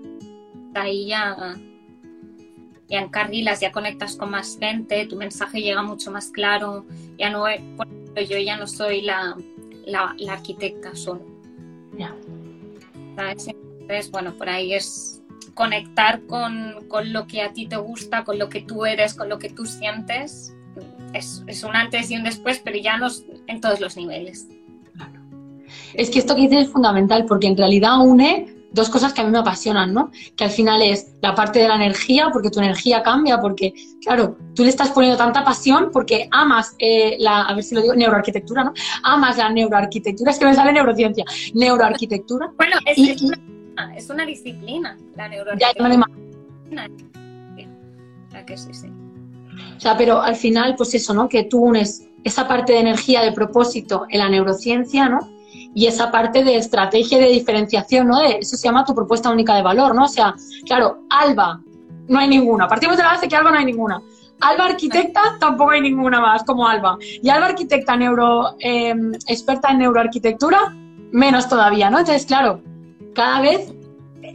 ahí 0.74 1.06
ya, 1.06 1.56
ya 2.88 3.00
encarrilas, 3.00 3.60
ya 3.60 3.70
conectas 3.70 4.16
con 4.16 4.30
más 4.30 4.58
gente, 4.58 5.06
tu 5.06 5.16
mensaje 5.16 5.60
llega 5.60 5.82
mucho 5.82 6.10
más 6.10 6.30
claro, 6.30 6.86
ya 7.18 7.30
no 7.30 7.44
yo 7.48 8.38
ya 8.38 8.56
no 8.56 8.66
soy 8.66 9.02
la, 9.02 9.36
la, 9.86 10.14
arquitecta 10.28 10.94
solo. 10.94 11.24
Ya. 11.96 12.14
Entonces, 12.94 14.10
bueno, 14.10 14.34
por 14.34 14.48
ahí 14.48 14.72
es 14.72 15.22
conectar 15.54 16.24
con, 16.26 16.86
con, 16.88 17.12
lo 17.12 17.26
que 17.26 17.42
a 17.42 17.52
ti 17.52 17.66
te 17.66 17.76
gusta, 17.76 18.24
con 18.24 18.38
lo 18.38 18.48
que 18.48 18.62
tú 18.62 18.86
eres, 18.86 19.14
con 19.14 19.28
lo 19.28 19.38
que 19.38 19.50
tú 19.50 19.66
sientes 19.66 20.54
es, 21.12 21.62
un 21.64 21.76
antes 21.76 22.10
y 22.10 22.16
un 22.16 22.24
después, 22.24 22.60
pero 22.64 22.78
ya 22.78 22.98
no 22.98 23.08
en 23.46 23.60
todos 23.60 23.80
los 23.80 23.96
niveles. 23.96 24.48
Es 25.94 26.10
que 26.10 26.18
esto 26.18 26.34
que 26.34 26.42
dices 26.42 26.64
es 26.64 26.68
fundamental 26.70 27.24
porque 27.26 27.46
en 27.46 27.56
realidad 27.56 28.00
une 28.00 28.54
dos 28.74 28.90
cosas 28.90 29.12
que 29.12 29.20
a 29.20 29.24
mí 29.24 29.30
me 29.30 29.38
apasionan, 29.38 29.94
¿no? 29.94 30.10
Que 30.36 30.44
al 30.44 30.50
final 30.50 30.82
es 30.82 31.14
la 31.22 31.34
parte 31.34 31.60
de 31.60 31.68
la 31.68 31.76
energía, 31.76 32.30
porque 32.32 32.50
tu 32.50 32.58
energía 32.58 33.04
cambia, 33.04 33.40
porque, 33.40 33.72
claro, 34.02 34.36
tú 34.54 34.64
le 34.64 34.70
estás 34.70 34.90
poniendo 34.90 35.16
tanta 35.16 35.44
pasión 35.44 35.90
porque 35.92 36.28
amas 36.32 36.74
eh, 36.80 37.16
la, 37.20 37.42
a 37.42 37.54
ver 37.54 37.62
si 37.62 37.76
lo 37.76 37.82
digo, 37.82 37.94
neuroarquitectura, 37.94 38.64
¿no? 38.64 38.74
Amas 39.04 39.38
la 39.38 39.48
neuroarquitectura, 39.50 40.32
es 40.32 40.38
que 40.40 40.46
me 40.46 40.54
sale 40.54 40.72
neurociencia, 40.72 41.24
neuroarquitectura. 41.54 42.52
Bueno, 42.56 42.76
es, 42.86 42.98
es, 43.96 44.10
una, 44.10 44.26
disciplina, 44.26 44.96
la 45.16 45.28
neuroarquitectura. 45.28 45.88
Ya, 45.88 45.96
ya 45.96 45.98
me 46.76 47.04
que 48.44 48.56
sí, 48.56 48.74
sí. 48.74 48.88
O 49.76 49.80
sea, 49.80 49.96
pero 49.96 50.20
al 50.20 50.36
final, 50.36 50.74
pues 50.76 50.94
eso, 50.94 51.14
¿no? 51.14 51.28
Que 51.28 51.44
tú 51.44 51.60
unes 51.60 52.08
esa 52.24 52.48
parte 52.48 52.72
de 52.72 52.80
energía, 52.80 53.22
de 53.22 53.32
propósito 53.32 54.06
en 54.08 54.18
la 54.18 54.28
neurociencia, 54.28 55.08
¿no? 55.08 55.33
Y 55.74 55.86
esa 55.86 56.10
parte 56.10 56.44
de 56.44 56.56
estrategia 56.56 57.18
de 57.18 57.26
diferenciación, 57.26 58.06
¿no? 58.06 58.20
eso 58.20 58.56
se 58.56 58.68
llama 58.68 58.84
tu 58.84 58.94
propuesta 58.94 59.30
única 59.30 59.56
de 59.56 59.62
valor, 59.62 59.94
¿no? 59.94 60.04
O 60.04 60.08
sea, 60.08 60.34
claro, 60.66 61.00
Alba, 61.10 61.60
no 62.08 62.18
hay 62.18 62.28
ninguna. 62.28 62.68
Partimos 62.68 62.96
de 62.96 63.02
la 63.02 63.10
base 63.10 63.28
que 63.28 63.36
Alba 63.36 63.50
no 63.50 63.58
hay 63.58 63.64
ninguna. 63.64 64.00
Alba 64.40 64.66
arquitecta 64.66 65.36
tampoco 65.40 65.70
hay 65.70 65.80
ninguna 65.80 66.20
más 66.20 66.44
como 66.44 66.66
Alba. 66.66 66.98
Y 67.00 67.28
Alba 67.28 67.46
arquitecta 67.46 67.96
neuro, 67.96 68.54
em, 68.58 69.12
experta 69.26 69.70
en 69.70 69.78
neuroarquitectura, 69.78 70.74
menos 71.12 71.48
todavía, 71.48 71.90
¿no? 71.90 71.98
Entonces, 72.00 72.26
claro, 72.26 72.60
cada 73.14 73.40
vez 73.40 73.72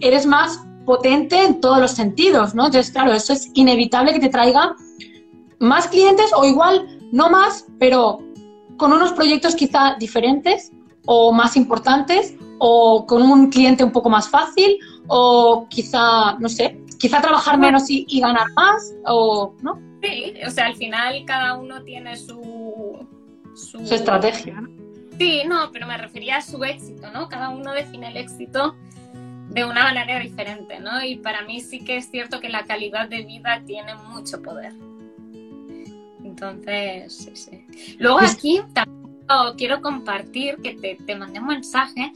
eres 0.01 0.25
más 0.25 0.59
potente 0.85 1.43
en 1.43 1.61
todos 1.61 1.79
los 1.79 1.91
sentidos, 1.91 2.55
¿no? 2.55 2.65
Entonces, 2.65 2.91
claro, 2.91 3.11
eso 3.11 3.33
es 3.33 3.51
inevitable 3.53 4.13
que 4.13 4.19
te 4.19 4.29
traiga 4.29 4.75
más 5.59 5.87
clientes 5.87 6.31
o 6.35 6.45
igual 6.45 6.99
no 7.11 7.29
más, 7.29 7.67
pero 7.77 8.19
con 8.77 8.93
unos 8.93 9.11
proyectos 9.13 9.55
quizá 9.55 9.95
diferentes 9.99 10.71
o 11.11 11.31
más 11.31 11.57
importantes 11.57 12.35
o 12.59 13.03
con 13.07 13.23
un 13.23 13.49
cliente 13.49 13.83
un 13.83 13.91
poco 13.91 14.11
más 14.11 14.29
fácil 14.29 14.77
o 15.07 15.65
quizá, 15.67 16.37
no 16.37 16.47
sé, 16.47 16.79
quizá 16.99 17.19
trabajar 17.19 17.57
menos 17.57 17.89
y, 17.89 18.19
ganar 18.19 18.45
más 18.55 18.93
o, 19.07 19.55
¿no? 19.63 19.81
Sí, 20.03 20.35
o 20.45 20.51
sea, 20.51 20.67
al 20.67 20.75
final 20.75 21.23
cada 21.25 21.57
uno 21.57 21.81
tiene 21.81 22.15
su... 22.15 23.07
Su, 23.55 23.79
estrategia, 23.79 24.61
Sí, 25.17 25.41
no, 25.47 25.71
pero 25.73 25.87
me 25.87 25.97
refería 25.97 26.37
a 26.37 26.41
su 26.41 26.63
éxito, 26.63 27.09
¿no? 27.11 27.27
Cada 27.27 27.49
uno 27.49 27.73
define 27.73 28.09
el 28.09 28.17
éxito 28.17 28.75
de 29.49 29.65
una 29.65 29.85
manera 29.85 30.19
diferente, 30.19 30.79
¿no? 30.79 31.03
Y 31.03 31.17
para 31.17 31.41
mí 31.41 31.59
sí 31.59 31.83
que 31.83 31.97
es 31.97 32.11
cierto 32.11 32.39
que 32.39 32.49
la 32.49 32.65
calidad 32.65 33.09
de 33.09 33.23
vida 33.23 33.63
tiene 33.65 33.95
mucho 33.95 34.43
poder. 34.43 34.73
Entonces, 36.23 37.15
sí, 37.15 37.31
sí. 37.33 37.97
Luego 37.97 38.19
aquí 38.19 38.61
también 38.73 38.98
quiero 39.57 39.81
compartir 39.81 40.57
que 40.57 40.75
te, 40.75 40.95
te, 40.95 41.15
mandé 41.15 41.39
un 41.39 41.47
mensaje 41.47 42.11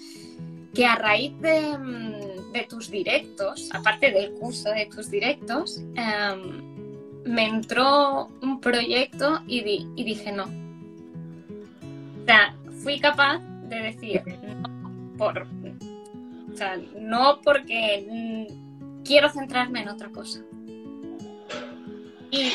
que 0.74 0.86
a 0.86 0.95
raíz 0.95 1.39
de, 1.39 1.78
mm, 1.78 2.68
tus 2.70 2.89
directos, 2.89 3.70
aparte 3.74 4.11
del 4.11 4.32
curso 4.34 4.70
de 4.70 4.86
tus 4.86 5.09
directos, 5.09 5.82
em, 5.95 7.24
me 7.26 7.47
entró 7.47 8.30
un 8.41 8.59
proyecto 8.59 9.41
y, 9.47 9.88
y 9.95 10.03
dije 10.03 10.32
no. 10.32 10.43
O 10.43 12.26
sea, 12.26 12.55
fui 12.84 12.99
capaz 12.99 13.39
de 13.70 13.82
decir 13.82 14.22
no 14.43 15.18
por, 15.18 15.47
o 16.51 16.55
sea, 16.55 16.80
no 16.99 17.41
porque 17.43 18.07
mm, 18.09 19.03
quiero 19.03 19.30
centrarme 19.30 19.82
en 19.82 19.89
otra 19.89 20.09
cosa. 20.09 20.41
Y, 22.32 22.51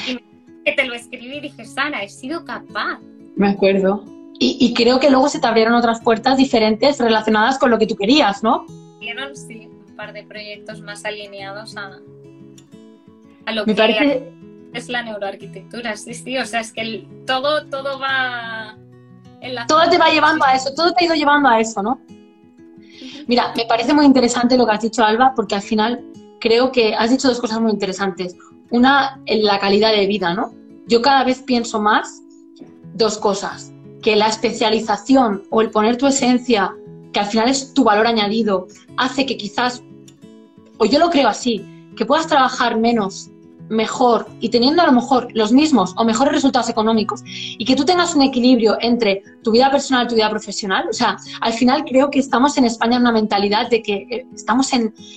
y 0.65 0.77
te 0.77 0.85
lo 0.85 0.95
escribí 0.95 1.37
y 1.37 1.41
dije, 1.41 1.65
Sara, 1.65 2.03
he 2.03 2.09
sido 2.09 2.45
capaz. 2.45 3.01
Me 3.37 3.51
acuerdo. 3.51 4.18
Y, 4.41 4.73
creo 4.73 5.01
que 5.01 5.11
luego 5.11 5.29
se 5.29 5.41
te 5.41 5.49
abrieron 5.49 5.75
otras 5.75 6.01
puertas 6.01 6.37
diferentes 6.37 6.99
relacionadas 7.01 7.59
con 7.59 7.71
lo 7.73 7.79
que 7.79 7.89
tú 7.89 7.97
querías, 7.97 8.45
¿no? 8.45 8.67
Vieron, 9.01 9.35
sí, 9.37 9.67
un 9.67 9.97
par 9.97 10.13
de 10.13 10.23
proyectos 10.23 10.81
más 10.81 11.05
alineados 11.05 11.77
a, 11.77 11.99
a 13.47 13.53
lo 13.53 13.67
Me 13.67 13.75
que 13.75 13.79
parece... 13.79 14.33
es 14.75 14.89
la 14.89 15.03
neuroarquitectura. 15.03 15.97
Sí, 15.97 16.15
sí, 16.15 16.39
o 16.39 16.47
sea, 16.47 16.61
es 16.61 16.73
que 16.73 17.05
todo, 17.27 17.67
todo 17.67 17.99
va... 17.99 18.77
En 19.41 19.57
la... 19.57 19.67
Todo 19.67 19.91
te 19.91 19.99
va 19.99 20.09
llevando 20.11 20.45
a 20.45 20.55
eso, 20.55 20.73
todo 20.73 20.93
te 20.93 21.05
ha 21.05 21.07
ido 21.07 21.17
llevando 21.17 21.49
a 21.49 21.59
eso, 21.59 21.83
¿no? 21.83 22.01
Mira, 23.27 23.53
me 23.57 23.67
parece 23.67 23.93
muy 23.93 24.07
interesante 24.07 24.57
lo 24.57 24.67
que 24.67 24.73
has 24.73 24.83
dicho, 24.83 25.05
Alba, 25.05 25.33
porque 25.35 25.57
al 25.57 25.63
final 25.63 26.05
creo 26.41 26.71
que 26.71 26.95
has 26.95 27.11
dicho 27.11 27.29
dos 27.29 27.41
cosas 27.41 27.61
muy 27.61 27.73
interesantes. 27.73 28.37
Una, 28.71 29.21
en 29.27 29.45
la 29.45 29.59
calidad 29.59 29.93
de 29.93 30.07
vida, 30.07 30.33
¿no? 30.33 30.53
Yo 30.87 31.03
cada 31.03 31.25
vez 31.25 31.43
pienso 31.43 31.81
más 31.81 32.23
dos 32.95 33.19
cosas, 33.19 33.73
que 34.03 34.17
la 34.17 34.29
especialización 34.29 35.45
o 35.51 35.61
el 35.61 35.71
poner 35.71 35.97
tu 35.97 36.07
esencia, 36.07 36.75
que 37.13 37.21
al 37.21 37.27
final 37.27 37.49
es 37.49 37.75
tu 37.75 37.85
valor 37.85 38.07
añadido, 38.07 38.69
hace 38.97 39.27
que 39.27 39.37
quizás, 39.37 39.83
o 40.79 40.87
yo 40.87 40.99
lo 40.99 41.11
creo 41.11 41.29
así, 41.29 41.65
que 41.97 42.07
puedas 42.07 42.27
trabajar 42.27 42.79
menos, 42.79 43.31
mejor 43.69 44.27
y 44.41 44.49
teniendo 44.49 44.83
a 44.83 44.87
lo 44.87 44.93
mejor 44.93 45.29
los 45.35 45.53
mismos 45.53 45.95
o 45.97 46.05
mejores 46.05 46.33
resultados 46.33 46.69
económicos 46.69 47.23
y 47.27 47.65
que 47.65 47.77
tú 47.77 47.85
tengas 47.85 48.15
un 48.15 48.23
equilibrio 48.23 48.77
entre 48.81 49.23
tu 49.43 49.51
vida 49.51 49.71
personal 49.71 50.07
y 50.07 50.09
tu 50.09 50.15
vida 50.15 50.31
profesional. 50.31 50.87
O 50.89 50.93
sea, 50.93 51.17
al 51.41 51.53
final 51.53 51.85
creo 51.85 52.11
que 52.11 52.19
estamos 52.19 52.57
en 52.59 52.65
España 52.65 52.97
en 52.97 53.03
una 53.03 53.13
mentalidad 53.13 53.69
de 53.69 53.83
que 53.83 54.07
eh, 54.11 54.27
estamos 54.35 54.71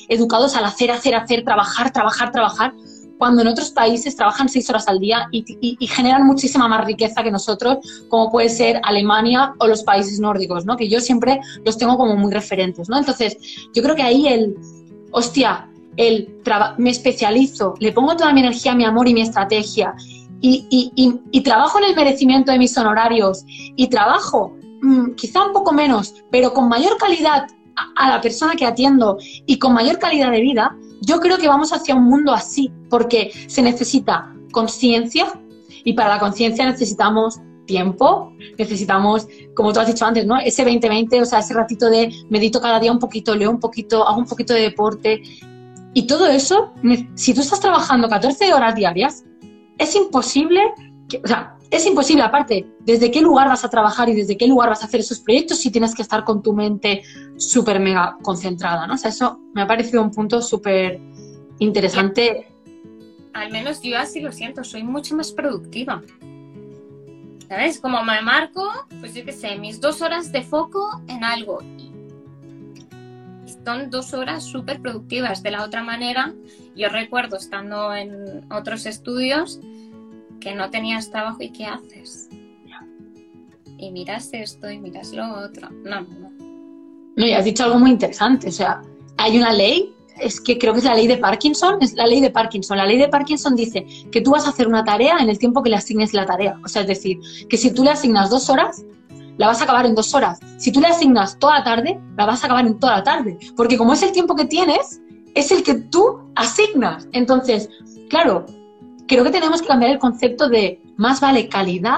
educados 0.10 0.56
al 0.56 0.66
hacer, 0.66 0.92
hacer, 0.92 1.16
hacer, 1.16 1.44
trabajar, 1.44 1.92
trabajar, 1.92 2.32
trabajar 2.32 2.74
cuando 3.22 3.44
en 3.44 3.50
otros 3.50 3.70
países 3.70 4.16
trabajan 4.16 4.50
seis 4.50 4.68
horas 4.72 4.88
al 4.88 4.98
día 4.98 5.28
y, 5.32 5.78
generan 5.86 6.26
muchísima 6.26 6.68
más 6.68 6.84
riqueza 6.86 7.22
que 7.22 7.30
nosotros, 7.30 7.78
como 8.10 8.32
puede 8.32 8.50
ser 8.50 8.82
Alemania 8.82 9.54
o 9.60 9.68
los 9.68 9.84
países 9.84 10.20
nórdicos, 10.20 10.66
¿no? 10.66 10.76
Que 10.76 10.90
yo 10.90 11.00
siempre 11.00 11.40
los 11.64 11.78
tengo 11.78 12.00
como 12.00 12.16
muy 12.16 12.34
referentes, 12.34 12.90
¿no? 12.90 12.98
Entonces, 12.98 13.38
yo 13.76 13.84
creo 13.84 13.96
que 13.96 14.02
ahí 14.02 14.28
el, 14.28 14.58
hostia, 15.12 15.70
el 15.98 16.36
me 16.80 16.90
especializo, 16.90 17.76
le 17.80 17.92
pongo 17.92 18.16
toda 18.16 18.34
mi 18.34 18.40
energía, 18.40 18.74
mi 18.74 18.86
amor 18.86 19.08
y 19.08 19.14
mi 19.14 19.22
estrategia 19.22 19.94
y, 20.42 21.42
trabajo 21.44 21.78
en 21.78 21.92
el 21.92 21.96
merecimiento 21.96 22.52
de 22.52 22.58
mis 22.58 22.76
honorarios 22.76 23.44
y 23.46 23.86
trabajo 23.88 24.58
mm, 24.82 25.12
quizá 25.12 25.46
un 25.46 25.54
poco 25.54 25.74
menos, 25.74 26.16
pero 26.32 26.56
con 26.56 26.68
mayor 26.70 26.98
calidad 26.98 27.46
a 27.98 28.10
la 28.10 28.20
persona 28.20 28.56
que 28.56 28.66
atiendo 28.66 29.20
y 29.46 29.60
con 29.60 29.74
mayor 29.74 30.00
calidad 30.00 30.32
de 30.32 30.42
vida, 30.42 30.76
yo 31.02 31.20
creo 31.20 31.38
que 31.38 31.48
vamos 31.48 31.74
hacia 31.74 31.96
un 31.96 32.06
mundo 32.06 32.34
así, 32.34 32.72
porque 32.90 33.32
se 33.48 33.62
necesita 33.62 34.34
conciencia 34.52 35.28
y 35.84 35.94
para 35.94 36.10
la 36.10 36.20
conciencia 36.20 36.66
necesitamos 36.66 37.40
tiempo, 37.66 38.34
necesitamos, 38.58 39.28
como 39.56 39.72
tú 39.74 39.80
has 39.80 39.88
dicho 39.88 40.06
antes, 40.06 40.26
¿no? 40.26 40.38
Ese 40.38 40.64
2020, 40.64 41.22
o 41.22 41.26
sea, 41.26 41.40
ese 41.40 41.54
ratito 41.54 41.90
de 41.90 42.14
medito 42.30 42.60
cada 42.62 42.80
día 42.80 42.92
un 42.92 43.00
poquito, 43.00 43.36
leo 43.36 43.50
un 43.50 43.60
poquito, 43.60 44.08
hago 44.08 44.20
un 44.20 44.26
poquito 44.26 44.54
de 44.54 44.62
deporte. 44.62 45.22
Y 45.94 46.08
todo 46.08 46.28
eso, 46.28 46.74
si 47.16 47.34
tú 47.34 47.42
estás 47.42 47.60
trabajando 47.60 48.08
14 48.08 48.54
horas 48.54 48.76
diarias, 48.76 49.24
es 49.78 49.96
imposible, 49.96 50.62
o 51.24 51.28
sea, 51.28 51.56
es 51.72 51.86
imposible, 51.86 52.22
aparte, 52.22 52.68
desde 52.82 53.10
qué 53.10 53.22
lugar 53.22 53.48
vas 53.48 53.64
a 53.64 53.70
trabajar 53.70 54.10
y 54.10 54.14
desde 54.14 54.38
qué 54.38 54.46
lugar 54.46 54.68
vas 54.68 54.84
a 54.84 54.86
hacer 54.88 55.00
esos 55.00 55.20
proyectos 55.22 55.60
si 55.60 55.72
tienes 55.72 55.96
que 55.96 56.02
estar 56.02 56.26
con 56.26 56.44
tu 56.44 56.54
mente 56.54 57.02
súper 57.38 57.80
mega 57.80 58.18
concentrada, 58.22 58.86
¿no? 58.86 58.94
O 58.94 58.98
eso 58.98 59.40
me 59.54 59.62
ha 59.62 59.68
parecido 59.68 60.04
un 60.04 60.12
punto 60.12 60.42
súper 60.42 61.00
interesante. 61.60 62.50
Al 63.34 63.52
menos 63.52 63.82
yo 63.82 63.98
así 63.98 64.20
lo 64.20 64.34
siento, 64.34 64.66
soy 64.66 64.84
mucho 64.84 65.16
más 65.16 65.32
productiva. 65.32 66.04
¿Sabes? 67.48 67.80
Como 67.80 68.04
me 68.04 68.22
marco, 68.22 68.70
pues 69.00 69.14
yo 69.14 69.24
qué 69.24 69.32
sé, 69.32 69.58
mis 69.58 69.80
dos 69.80 70.02
horas 70.02 70.34
de 70.34 70.42
foco 70.42 71.02
en 71.08 71.24
algo. 71.24 71.60
Son 73.66 73.90
dos 73.90 74.14
horas 74.14 74.44
súper 74.44 74.82
productivas. 74.82 75.42
De 75.42 75.52
la 75.52 75.64
otra 75.64 75.84
manera, 75.84 76.34
yo 76.76 76.90
recuerdo 76.90 77.38
estando 77.38 77.94
en 77.94 78.46
otros 78.52 78.86
estudios, 78.86 79.60
que 80.42 80.54
no 80.54 80.70
tenías 80.70 81.10
trabajo 81.10 81.38
y 81.42 81.52
qué 81.52 81.66
haces. 81.66 82.30
Y 83.78 83.92
miras 83.92 84.30
esto 84.34 84.70
y 84.70 84.78
miras 84.78 85.12
lo 85.14 85.40
otro. 85.40 85.70
No, 85.72 86.02
no. 86.02 86.32
No, 87.16 87.26
y 87.26 87.32
has 87.32 87.46
dicho 87.46 87.64
algo 87.64 87.80
muy 87.80 87.92
interesante. 87.92 88.50
O 88.50 88.52
sea, 88.52 88.82
hay 89.18 89.38
una 89.38 89.54
ley 89.54 89.94
es 90.20 90.40
que 90.40 90.58
creo 90.58 90.74
que 90.74 90.80
es 90.80 90.86
la 90.86 90.96
ley 90.96 91.08
de 91.08 91.18
Parkinson, 91.18 91.78
es 91.82 91.94
la 91.94 92.06
ley 92.06 92.22
de 92.22 92.30
Parkinson. 92.30 92.78
La 92.78 92.86
ley 92.86 92.98
de 92.98 93.08
Parkinson 93.08 93.56
dice 93.56 93.86
que 94.12 94.22
tú 94.22 94.32
vas 94.32 94.46
a 94.46 94.50
hacer 94.50 94.68
una 94.68 94.84
tarea 94.84 95.18
en 95.20 95.30
el 95.30 95.40
tiempo 95.40 95.64
que 95.64 95.70
le 95.70 95.76
asignes 95.76 96.14
la 96.14 96.26
tarea. 96.26 96.60
O 96.64 96.68
sea, 96.68 96.84
es 96.84 96.88
decir, 96.88 97.20
que 97.50 97.58
si 97.58 97.74
tú 97.74 97.84
le 97.84 97.92
asignas 97.92 98.30
dos 98.30 98.50
horas, 98.50 98.84
la 99.38 99.48
vas 99.48 99.62
a 99.62 99.64
acabar 99.64 99.86
en 99.86 99.96
dos 99.96 100.14
horas. 100.14 100.40
Si 100.58 100.72
tú 100.72 100.80
le 100.80 100.88
asignas 100.88 101.40
toda 101.40 101.60
la 101.60 101.64
tarde, 101.64 102.00
la 102.18 102.26
vas 102.26 102.44
a 102.44 102.46
acabar 102.46 102.66
en 102.66 102.80
toda 102.80 102.98
la 102.98 103.04
tarde. 103.04 103.38
Porque 103.56 103.78
como 103.78 103.94
es 103.94 104.04
el 104.04 104.12
tiempo 104.12 104.36
que 104.36 104.46
tienes, 104.46 105.02
es 105.34 105.52
el 105.52 105.64
que 105.64 105.76
tú 105.76 106.20
asignas. 106.36 107.08
Entonces, 107.14 107.70
claro, 108.10 108.46
creo 109.12 109.26
que 109.26 109.32
tenemos 109.32 109.62
que 109.62 109.68
cambiar 109.68 109.92
el 109.92 110.00
concepto 110.00 110.48
de 110.48 110.82
más 110.96 111.20
vale 111.20 111.50
calidad 111.50 111.98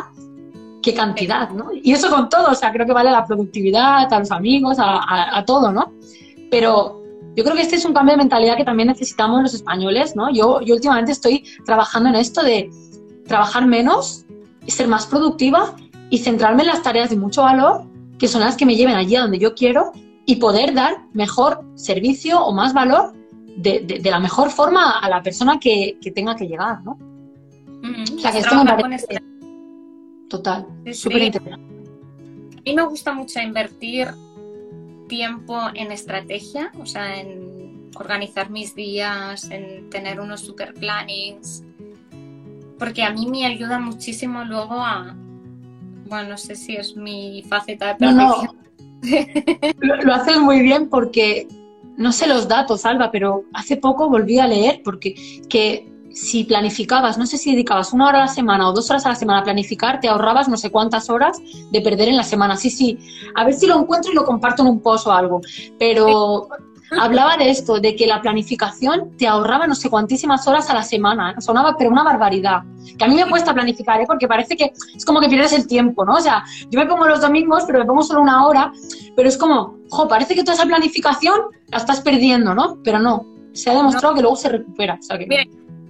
que 0.82 0.96
cantidad, 0.96 1.52
¿no? 1.52 1.70
Y 1.72 1.92
eso 1.92 2.10
con 2.10 2.28
todo, 2.28 2.50
o 2.50 2.56
sea, 2.56 2.72
creo 2.72 2.88
que 2.88 2.92
vale 2.92 3.10
a 3.10 3.12
la 3.12 3.26
productividad, 3.28 4.12
a 4.12 4.20
los 4.20 4.32
amigos, 4.32 4.80
a, 4.80 5.38
a 5.38 5.46
todo, 5.46 5.72
¿no? 5.72 5.94
Pero 6.50 7.04
yo 7.36 7.44
creo 7.44 7.56
que 7.56 7.62
este 7.62 7.76
es 7.76 7.86
un 7.86 7.94
cambio 7.94 8.14
de 8.14 8.18
mentalidad 8.18 8.58
que 8.58 8.66
también 8.66 8.88
necesitamos 8.88 9.44
los 9.44 9.54
españoles, 9.54 10.16
¿no? 10.16 10.34
Yo, 10.34 10.62
yo 10.62 10.74
últimamente 10.74 11.12
estoy 11.12 11.44
trabajando 11.64 12.10
en 12.10 12.16
esto 12.16 12.42
de 12.42 12.72
trabajar 13.28 13.68
menos, 13.68 14.26
ser 14.68 14.88
más 14.88 15.06
productiva 15.06 15.76
y 16.10 16.18
centrarme 16.18 16.64
en 16.64 16.70
las 16.70 16.82
tareas 16.82 17.12
de 17.12 17.16
mucho 17.16 17.44
valor, 17.44 17.84
que 18.18 18.28
son 18.28 18.42
las 18.42 18.58
que 18.58 18.66
me 18.66 18.76
lleven 18.76 18.96
allí 18.96 19.16
a 19.16 19.22
donde 19.22 19.38
yo 19.38 19.54
quiero 19.54 19.92
y 20.26 20.38
poder 20.38 20.74
dar 20.74 20.98
mejor 21.14 21.64
servicio 21.76 22.44
o 22.44 22.54
más 22.54 22.74
valor 22.74 23.14
de, 23.56 24.00
de, 24.02 24.10
la 24.10 24.20
mejor 24.20 24.50
forma 24.50 25.00
a 25.00 25.10
la 25.10 25.22
persona 25.22 25.60
que, 25.60 25.98
que 26.02 26.12
tenga 26.12 26.36
que 26.36 26.48
llegar, 26.48 26.84
¿no? 26.84 26.98
o 27.82 28.20
sea, 28.20 28.32
que 28.32 28.40
esto 28.40 28.64
me 28.64 28.74
parece... 28.74 29.22
Total, 30.30 30.66
súper 30.94 31.24
interesante. 31.24 31.74
A 32.58 32.62
mí 32.66 32.76
me 32.76 32.84
gusta 32.88 33.14
mucho 33.14 33.40
invertir 33.40 34.08
tiempo 35.08 35.60
en 35.76 35.92
estrategia, 35.92 36.72
o 36.80 36.86
sea, 36.86 37.20
en 37.20 37.92
organizar 37.96 38.50
mis 38.50 38.74
días, 38.74 39.50
en 39.52 39.90
tener 39.90 40.20
unos 40.20 40.42
super 40.42 40.74
plannings, 40.74 41.64
porque 42.80 43.04
a 43.04 43.12
mí 43.12 43.28
me 43.28 43.46
ayuda 43.46 43.80
muchísimo 43.80 44.44
luego 44.44 44.74
a, 44.76 45.16
bueno, 46.08 46.30
no 46.30 46.38
sé 46.38 46.56
si 46.56 46.76
es 46.76 46.96
mi 46.96 47.44
faceta 47.48 47.90
de 47.90 47.96
perfección. 47.96 48.58
No, 49.82 49.96
lo, 50.04 50.14
haces 50.14 50.40
muy 50.40 50.62
bien 50.62 50.90
porque 50.90 51.48
no 51.98 52.12
sé 52.12 52.28
los 52.28 52.48
datos, 52.48 52.86
Alba, 52.86 53.12
pero 53.12 53.46
hace 53.54 53.78
poco 53.78 54.10
volví 54.10 54.40
a 54.40 54.48
leer 54.48 54.82
porque 54.84 55.16
que 55.50 55.92
si 56.14 56.44
planificabas, 56.44 57.18
no 57.18 57.26
sé 57.26 57.38
si 57.38 57.52
dedicabas 57.52 57.92
una 57.92 58.08
hora 58.08 58.20
a 58.20 58.26
la 58.26 58.28
semana 58.28 58.70
o 58.70 58.74
dos 58.74 58.90
horas 58.90 59.06
a 59.06 59.10
la 59.10 59.16
semana 59.16 59.40
a 59.40 59.44
planificar, 59.44 60.00
te 60.00 60.08
ahorrabas 60.08 60.48
no 60.48 60.58
sé 60.58 60.70
cuántas 60.70 61.10
horas 61.10 61.38
de 61.72 61.82
perder 61.82 62.10
en 62.10 62.18
la 62.18 62.24
semana. 62.24 62.56
Sí, 62.56 62.70
sí, 62.70 63.00
a 63.36 63.44
ver 63.44 63.56
si 63.56 63.66
lo 63.66 63.80
encuentro 63.80 64.12
y 64.12 64.16
lo 64.16 64.24
comparto 64.24 64.62
en 64.62 64.70
un 64.70 64.80
post 64.80 65.08
o 65.08 65.12
algo. 65.12 65.42
Pero 65.80 66.50
hablaba 66.92 67.38
de 67.38 67.50
esto, 67.50 67.80
de 67.80 67.96
que 67.96 68.08
la 68.08 68.22
planificación 68.22 69.16
te 69.18 69.28
ahorraba 69.28 69.68
no 69.68 69.76
sé 69.76 69.90
cuantísimas 69.90 70.48
horas 70.48 70.70
a 70.70 70.74
la 70.74 70.84
semana. 70.84 71.40
Sonaba, 71.40 71.76
pero 71.78 71.90
una 71.90 72.04
barbaridad. 72.04 72.64
Que 72.98 73.06
a 73.06 73.08
mí 73.08 73.16
me 73.16 73.30
cuesta 73.30 73.54
planificar, 73.54 74.02
¿eh? 74.02 74.06
porque 74.08 74.28
parece 74.28 74.56
que 74.56 74.74
es 74.96 75.06
como 75.06 75.20
que 75.20 75.30
pierdes 75.30 75.54
el 75.54 75.68
tiempo, 75.68 76.06
¿no? 76.06 76.16
O 76.16 76.22
sea, 76.22 76.44
yo 76.70 76.80
me 76.80 76.86
pongo 76.86 77.08
los 77.08 77.22
domingos, 77.22 77.64
pero 77.66 77.80
me 77.80 77.86
pongo 77.86 78.04
solo 78.04 78.22
una 78.22 78.46
hora, 78.46 78.72
pero 79.16 79.28
es 79.28 79.38
como, 79.38 79.78
jo, 79.90 80.08
parece 80.08 80.36
que 80.36 80.44
toda 80.44 80.56
esa 80.56 80.66
planificación 80.66 81.40
la 81.68 81.78
estás 81.78 82.02
perdiendo, 82.02 82.54
¿no? 82.54 82.78
Pero 82.84 83.00
no, 83.00 83.26
se 83.54 83.70
ha 83.70 83.76
demostrado 83.76 84.16
que 84.16 84.22
luego 84.22 84.36
se 84.36 84.50
recupera. 84.50 84.98
O 85.00 85.04
sea 85.04 85.18
que 85.18 85.28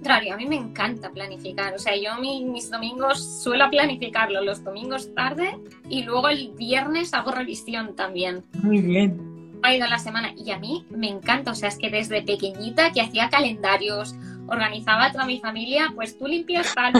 contrario, 0.04 0.34
a 0.34 0.36
mí 0.36 0.44
me 0.44 0.56
encanta 0.56 1.10
planificar. 1.10 1.72
O 1.72 1.78
sea, 1.78 1.96
yo 1.96 2.20
mis 2.20 2.70
domingos 2.70 3.42
suelo 3.42 3.70
planificarlo 3.70 4.42
los 4.42 4.62
domingos 4.62 5.14
tarde 5.14 5.58
y 5.88 6.02
luego 6.02 6.28
el 6.28 6.52
viernes 6.58 7.14
hago 7.14 7.30
revisión 7.30 7.96
también. 7.96 8.44
Muy 8.62 8.82
bien. 8.82 9.33
Ha 9.64 9.74
ido 9.74 9.86
la 9.86 9.98
semana 9.98 10.34
y 10.36 10.50
a 10.50 10.58
mí 10.58 10.84
me 10.90 11.08
encanta. 11.08 11.52
O 11.52 11.54
sea, 11.54 11.70
es 11.70 11.78
que 11.78 11.88
desde 11.88 12.20
pequeñita 12.22 12.92
que 12.92 13.00
hacía 13.00 13.30
calendarios, 13.30 14.14
organizaba 14.46 15.06
a 15.06 15.12
toda 15.12 15.24
mi 15.24 15.40
familia, 15.40 15.90
pues 15.94 16.18
tú 16.18 16.26
limpias 16.26 16.74
tal, 16.74 16.92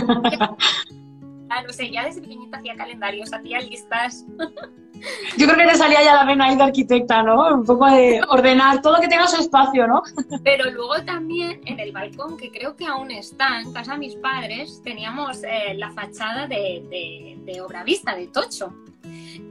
Claro, 1.47 1.69
o 1.69 1.73
sea, 1.75 1.87
ya 1.87 2.07
desde 2.07 2.23
pequeñita 2.23 2.57
hacía 2.57 2.75
calendarios, 2.75 3.33
hacía 3.35 3.61
listas. 3.61 4.25
Yo 5.37 5.47
creo 5.47 5.59
que 5.59 5.73
te 5.73 5.75
salía 5.77 6.03
ya 6.03 6.15
la 6.15 6.25
vena 6.25 6.47
ahí 6.47 6.57
de 6.57 6.63
arquitecta, 6.63 7.23
¿no? 7.23 7.55
Un 7.55 7.67
poco 7.67 7.87
de 7.91 8.23
ordenar 8.31 8.81
todo 8.81 8.95
lo 8.95 9.01
que 9.01 9.09
tenga 9.09 9.27
su 9.27 9.37
espacio, 9.43 9.87
¿no? 9.87 10.03
Pero 10.45 10.71
luego 10.71 11.03
también 11.05 11.61
en 11.67 11.81
el 11.81 11.93
balcón, 11.93 12.39
que 12.39 12.51
creo 12.51 12.75
que 12.77 12.87
aún 12.87 13.11
está, 13.11 13.61
en 13.61 13.75
casa 13.75 13.93
de 13.93 13.99
mis 13.99 14.17
padres, 14.17 14.81
teníamos 14.83 15.43
eh, 15.45 15.75
la 15.75 15.91
fachada 15.91 16.47
de, 16.47 17.37
de, 17.45 17.61
obra 17.61 17.85
vista, 17.85 18.15
de 18.15 18.29
tocho. 18.29 18.73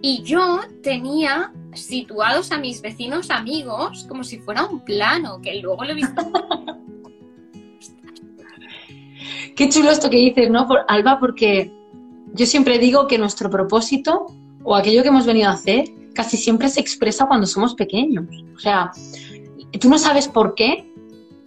Y 0.02 0.24
yo 0.24 0.62
tenía 0.82 1.52
situados 1.76 2.52
a 2.52 2.58
mis 2.58 2.82
vecinos 2.82 3.30
amigos 3.30 4.06
como 4.08 4.24
si 4.24 4.40
fuera 4.40 4.66
un 4.66 4.80
plano, 4.80 5.42
que 5.42 5.56
luego 5.56 5.84
lo 5.84 5.92
he 5.92 5.96
visto. 5.96 6.22
Qué 9.56 9.70
chulo 9.70 9.92
esto 9.92 10.10
que 10.10 10.18
dices, 10.18 10.50
¿no, 10.50 10.68
Alba? 10.88 11.20
Porque 11.20 11.72
yo 12.34 12.46
siempre 12.46 12.80
digo 12.80 13.08
que 13.08 13.18
nuestro 13.18 13.50
propósito 13.50 14.28
o 14.64 14.76
aquello 14.76 15.04
que 15.04 15.10
hemos 15.10 15.26
venido 15.26 15.50
a 15.50 15.54
hacer 15.54 15.86
casi 16.14 16.38
siempre 16.38 16.70
se 16.70 16.80
expresa 16.80 17.28
cuando 17.28 17.46
somos 17.46 17.76
pequeños. 17.76 18.26
O 18.56 18.60
sea, 18.60 18.92
tú 19.80 19.90
no 19.90 19.98
sabes 19.98 20.28
por 20.28 20.56
qué, 20.56 20.93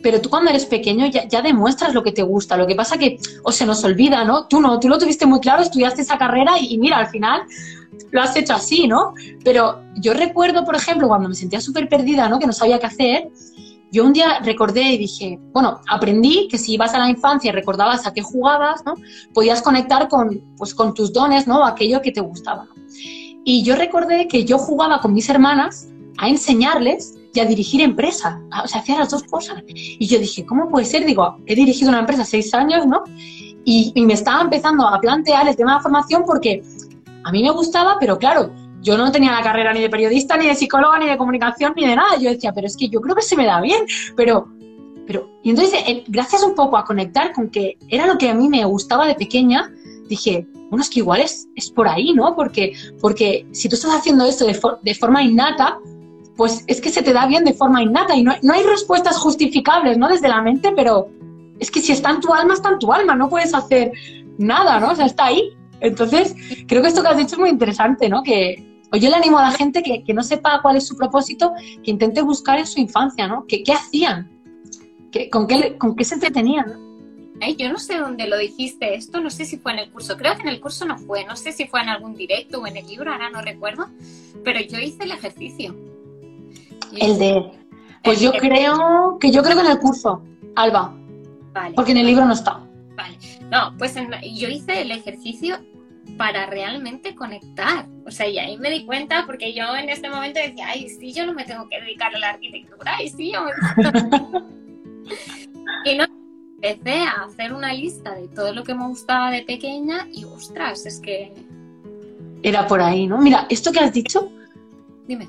pero 0.03 0.21
tú 0.21 0.29
cuando 0.29 0.51
eres 0.51 0.67
pequeño 0.67 1.07
ya, 1.07 1.43
demuestras 1.43 1.95
lo 1.95 2.03
que 2.03 2.13
te 2.13 2.23
gusta. 2.23 2.57
Lo 2.57 2.67
que 2.67 2.75
pasa 2.75 2.99
que 2.99 3.19
o 3.43 3.53
se 3.53 3.67
nos 3.67 3.83
olvida, 3.85 4.25
¿no? 4.25 4.47
Tú 4.47 4.61
no, 4.61 4.79
tú 4.79 4.89
lo 4.89 4.99
tuviste 4.99 5.27
muy 5.27 5.41
claro, 5.41 5.63
estudiaste 5.63 6.03
esa 6.03 6.19
carrera 6.19 6.53
y, 6.61 6.79
mira, 6.79 6.99
al 6.99 7.09
final 7.09 7.43
lo 8.11 8.23
has 8.23 8.37
hecho 8.37 8.55
así, 8.55 8.87
¿no? 8.87 9.15
Pero 9.45 9.81
yo 9.97 10.15
recuerdo, 10.15 10.65
por 10.65 10.77
ejemplo, 10.77 11.09
cuando 11.09 11.29
me 11.29 11.35
sentía 11.35 11.61
súper 11.61 11.89
perdida, 11.89 12.29
¿no? 12.29 12.39
Que 12.39 12.47
no 12.47 12.53
sabía 12.53 12.79
qué 12.79 12.87
hacer, 12.87 13.29
yo 13.93 14.05
un 14.05 14.13
día 14.13 14.41
recordé 14.41 14.83
y 14.83 14.99
dije, 14.99 15.39
bueno, 15.53 15.81
aprendí 15.89 16.49
que 16.49 16.59
si 16.59 16.75
ibas 16.75 16.93
a 16.95 16.99
la 16.99 17.09
infancia 17.09 17.49
y 17.49 17.53
recordabas 17.53 18.07
a 18.07 18.13
qué 18.13 18.23
jugabas, 18.23 18.85
¿no? 18.85 18.95
Podías 19.33 19.63
conectar 19.63 20.09
con, 20.09 20.43
pues, 20.57 20.75
con 20.75 20.93
tus 20.93 21.13
dones, 21.13 21.47
¿no? 21.47 21.65
Aquello 21.65 22.03
que 22.03 22.13
te 22.13 22.21
gustaba. 22.21 22.67
Y 23.45 23.63
yo 23.63 23.77
recordé 23.77 24.27
que 24.29 24.45
yo 24.45 24.59
jugaba 24.59 25.01
con 25.01 25.15
mis 25.15 25.29
hermanas 25.29 25.89
a 26.19 26.29
enseñarles 26.29 27.15
y 27.37 27.41
a 27.41 27.45
dirigir 27.45 27.81
empresas. 27.83 28.39
O 28.65 28.67
sea, 28.67 28.81
hacía 28.81 28.99
las 28.99 29.11
dos 29.11 29.23
cosas. 29.25 29.63
Y 29.67 30.07
yo 30.07 30.19
dije, 30.19 30.45
¿cómo 30.47 30.69
puede 30.69 30.87
ser? 30.87 31.05
Digo, 31.05 31.37
he 31.47 31.55
dirigido 31.55 31.91
una 31.91 32.01
empresa 32.01 32.25
seis 32.25 32.53
años, 32.55 32.87
¿no? 32.87 33.05
Y, 33.65 33.93
me 34.05 34.15
estaba 34.15 34.43
empezando 34.43 34.87
a 34.87 35.01
plantear 35.01 35.49
el 35.49 35.57
tema 35.57 35.77
de 35.77 35.83
formación 35.83 36.23
porque 36.25 36.63
a 37.25 37.33
mí 37.33 37.43
me 37.43 37.51
gustaba, 37.51 37.97
pero 37.99 38.17
claro, 38.19 38.53
yo 38.81 38.97
no 38.97 39.11
tenía 39.11 39.33
la 39.33 39.43
carrera 39.43 39.73
ni 39.73 39.81
de 39.81 39.91
periodista, 39.91 40.37
ni 40.37 40.47
de 40.47 40.55
psicóloga, 40.55 40.99
ni 40.99 41.07
de 41.07 41.19
comunicación, 41.19 41.73
ni 41.77 41.87
de 41.87 41.97
nada. 41.97 42.17
Yo 42.19 42.31
decía, 42.31 42.53
pero 42.53 42.69
es 42.69 42.77
que 42.77 42.89
yo 42.89 43.01
creo 43.01 43.17
que 43.17 43.23
se 43.23 43.37
me 43.37 43.45
da 43.45 43.61
bien, 43.61 43.85
pero, 44.17 44.49
pero, 45.07 45.29
y 45.43 45.51
entonces, 45.51 45.81
eh, 45.87 46.05
gracias 46.07 46.43
un 46.45 46.55
poco 46.55 46.77
a 46.77 46.85
conectar 46.85 47.33
con 47.33 47.51
que 47.51 47.77
era 47.89 48.07
lo 48.07 48.17
que 48.17 48.31
a 48.31 48.35
mí 48.35 48.49
me 48.49 48.65
gustaba 48.65 49.07
de 49.07 49.17
pequeña, 49.17 49.73
dije, 50.09 50.47
bueno, 50.71 50.83
es 50.83 50.91
que 50.91 51.01
igual 51.01 51.21
es, 51.21 51.49
es 51.57 51.71
por 51.71 51.89
ahí, 51.89 52.13
¿no? 52.13 52.37
Porque, 52.37 52.73
porque 53.01 53.47
si 53.53 53.69
tú 53.69 53.75
estás 53.75 53.93
haciendo 53.93 54.25
esto 54.25 54.47
de, 54.47 54.59
de 54.83 54.95
forma 54.95 55.23
innata, 55.23 55.79
pues 56.37 56.65
es 56.67 56.81
que 56.81 56.91
se 56.91 57.03
te 57.03 57.13
da 57.13 57.27
bien 57.27 57.45
de 57.45 57.55
forma 57.55 57.83
innata 57.83 58.15
y 58.15 58.23
no, 58.23 58.35
no 58.43 58.53
hay 58.53 58.63
respuestas 58.63 59.17
justificables, 59.17 59.97
¿no? 59.97 60.09
Desde 60.09 60.29
la 60.29 60.43
mente, 60.43 60.73
pero 60.77 61.09
es 61.59 61.71
que 61.71 61.81
si 61.81 61.93
está 61.93 62.11
en 62.11 62.21
tu 62.21 62.33
alma, 62.33 62.55
está 62.55 62.71
en 62.71 62.79
tu 62.79 62.93
alma, 62.93 63.15
no 63.15 63.29
puedes 63.29 63.55
hacer 63.55 63.93
nada, 64.39 64.79
¿no? 64.79 64.91
O 64.91 64.93
está 64.93 65.27
ahí. 65.27 65.57
Entonces, 65.81 66.35
creo 66.67 66.83
que 66.83 66.89
esto 66.89 67.03
que 67.03 67.09
has 67.09 67.17
dicho 67.17 67.35
es 67.35 67.39
muy 67.39 67.51
interesante, 67.51 68.09
¿no? 68.09 68.23
Que, 68.23 68.81
o 68.93 68.97
yo 68.97 69.09
le 69.11 69.17
animo 69.17 69.39
a 69.39 69.43
la 69.43 69.53
gente 69.53 69.83
que, 69.83 70.05
que, 70.05 70.15
no 70.15 70.23
sepa 70.23 70.61
cuál 70.63 70.77
es 70.77 70.87
su 70.87 70.97
propósito, 70.97 71.53
que 71.83 71.91
intente 71.91 72.23
buscar 72.23 72.59
en 72.59 72.67
su 72.67 72.81
infancia, 72.81 73.27
¿no? 73.27 73.45
¿Qué, 73.47 73.63
qué 73.63 73.73
hacían? 73.73 74.31
¿Qué, 75.11 75.31
con, 75.31 75.47
qué, 75.47 75.77
¿Con 75.79 75.97
qué 75.97 76.05
se 76.05 76.15
entretenían? 76.15 76.87
Yo 77.59 77.71
no 77.71 77.79
sé 77.79 77.99
dónde 77.99 78.27
lo 78.27 78.39
dijiste 78.39 78.95
esto, 78.95 79.21
no 79.21 79.29
sé 79.29 79.45
si 79.45 79.59
fue 79.59 79.73
en 79.73 79.81
el 79.81 79.91
curso, 79.91 80.17
creo 80.17 80.35
que 80.37 80.43
en 80.43 80.49
el 80.49 80.61
curso 80.61 80.87
no 80.87 80.97
fue, 80.97 81.25
no 81.27 81.37
sé 81.37 81.53
si 81.53 81.67
fue 81.67 81.83
en 81.83 81.91
algún 81.91 82.15
directo 82.15 82.61
o 82.61 82.67
en 82.67 82.79
el 82.79 82.87
libro, 82.87 83.13
ahora 83.13 83.29
no 83.29 83.43
recuerdo, 83.43 83.89
pero 84.43 84.61
yo 84.61 84.79
hice 84.79 85.05
el 85.05 85.13
ejercicio. 85.13 85.77
El 86.97 87.19
de... 87.19 87.51
Pues 88.03 88.21
yo 88.21 88.33
creo 88.33 89.19
que 89.21 89.33
yo 89.33 89.43
creo 89.43 89.57
que 89.57 89.63
en 89.63 89.71
el 89.73 89.79
curso, 89.79 90.23
Alba. 90.55 90.95
Vale. 91.53 91.75
Porque 91.75 91.93
en 91.93 91.99
el 91.99 92.07
libro 92.07 92.25
no 92.25 92.33
está. 92.33 92.61
Vale. 92.95 93.19
No, 93.51 93.77
pues 93.79 93.95
yo 93.95 94.49
hice 94.49 94.83
el 94.83 94.93
ejercicio 94.93 95.59
para 96.17 96.47
realmente 96.47 97.15
conectar. 97.15 97.87
O 98.07 98.11
sea, 98.11 98.29
y 98.29 98.39
ahí 98.39 98.57
me 98.59 98.71
di 98.71 98.85
cuenta 98.87 99.25
porque 99.27 99.53
yo 99.53 99.75
en 99.77 99.89
este 99.89 100.09
momento 100.09 100.41
decía, 100.41 100.69
ay, 100.69 100.89
sí, 100.89 101.13
yo 101.13 101.27
no 101.27 101.35
me 101.35 101.45
tengo 101.45 101.69
que 101.69 101.81
dedicar 101.81 102.15
a 102.15 102.19
la 102.19 102.31
arquitectura, 102.31 102.97
ay, 102.99 103.09
sí, 103.09 103.33
yo 103.33 103.41
y 105.85 105.97
no, 105.97 106.05
empecé 106.61 107.03
a 107.03 107.25
hacer 107.25 107.53
una 107.53 107.73
lista 107.73 108.15
de 108.15 108.29
todo 108.29 108.53
lo 108.53 108.63
que 108.65 108.75
me 108.75 108.87
gustaba 108.87 109.31
de 109.31 109.43
pequeña 109.43 110.07
y, 110.13 110.25
ostras, 110.25 110.87
es 110.87 111.01
que... 111.01 111.33
Era 112.43 112.67
por 112.67 112.81
ahí, 112.81 113.07
¿no? 113.07 113.19
Mira, 113.19 113.47
esto 113.51 113.73
que 113.73 113.81
has 113.81 113.93
dicho... 113.93 114.31
Dime. 115.07 115.29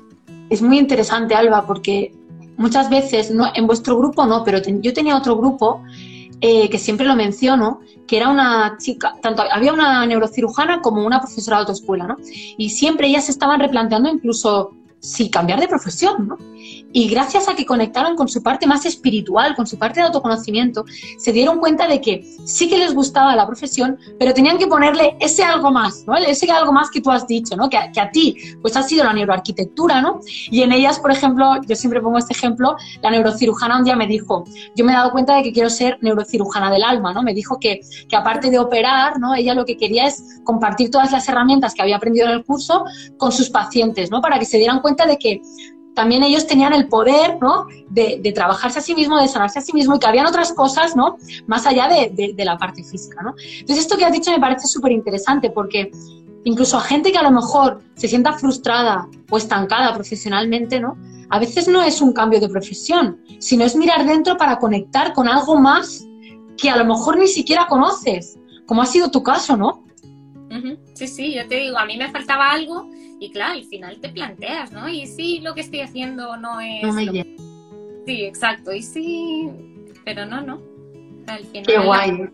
Es 0.50 0.62
muy 0.62 0.78
interesante, 0.78 1.34
Alba, 1.34 1.66
porque 1.66 2.12
muchas 2.56 2.90
veces, 2.90 3.30
no, 3.30 3.46
en 3.54 3.66
vuestro 3.66 3.96
grupo 3.96 4.26
no, 4.26 4.44
pero 4.44 4.58
yo 4.58 4.92
tenía 4.92 5.16
otro 5.16 5.36
grupo 5.36 5.82
eh, 6.40 6.68
que 6.70 6.78
siempre 6.78 7.06
lo 7.06 7.16
menciono, 7.16 7.80
que 8.06 8.16
era 8.16 8.28
una 8.28 8.76
chica, 8.78 9.14
tanto 9.20 9.42
había 9.50 9.72
una 9.72 10.06
neurocirujana 10.06 10.80
como 10.80 11.04
una 11.04 11.20
profesora 11.20 11.56
de 11.56 11.60
autoescuela, 11.62 12.06
¿no? 12.06 12.16
Y 12.56 12.70
siempre 12.70 13.08
ellas 13.08 13.28
estaban 13.28 13.60
replanteando 13.60 14.08
incluso 14.08 14.72
si 15.00 15.30
cambiar 15.30 15.60
de 15.60 15.68
profesión, 15.68 16.28
¿no? 16.28 16.38
Y 16.92 17.08
gracias 17.08 17.48
a 17.48 17.54
que 17.54 17.64
conectaron 17.64 18.16
con 18.16 18.28
su 18.28 18.42
parte 18.42 18.66
más 18.66 18.84
espiritual, 18.84 19.54
con 19.54 19.66
su 19.66 19.78
parte 19.78 20.00
de 20.00 20.06
autoconocimiento, 20.06 20.84
se 21.18 21.32
dieron 21.32 21.58
cuenta 21.58 21.86
de 21.86 22.00
que 22.00 22.24
sí 22.44 22.68
que 22.68 22.78
les 22.78 22.94
gustaba 22.94 23.36
la 23.36 23.46
profesión, 23.46 23.98
pero 24.18 24.34
tenían 24.34 24.58
que 24.58 24.66
ponerle 24.66 25.16
ese 25.20 25.44
algo 25.44 25.70
más, 25.70 26.04
¿no? 26.06 26.16
Ese 26.16 26.50
algo 26.50 26.72
más 26.72 26.90
que 26.90 27.00
tú 27.00 27.10
has 27.10 27.26
dicho, 27.26 27.56
¿no? 27.56 27.68
Que, 27.68 27.76
a 27.78 28.10
ti, 28.10 28.36
pues 28.60 28.76
ha 28.76 28.82
sido 28.82 29.04
la 29.04 29.12
neuroarquitectura, 29.12 30.00
¿no? 30.00 30.20
Y 30.50 30.62
en 30.62 30.72
ellas, 30.72 30.98
por 30.98 31.12
ejemplo, 31.12 31.60
yo 31.66 31.76
siempre 31.76 32.00
pongo 32.00 32.18
este 32.18 32.32
ejemplo, 32.32 32.76
la 33.02 33.10
neurocirujana 33.10 33.78
un 33.78 33.84
día 33.84 33.96
me 33.96 34.06
dijo, 34.06 34.44
yo 34.74 34.84
me 34.84 34.92
he 34.92 34.94
dado 34.94 35.12
cuenta 35.12 35.36
de 35.36 35.42
que 35.42 35.52
quiero 35.52 35.70
ser 35.70 35.98
neurocirujana 36.00 36.70
del 36.70 36.82
alma, 36.82 37.12
¿no? 37.12 37.22
Me 37.22 37.34
dijo 37.34 37.58
que, 37.60 37.80
que 38.08 38.16
aparte 38.16 38.50
de 38.50 38.58
operar, 38.58 39.20
¿no? 39.20 39.34
Ella 39.34 39.54
lo 39.54 39.64
que 39.64 39.76
quería 39.76 40.06
es 40.06 40.40
compartir 40.44 40.90
todas 40.90 41.12
las 41.12 41.28
herramientas 41.28 41.74
que 41.74 41.82
había 41.82 41.96
aprendido 41.96 42.26
en 42.26 42.32
el 42.32 42.44
curso 42.44 42.84
con 43.16 43.30
sus 43.30 43.50
pacientes, 43.50 44.10
¿no? 44.10 44.20
Para 44.20 44.38
que 44.38 44.44
se 44.44 44.58
dieran 44.58 44.80
cuenta 44.80 44.87
de 44.96 45.18
que 45.18 45.42
también 45.94 46.22
ellos 46.22 46.46
tenían 46.46 46.72
el 46.72 46.86
poder, 46.86 47.38
¿no? 47.40 47.66
De, 47.90 48.32
trabajarse 48.32 48.78
a 48.78 48.82
sí 48.82 48.94
mismo, 48.94 49.20
de 49.20 49.26
sanarse 49.26 49.58
a 49.58 49.62
sí 49.62 49.72
mismo 49.72 49.96
y 49.96 49.98
que 49.98 50.06
habían 50.06 50.26
otras 50.26 50.52
cosas, 50.52 50.94
¿no? 50.94 51.16
Más 51.48 51.66
allá 51.66 51.88
de, 51.88 52.34
la 52.44 52.56
parte 52.56 52.84
física, 52.84 53.20
¿no? 53.20 53.34
Entonces, 53.36 53.78
esto 53.78 53.96
que 53.96 54.04
has 54.04 54.12
dicho 54.12 54.30
me 54.30 54.38
parece 54.38 54.68
súper 54.68 54.92
interesante 54.92 55.50
porque 55.50 55.90
incluso 56.44 56.76
a 56.76 56.82
gente 56.82 57.10
que 57.10 57.18
a 57.18 57.22
lo 57.24 57.32
mejor 57.32 57.82
se 57.96 58.06
sienta 58.06 58.32
frustrada 58.34 59.08
o 59.28 59.38
estancada 59.38 59.92
profesionalmente, 59.92 60.78
¿no? 60.78 60.96
A 61.30 61.40
veces 61.40 61.66
no 61.66 61.82
es 61.82 62.00
un 62.00 62.12
cambio 62.12 62.38
de 62.38 62.48
profesión, 62.48 63.20
sino 63.40 63.64
es 63.64 63.74
mirar 63.74 64.06
dentro 64.06 64.36
para 64.36 64.60
conectar 64.60 65.12
con 65.12 65.26
algo 65.26 65.56
más 65.56 66.06
que 66.56 66.70
a 66.70 66.76
lo 66.76 66.84
mejor 66.84 67.18
ni 67.18 67.26
siquiera 67.26 67.66
conoces, 67.66 68.38
como 68.66 68.82
ha 68.82 68.86
sido 68.86 69.10
tu 69.10 69.24
caso, 69.24 69.56
¿no? 69.56 69.84
Sí, 70.94 71.06
sí, 71.08 71.34
yo 71.34 71.46
te 71.46 71.56
digo, 71.56 71.78
a 71.78 71.84
mí 71.84 71.96
me 71.96 72.08
faltaba 72.10 72.50
algo 72.50 72.88
y 73.20 73.30
claro, 73.30 73.54
al 73.54 73.64
final 73.64 73.98
te 74.00 74.08
planteas, 74.10 74.72
¿no? 74.72 74.88
Y 74.88 75.06
si 75.06 75.40
lo 75.40 75.54
que 75.54 75.62
estoy 75.62 75.80
haciendo 75.80 76.36
no 76.36 76.60
es... 76.60 76.94
Sí, 78.06 78.24
exacto. 78.24 78.72
Y 78.72 78.82
sí, 78.82 79.50
pero 80.04 80.24
no, 80.24 80.40
no. 80.40 80.62
Al 81.26 81.44
final... 81.44 81.66
Qué 81.66 81.78
guay. 81.78 82.30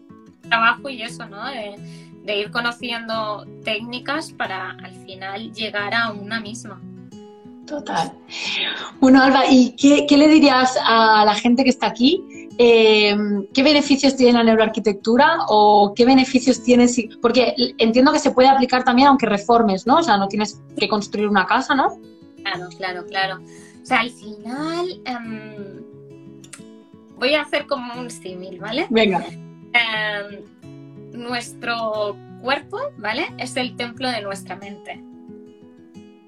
Trabajo 0.49 0.89
y 0.89 1.03
eso, 1.03 1.27
¿no? 1.27 1.45
De, 1.47 2.39
ir 2.39 2.51
conociendo 2.51 3.47
técnicas 3.65 4.33
para 4.33 4.71
al 4.71 4.93
final 5.05 5.53
llegar 5.53 5.95
a 5.95 6.13
una 6.13 6.41
misma. 6.41 6.81
Total. 7.67 8.13
Bueno, 9.01 9.23
Alba, 9.23 9.45
¿y 9.51 9.75
qué, 9.77 10.07
qué, 10.07 10.17
le 10.17 10.29
dirías 10.29 10.79
a 10.83 11.25
la 11.25 11.35
gente 11.35 11.65
que 11.65 11.71
está 11.71 11.87
aquí 11.89 12.44
eh, 12.59 13.17
¿qué 13.53 13.63
beneficios 13.63 14.17
tiene 14.17 14.35
la 14.35 14.45
neuroarquitectura 14.45 15.39
o 15.49 15.93
qué 15.95 16.05
beneficios 16.05 16.63
tiene 16.63 16.89
si, 16.89 17.09
porque 17.21 17.55
entiendo 17.79 18.13
que 18.13 18.19
se 18.19 18.31
puede 18.31 18.49
aplicar 18.49 18.85
también 18.85 19.09
aunque 19.09 19.27
reformes, 19.27 19.87
¿no? 19.87 19.99
O 19.99 20.03
sea, 20.03 20.17
no 20.17 20.29
tienes 20.29 20.61
que 20.77 20.89
construir 20.89 21.29
una 21.29 21.47
casa, 21.47 21.75
¿no? 21.75 21.99
Claro, 22.43 22.69
claro, 22.77 23.07
claro. 23.07 23.41
O 23.83 23.87
sea, 23.87 24.01
al 24.01 24.11
final 24.11 25.01
em, 25.05 25.83
voy 27.19 27.35
a 27.35 27.43
hacer 27.43 27.67
como 27.67 28.01
un 28.01 28.11
símil, 28.11 28.59
¿vale? 28.59 28.87
Venga. 28.91 29.25
Em, 29.73 30.45
nuestro 31.13 32.17
cuerpo, 32.41 32.79
¿vale? 32.99 33.27
Es 33.39 33.57
el 33.57 33.77
templo 33.77 34.11
de 34.11 34.23
nuestra 34.23 34.57
mente. 34.57 35.03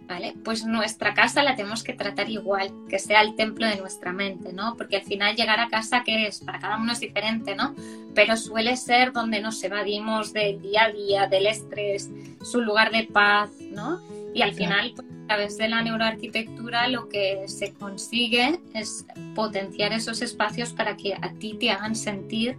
¿Vale? 0.07 0.35
Pues 0.45 0.65
nuestra 0.65 1.15
casa 1.15 1.43
la 1.43 1.57
tenemos 1.57 1.83
que 1.83 1.93
tratar 1.93 2.31
igual, 2.31 2.71
que 2.89 2.99
sea 2.99 3.21
el 3.23 3.35
templo 3.35 3.67
de 3.67 3.77
nuestra 3.77 4.13
mente, 4.13 4.53
¿no? 4.53 4.77
Porque 4.77 4.97
al 4.97 5.03
final 5.03 5.37
llegar 5.37 5.61
a 5.61 5.69
casa, 5.69 6.03
¿qué 6.05 6.27
es? 6.27 6.41
Para 6.41 6.59
cada 6.59 6.77
uno 6.77 6.93
es 6.93 7.01
diferente, 7.01 7.55
¿no? 7.55 7.75
Pero 8.15 8.37
suele 8.37 8.77
ser 8.77 9.13
donde 9.13 9.41
nos 9.41 9.63
evadimos 9.63 10.33
del 10.33 10.63
día 10.63 10.85
a 10.85 10.93
día, 10.93 11.27
del 11.27 11.47
estrés, 11.47 12.11
su 12.43 12.61
lugar 12.61 12.91
de 12.93 13.05
paz, 13.05 13.51
¿no? 13.73 14.01
Y 14.35 14.43
al 14.43 14.55
final, 14.55 14.93
pues, 14.95 15.09
a 15.09 15.27
través 15.27 15.57
de 15.57 15.69
la 15.69 15.83
neuroarquitectura, 15.83 16.89
lo 16.89 17.09
que 17.09 17.49
se 17.49 17.73
consigue 17.73 18.61
es 18.75 19.07
potenciar 19.35 19.93
esos 19.93 20.23
espacios 20.23 20.73
para 20.73 20.97
que 20.97 21.15
a 21.15 21.33
ti 21.39 21.57
te 21.59 21.71
hagan 21.71 21.97
sentir 21.97 22.57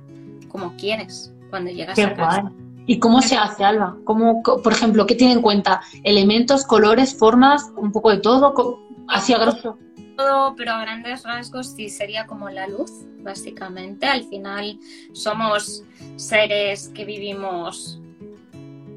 como 0.50 0.76
quieres 0.76 1.32
cuando 1.50 1.72
llegas 1.72 1.98
a 2.00 2.14
casa. 2.14 2.52
¿Y 2.90 3.00
cómo 3.00 3.22
se 3.22 3.36
hace, 3.36 3.66
Alba? 3.66 3.98
¿Cómo, 4.06 4.42
por 4.42 4.72
ejemplo, 4.72 5.06
¿qué 5.06 5.14
tiene 5.14 5.34
en 5.34 5.42
cuenta? 5.42 5.82
¿Elementos, 6.04 6.64
colores, 6.64 7.14
formas, 7.14 7.70
un 7.76 7.92
poco 7.92 8.10
de 8.12 8.20
todo? 8.20 8.80
Así 9.10 9.34
a 9.34 9.40
grosso. 9.40 9.78
Todo, 10.16 10.56
pero 10.56 10.72
a 10.72 10.82
grandes 10.82 11.24
rasgos 11.24 11.68
sí 11.68 11.90
sería 11.90 12.26
como 12.26 12.50
la 12.50 12.66
luz, 12.66 12.90
básicamente. 13.20 14.08
Al 14.08 14.24
final 14.24 14.80
somos 15.12 15.84
seres 16.16 16.90
que 16.96 17.04
vivimos 17.04 18.00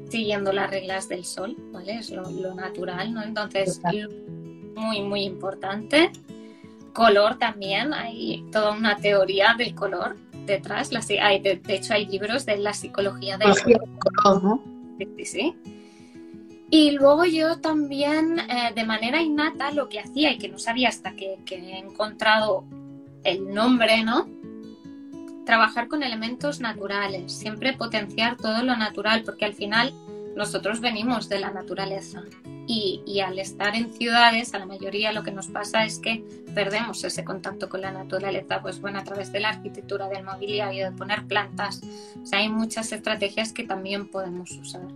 siguiendo 0.09 0.53
las 0.53 0.69
reglas 0.69 1.09
del 1.09 1.25
sol, 1.25 1.57
¿vale? 1.73 1.97
Es 1.97 2.11
lo, 2.11 2.55
natural, 2.55 3.13
¿no? 3.13 3.21
Entonces, 3.21 3.81
muy, 4.73 5.01
muy 5.01 5.23
importante. 5.23 6.13
Color 6.93 7.37
también, 7.37 7.93
hay 7.93 8.45
toda 8.53 8.71
una 8.71 8.95
teoría 8.95 9.53
del 9.57 9.75
color 9.75 10.15
detrás. 10.51 10.89
hay, 11.21 11.41
de, 11.41 11.61
hecho, 11.67 11.93
hay 11.93 12.05
libros 12.05 12.45
de 12.45 12.57
la 12.57 12.73
psicología 12.73 13.37
del 13.37 13.53
color. 14.23 14.59
Sí, 14.97 15.25
sí, 15.25 15.55
Y 16.69 16.91
luego 16.91 17.25
yo 17.25 17.59
también, 17.59 18.39
eh, 18.39 18.71
de 18.75 18.83
manera 18.85 19.21
innata, 19.21 19.71
lo 19.71 19.89
que 19.89 19.99
hacía 19.99 20.31
y 20.31 20.37
que 20.37 20.49
no 20.49 20.59
sabía 20.59 20.89
hasta 20.89 21.13
que, 21.13 21.39
que 21.45 21.55
he 21.55 21.79
encontrado 21.79 22.65
el 23.23 23.53
nombre, 23.53 24.03
¿no? 24.03 24.27
Trabajar 25.45 25.87
con 25.87 26.03
elementos 26.03 26.59
naturales, 26.59 27.31
siempre 27.31 27.73
potenciar 27.73 28.37
todo 28.37 28.63
lo 28.63 28.75
natural, 28.75 29.23
porque 29.23 29.45
al 29.45 29.53
final 29.53 29.93
nosotros 30.35 30.79
venimos 30.79 31.29
de 31.29 31.39
la 31.39 31.51
naturaleza 31.51 32.23
y, 32.67 33.19
al 33.19 33.37
estar 33.37 33.75
en 33.75 33.91
ciudades, 33.93 34.53
a 34.53 34.59
la 34.59 34.65
mayoría 34.65 35.11
lo 35.11 35.23
que 35.23 35.31
nos 35.31 35.47
pasa 35.47 35.83
es 35.83 35.99
que 35.99 36.23
perdemos 36.55 37.03
ese 37.03 37.25
contacto 37.25 37.67
con 37.67 37.81
la 37.81 37.91
naturaleza, 37.91 38.61
pues 38.61 38.79
bueno, 38.79 38.99
a 38.99 39.03
través 39.03 39.31
de 39.31 39.41
la 39.41 39.49
arquitectura, 39.49 40.07
del 40.07 40.23
mobiliario, 40.23 40.85
de 40.85 40.91
poner 40.95 41.25
plantas. 41.25 41.81
O 42.21 42.25
sea, 42.25 42.39
hay 42.39 42.49
muchas 42.49 42.91
estrategias 42.91 43.51
que 43.51 43.63
también 43.63 44.09
podemos 44.09 44.51
usar. 44.51 44.87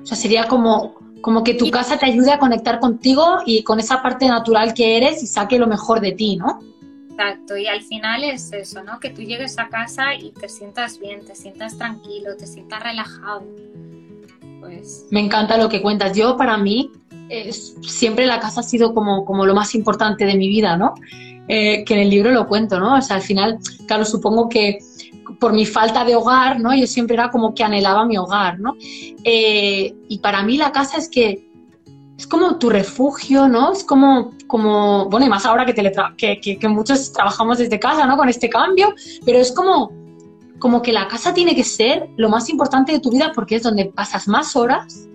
O 0.00 0.06
sea, 0.06 0.16
sería 0.16 0.46
como, 0.46 0.94
como 1.20 1.42
que 1.42 1.54
tu 1.54 1.70
casa 1.70 1.98
te 1.98 2.06
ayude 2.06 2.30
a 2.30 2.38
conectar 2.38 2.78
contigo 2.78 3.38
y 3.44 3.64
con 3.64 3.80
esa 3.80 4.00
parte 4.00 4.28
natural 4.28 4.74
que 4.74 4.96
eres 4.96 5.22
y 5.22 5.26
saque 5.26 5.58
lo 5.58 5.66
mejor 5.66 6.00
de 6.00 6.12
ti, 6.12 6.36
¿no? 6.36 6.60
Exacto, 7.10 7.56
y 7.56 7.66
al 7.66 7.82
final 7.82 8.22
es 8.22 8.52
eso, 8.52 8.84
¿no? 8.84 9.00
Que 9.00 9.10
tú 9.10 9.22
llegues 9.22 9.58
a 9.58 9.68
casa 9.68 10.14
y 10.14 10.30
te 10.30 10.48
sientas 10.48 11.00
bien, 11.00 11.24
te 11.24 11.34
sientas 11.34 11.76
tranquilo, 11.76 12.36
te 12.36 12.46
sientas 12.46 12.80
relajado. 12.80 13.42
Pues... 14.68 15.06
Me 15.10 15.20
encanta 15.20 15.56
lo 15.56 15.68
que 15.68 15.82
cuentas. 15.82 16.16
Yo, 16.16 16.36
para 16.36 16.56
mí, 16.56 16.92
siempre 17.82 18.26
la 18.26 18.40
casa 18.40 18.60
ha 18.60 18.62
sido 18.62 18.94
como, 18.94 19.24
como 19.24 19.46
lo 19.46 19.54
más 19.54 19.74
importante 19.74 20.24
de 20.24 20.36
mi 20.36 20.48
vida, 20.48 20.76
¿no? 20.76 20.94
Eh, 21.48 21.84
que 21.84 21.94
en 21.94 22.00
el 22.00 22.10
libro 22.10 22.30
lo 22.30 22.46
cuento, 22.46 22.78
¿no? 22.78 22.96
O 22.96 23.02
sea, 23.02 23.16
al 23.16 23.22
final, 23.22 23.58
claro, 23.86 24.04
supongo 24.04 24.48
que 24.48 24.78
por 25.40 25.52
mi 25.52 25.66
falta 25.66 26.04
de 26.04 26.16
hogar, 26.16 26.60
¿no? 26.60 26.74
Yo 26.74 26.86
siempre 26.86 27.14
era 27.14 27.30
como 27.30 27.54
que 27.54 27.64
anhelaba 27.64 28.04
mi 28.04 28.18
hogar, 28.18 28.58
¿no? 28.60 28.74
Eh, 29.24 29.94
y 30.08 30.18
para 30.18 30.42
mí 30.42 30.56
la 30.56 30.72
casa 30.72 30.98
es 30.98 31.08
que 31.08 31.46
es 32.18 32.26
como 32.26 32.58
tu 32.58 32.68
refugio, 32.68 33.48
¿no? 33.48 33.72
Es 33.72 33.84
como, 33.84 34.32
como 34.46 35.08
bueno, 35.08 35.26
y 35.26 35.28
más 35.28 35.46
ahora 35.46 35.64
que, 35.64 35.74
que, 35.74 36.40
que, 36.40 36.58
que, 36.58 36.68
muchos 36.68 37.12
trabajamos 37.12 37.58
desde 37.58 37.78
casa, 37.78 38.06
¿no? 38.06 38.16
Con 38.16 38.28
este 38.28 38.48
cambio, 38.48 38.94
pero 39.24 39.38
es 39.38 39.52
como, 39.52 39.92
como 40.58 40.82
que 40.82 40.92
la 40.92 41.08
casa 41.08 41.34
tiene 41.34 41.54
que 41.54 41.64
ser 41.64 42.08
lo 42.16 42.28
más 42.28 42.48
importante 42.48 42.92
de 42.92 43.00
tu 43.00 43.10
vida 43.10 43.32
porque 43.34 43.56
es 43.56 43.62
donde 43.62 43.86
pasas 43.86 44.28
más 44.28 44.56
horas, 44.56 45.08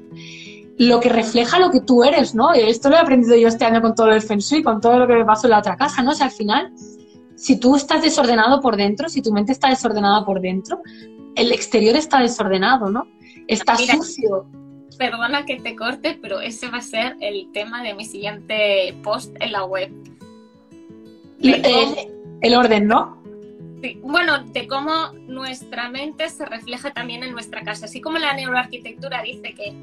lo 0.78 1.00
que 1.00 1.10
refleja 1.10 1.60
lo 1.60 1.72
que 1.72 1.82
tú 1.82 2.04
eres, 2.04 2.34
¿no? 2.34 2.54
Esto 2.54 2.90
lo 2.90 2.96
he 2.96 3.00
aprendido 3.00 3.36
yo 3.36 3.48
este 3.48 3.66
año 3.66 3.82
con 3.82 3.94
todo 3.96 4.12
el 4.12 4.22
Feng 4.22 4.40
Shui, 4.40 4.64
con 4.64 4.82
todo 4.82 5.00
lo 5.00 5.08
que 5.08 5.14
me 5.14 5.26
pasó 5.26 5.48
en 5.48 5.52
la 5.52 5.60
otra 5.60 5.78
casa, 5.78 6.02
¿no? 6.02 6.12
O 6.12 6.16
sea, 6.16 6.28
al 6.28 6.32
final, 6.32 6.74
si 7.36 7.60
tú 7.60 7.76
estás 7.76 8.02
desordenado 8.02 8.60
por 8.60 8.76
dentro, 8.76 9.10
si 9.10 9.22
tu 9.22 9.32
mente 9.32 9.52
está 9.52 9.70
desordenada 9.70 10.26
por 10.26 10.42
dentro, 10.42 10.82
el 11.36 11.52
exterior 11.52 11.96
está 11.96 12.20
desordenado, 12.20 12.90
¿no? 12.90 13.08
Está 13.48 13.78
sucio. 13.78 14.46
Perdona 14.98 15.46
que 15.46 15.60
te 15.60 15.76
corte, 15.76 16.18
pero 16.22 16.40
ese 16.40 16.70
va 16.70 16.78
a 16.78 16.82
ser 16.82 17.18
el 17.20 17.52
tema 17.52 17.84
de 17.84 17.94
mi 17.94 18.06
siguiente 18.06 18.96
post 19.04 19.36
en 19.40 19.52
la 19.52 19.66
web. 19.66 19.92
el, 21.42 22.56
orden, 22.56 22.88
¿no? 22.88 23.23
Bueno, 24.02 24.44
de 24.44 24.68
cómo 24.68 25.12
nuestra 25.28 25.90
mente 25.90 26.30
se 26.30 26.46
refleja 26.46 26.92
también 26.92 27.24
en 27.24 27.34
nuestra 27.34 27.64
casa. 27.64 27.86
Así 27.86 28.02
como 28.02 28.18
la 28.18 28.34
neuroarquitectura 28.34 29.22
dice 29.22 29.54
que 29.54 29.74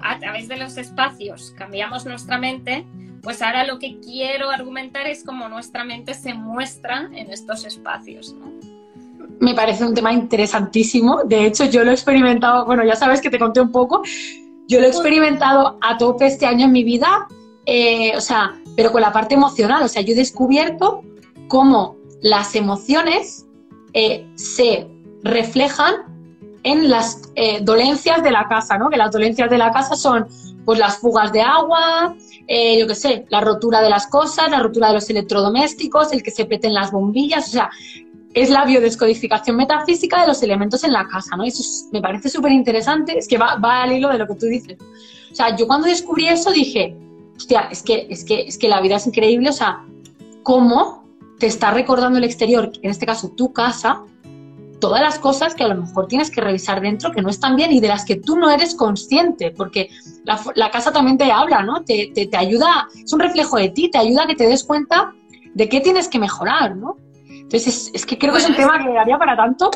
a 0.00 0.18
través 0.18 0.48
de 0.48 0.56
los 0.56 0.76
espacios 0.76 1.52
cambiamos 1.56 2.06
nuestra 2.06 2.38
mente, 2.38 2.86
pues 3.22 3.42
ahora 3.42 3.64
lo 3.64 3.78
que 3.78 3.98
quiero 4.00 4.50
argumentar 4.50 5.06
es 5.06 5.24
cómo 5.24 5.48
nuestra 5.48 5.84
mente 5.84 6.14
se 6.14 6.34
muestra 6.34 7.08
en 7.14 7.30
estos 7.30 7.64
espacios. 7.64 8.34
Me 9.40 9.54
parece 9.54 9.84
un 9.84 9.94
tema 9.94 10.12
interesantísimo. 10.12 11.22
De 11.24 11.46
hecho, 11.46 11.64
yo 11.64 11.84
lo 11.84 11.90
he 11.90 11.94
experimentado, 11.94 12.64
bueno, 12.64 12.84
ya 12.84 12.94
sabes 12.94 13.20
que 13.20 13.30
te 13.30 13.38
conté 13.38 13.60
un 13.60 13.72
poco, 13.72 14.02
yo 14.68 14.80
lo 14.80 14.86
he 14.86 14.88
experimentado 14.88 15.78
a 15.80 15.98
tope 15.98 16.26
este 16.26 16.46
año 16.46 16.66
en 16.66 16.72
mi 16.72 16.84
vida, 16.84 17.26
eh, 17.66 18.12
o 18.16 18.20
sea, 18.20 18.54
pero 18.76 18.92
con 18.92 19.00
la 19.00 19.12
parte 19.12 19.34
emocional. 19.34 19.82
O 19.82 19.88
sea, 19.88 20.02
yo 20.02 20.12
he 20.12 20.16
descubierto 20.16 21.02
cómo 21.48 22.01
las 22.22 22.54
emociones 22.54 23.46
eh, 23.92 24.26
se 24.36 24.88
reflejan 25.22 25.94
en 26.62 26.88
las 26.88 27.30
eh, 27.34 27.60
dolencias 27.62 28.22
de 28.22 28.30
la 28.30 28.48
casa, 28.48 28.78
¿no? 28.78 28.88
Que 28.88 28.96
las 28.96 29.10
dolencias 29.10 29.50
de 29.50 29.58
la 29.58 29.72
casa 29.72 29.96
son 29.96 30.26
pues 30.64 30.78
las 30.78 30.98
fugas 30.98 31.32
de 31.32 31.40
agua, 31.40 32.14
eh, 32.46 32.78
yo 32.78 32.86
qué 32.86 32.94
sé, 32.94 33.26
la 33.30 33.40
rotura 33.40 33.82
de 33.82 33.90
las 33.90 34.06
cosas, 34.06 34.50
la 34.50 34.60
rotura 34.60 34.88
de 34.88 34.94
los 34.94 35.10
electrodomésticos, 35.10 36.12
el 36.12 36.22
que 36.22 36.30
se 36.30 36.44
peten 36.44 36.72
las 36.72 36.92
bombillas, 36.92 37.48
o 37.48 37.50
sea, 37.50 37.70
es 38.32 38.48
la 38.48 38.64
biodescodificación 38.64 39.56
metafísica 39.56 40.20
de 40.20 40.28
los 40.28 40.42
elementos 40.42 40.84
en 40.84 40.92
la 40.92 41.06
casa, 41.08 41.36
¿no? 41.36 41.42
Eso 41.42 41.62
me 41.90 42.00
parece 42.00 42.28
súper 42.28 42.52
interesante, 42.52 43.18
es 43.18 43.26
que 43.26 43.38
va, 43.38 43.58
al 43.60 43.92
hilo 43.92 44.08
de 44.08 44.18
lo 44.18 44.26
que 44.28 44.36
tú 44.36 44.46
dices. 44.46 44.78
O 45.32 45.34
sea, 45.34 45.56
yo 45.56 45.66
cuando 45.66 45.88
descubrí 45.88 46.28
eso 46.28 46.52
dije, 46.52 46.96
hostia, 47.36 47.68
es 47.72 47.82
que, 47.82 48.06
es 48.08 48.24
que, 48.24 48.42
es 48.42 48.56
que 48.56 48.68
la 48.68 48.80
vida 48.80 48.96
es 48.96 49.06
increíble, 49.06 49.50
o 49.50 49.52
sea, 49.52 49.84
cómo 50.44 51.01
te 51.42 51.48
está 51.48 51.72
recordando 51.72 52.18
el 52.18 52.24
exterior, 52.24 52.70
en 52.82 52.90
este 52.92 53.04
caso 53.04 53.32
tu 53.32 53.52
casa, 53.52 54.04
todas 54.80 55.00
las 55.00 55.18
cosas 55.18 55.56
que 55.56 55.64
a 55.64 55.66
lo 55.66 55.74
mejor 55.74 56.06
tienes 56.06 56.30
que 56.30 56.40
revisar 56.40 56.80
dentro 56.80 57.10
que 57.10 57.20
no 57.20 57.30
están 57.30 57.56
bien 57.56 57.72
y 57.72 57.80
de 57.80 57.88
las 57.88 58.04
que 58.04 58.14
tú 58.14 58.36
no 58.36 58.48
eres 58.48 58.76
consciente, 58.76 59.50
porque 59.50 59.88
la, 60.22 60.70
casa 60.70 60.92
también 60.92 61.18
te 61.18 61.32
habla, 61.32 61.64
¿no? 61.64 61.82
Te, 61.82 62.12
te, 62.14 62.28
te, 62.28 62.36
ayuda, 62.36 62.86
es 62.94 63.12
un 63.12 63.18
reflejo 63.18 63.56
de 63.56 63.70
ti, 63.70 63.90
te 63.90 63.98
ayuda 63.98 64.22
a 64.22 64.26
que 64.28 64.36
te 64.36 64.46
des 64.46 64.62
cuenta 64.62 65.14
de 65.52 65.68
qué 65.68 65.80
tienes 65.80 66.06
que 66.06 66.20
mejorar, 66.20 66.76
¿no? 66.76 66.94
Entonces, 67.28 67.90
es, 67.92 68.06
que 68.06 68.16
creo 68.16 68.32
que 68.32 68.38
es 68.38 68.48
un 68.48 68.54
tema 68.54 68.80
que 68.80 68.92
daría 68.92 69.18
para 69.18 69.36
tanto. 69.36 69.68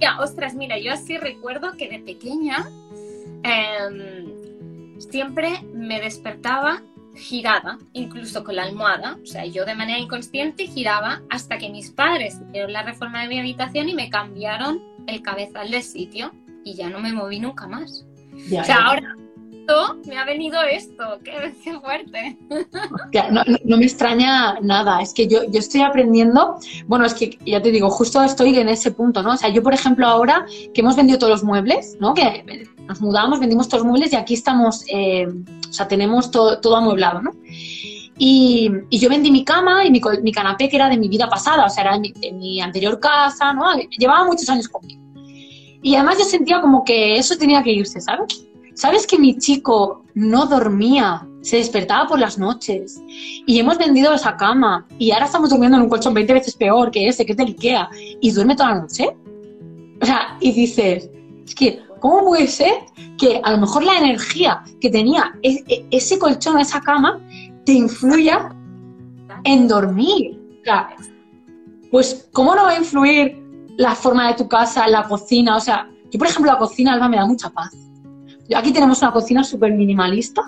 Ya, 0.00 0.18
ostras, 0.18 0.56
mira, 0.56 0.80
yo 0.80 0.92
así 0.92 1.16
recuerdo 1.16 1.76
que 1.76 1.88
de 1.88 2.00
pequeña 2.00 2.68
em, 3.44 4.98
siempre 4.98 5.62
me 5.72 6.00
despertaba 6.00 6.82
girada, 7.14 7.78
incluso 7.92 8.44
con 8.44 8.56
la 8.56 8.64
almohada. 8.64 9.18
O 9.22 9.26
sea, 9.26 9.44
yo 9.46 9.64
de 9.64 9.74
manera 9.74 9.98
inconsciente 9.98 10.66
giraba 10.66 11.22
hasta 11.30 11.58
que 11.58 11.68
mis 11.68 11.90
padres 11.90 12.38
hicieron 12.46 12.72
la 12.72 12.82
reforma 12.82 13.22
de 13.22 13.28
mi 13.28 13.38
habitación 13.38 13.88
y 13.88 13.94
me 13.94 14.10
cambiaron 14.10 14.82
el 15.06 15.22
cabezal 15.22 15.70
del 15.70 15.82
sitio 15.82 16.32
y 16.64 16.74
ya 16.74 16.88
no 16.88 17.00
me 17.00 17.12
moví 17.12 17.40
nunca 17.40 17.66
más. 17.66 18.06
o 18.32 18.64
sea, 18.64 18.86
ahora 18.86 19.16
me 20.06 20.18
ha 20.18 20.24
venido 20.24 20.60
esto, 20.62 21.18
qué, 21.24 21.54
fuerte. 21.80 22.36
No, 23.64 23.76
me 23.76 23.84
extraña 23.84 24.58
nada, 24.60 25.00
es 25.00 25.12
que 25.12 25.26
yo, 25.26 25.44
yo 25.44 25.58
estoy 25.58 25.82
aprendiendo, 25.82 26.58
bueno, 26.86 27.04
es 27.04 27.14
que 27.14 27.38
ya 27.44 27.62
te 27.62 27.70
digo, 27.70 27.90
justo 27.90 28.22
estoy 28.22 28.58
en 28.58 28.68
ese 28.68 28.92
punto, 28.92 29.22
¿no? 29.22 29.32
O 29.32 29.36
sea, 29.36 29.48
yo 29.48 29.62
por 29.62 29.74
ejemplo 29.74 30.06
ahora 30.06 30.46
que 30.72 30.80
hemos 30.80 30.96
vendido 30.96 31.18
todos 31.18 31.30
los 31.30 31.44
muebles, 31.44 31.96
¿no? 32.00 32.14
Que 32.14 32.66
nos 32.86 33.00
mudamos, 33.00 33.40
vendimos 33.40 33.68
todos 33.68 33.82
los 33.82 33.90
muebles 33.90 34.12
y 34.12 34.16
aquí 34.16 34.34
estamos, 34.34 34.84
eh, 34.88 35.26
o 35.28 35.72
sea, 35.72 35.88
tenemos 35.88 36.30
todo, 36.30 36.60
todo 36.60 36.76
amueblado, 36.76 37.22
¿no? 37.22 37.32
Y, 38.16 38.70
y, 38.90 38.98
yo 39.00 39.08
vendí 39.08 39.32
mi 39.32 39.44
cama 39.44 39.84
y 39.84 39.90
mi, 39.90 40.00
mi, 40.22 40.30
canapé 40.30 40.68
que 40.68 40.76
era 40.76 40.88
de 40.88 40.96
mi 40.96 41.08
vida 41.08 41.28
pasada, 41.28 41.66
o 41.66 41.68
sea, 41.68 41.82
era 41.82 41.94
de 41.94 41.98
mi, 41.98 42.12
de 42.12 42.30
mi 42.30 42.60
anterior 42.60 43.00
casa, 43.00 43.52
¿no? 43.52 43.64
Llevaba 43.98 44.24
muchos 44.24 44.48
años 44.48 44.68
conmigo. 44.68 45.02
Y 45.82 45.96
además 45.96 46.18
yo 46.18 46.24
sentía 46.24 46.60
como 46.60 46.84
que 46.84 47.16
eso 47.16 47.36
tenía 47.36 47.60
que 47.64 47.72
irse, 47.72 48.00
¿sabes? 48.00 48.46
¿Sabes 48.74 49.06
que 49.06 49.18
mi 49.18 49.38
chico 49.38 50.04
no 50.14 50.46
dormía? 50.46 51.26
Se 51.42 51.58
despertaba 51.58 52.08
por 52.08 52.18
las 52.18 52.38
noches. 52.38 53.00
Y 53.46 53.58
hemos 53.58 53.78
vendido 53.78 54.12
esa 54.12 54.36
cama. 54.36 54.86
Y 54.98 55.12
ahora 55.12 55.26
estamos 55.26 55.50
durmiendo 55.50 55.76
en 55.76 55.84
un 55.84 55.88
colchón 55.88 56.12
20 56.12 56.32
veces 56.32 56.54
peor 56.56 56.90
que 56.90 57.06
ese, 57.06 57.24
que 57.24 57.32
es 57.32 57.38
del 57.38 57.48
Ikea. 57.48 57.88
Y 58.20 58.30
duerme 58.32 58.56
toda 58.56 58.70
la 58.70 58.80
noche. 58.80 59.16
O 60.02 60.06
sea, 60.06 60.36
y 60.40 60.52
dices, 60.52 61.08
es 61.46 61.54
que, 61.54 61.80
¿cómo 62.00 62.24
puede 62.24 62.48
ser 62.48 62.72
que 63.16 63.40
a 63.44 63.52
lo 63.52 63.58
mejor 63.58 63.84
la 63.84 63.96
energía 63.98 64.62
que 64.80 64.90
tenía 64.90 65.32
e, 65.42 65.62
e, 65.68 65.86
ese 65.90 66.18
colchón, 66.18 66.58
esa 66.58 66.80
cama, 66.80 67.20
te 67.64 67.72
influya 67.72 68.54
en 69.44 69.68
dormir? 69.68 70.40
O 70.60 70.64
sea, 70.64 70.96
pues, 71.92 72.28
¿cómo 72.32 72.56
no 72.56 72.64
va 72.64 72.70
a 72.70 72.78
influir 72.78 73.40
la 73.76 73.94
forma 73.94 74.28
de 74.28 74.34
tu 74.34 74.48
casa, 74.48 74.88
la 74.88 75.04
cocina? 75.04 75.56
O 75.56 75.60
sea, 75.60 75.88
yo, 76.10 76.18
por 76.18 76.26
ejemplo, 76.26 76.50
la 76.50 76.58
cocina, 76.58 76.94
Alba, 76.94 77.08
me 77.08 77.18
da 77.18 77.26
mucha 77.26 77.50
paz. 77.50 77.72
Aquí 78.54 78.72
tenemos 78.72 79.00
una 79.02 79.12
cocina 79.12 79.44
súper 79.44 79.72
minimalista 79.72 80.42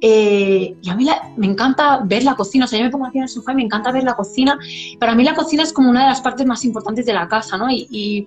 eh, 0.00 0.76
y 0.80 0.90
a 0.90 0.94
mí 0.94 1.06
me 1.36 1.46
encanta 1.46 2.00
ver 2.04 2.22
la 2.22 2.34
cocina, 2.34 2.66
o 2.66 2.68
sea, 2.68 2.78
yo 2.78 2.84
me 2.84 2.90
pongo 2.90 3.06
aquí 3.06 3.18
en 3.18 3.24
el 3.24 3.28
sofá 3.28 3.52
y 3.52 3.56
me 3.56 3.62
encanta 3.62 3.92
ver 3.92 4.04
la 4.04 4.14
cocina. 4.14 4.58
Para 5.00 5.14
mí 5.14 5.24
la 5.24 5.34
cocina 5.34 5.62
es 5.62 5.72
como 5.72 5.90
una 5.90 6.02
de 6.02 6.08
las 6.08 6.20
partes 6.20 6.46
más 6.46 6.64
importantes 6.64 7.06
de 7.06 7.12
la 7.12 7.28
casa, 7.28 7.56
¿no? 7.56 7.70
Y, 7.70 8.26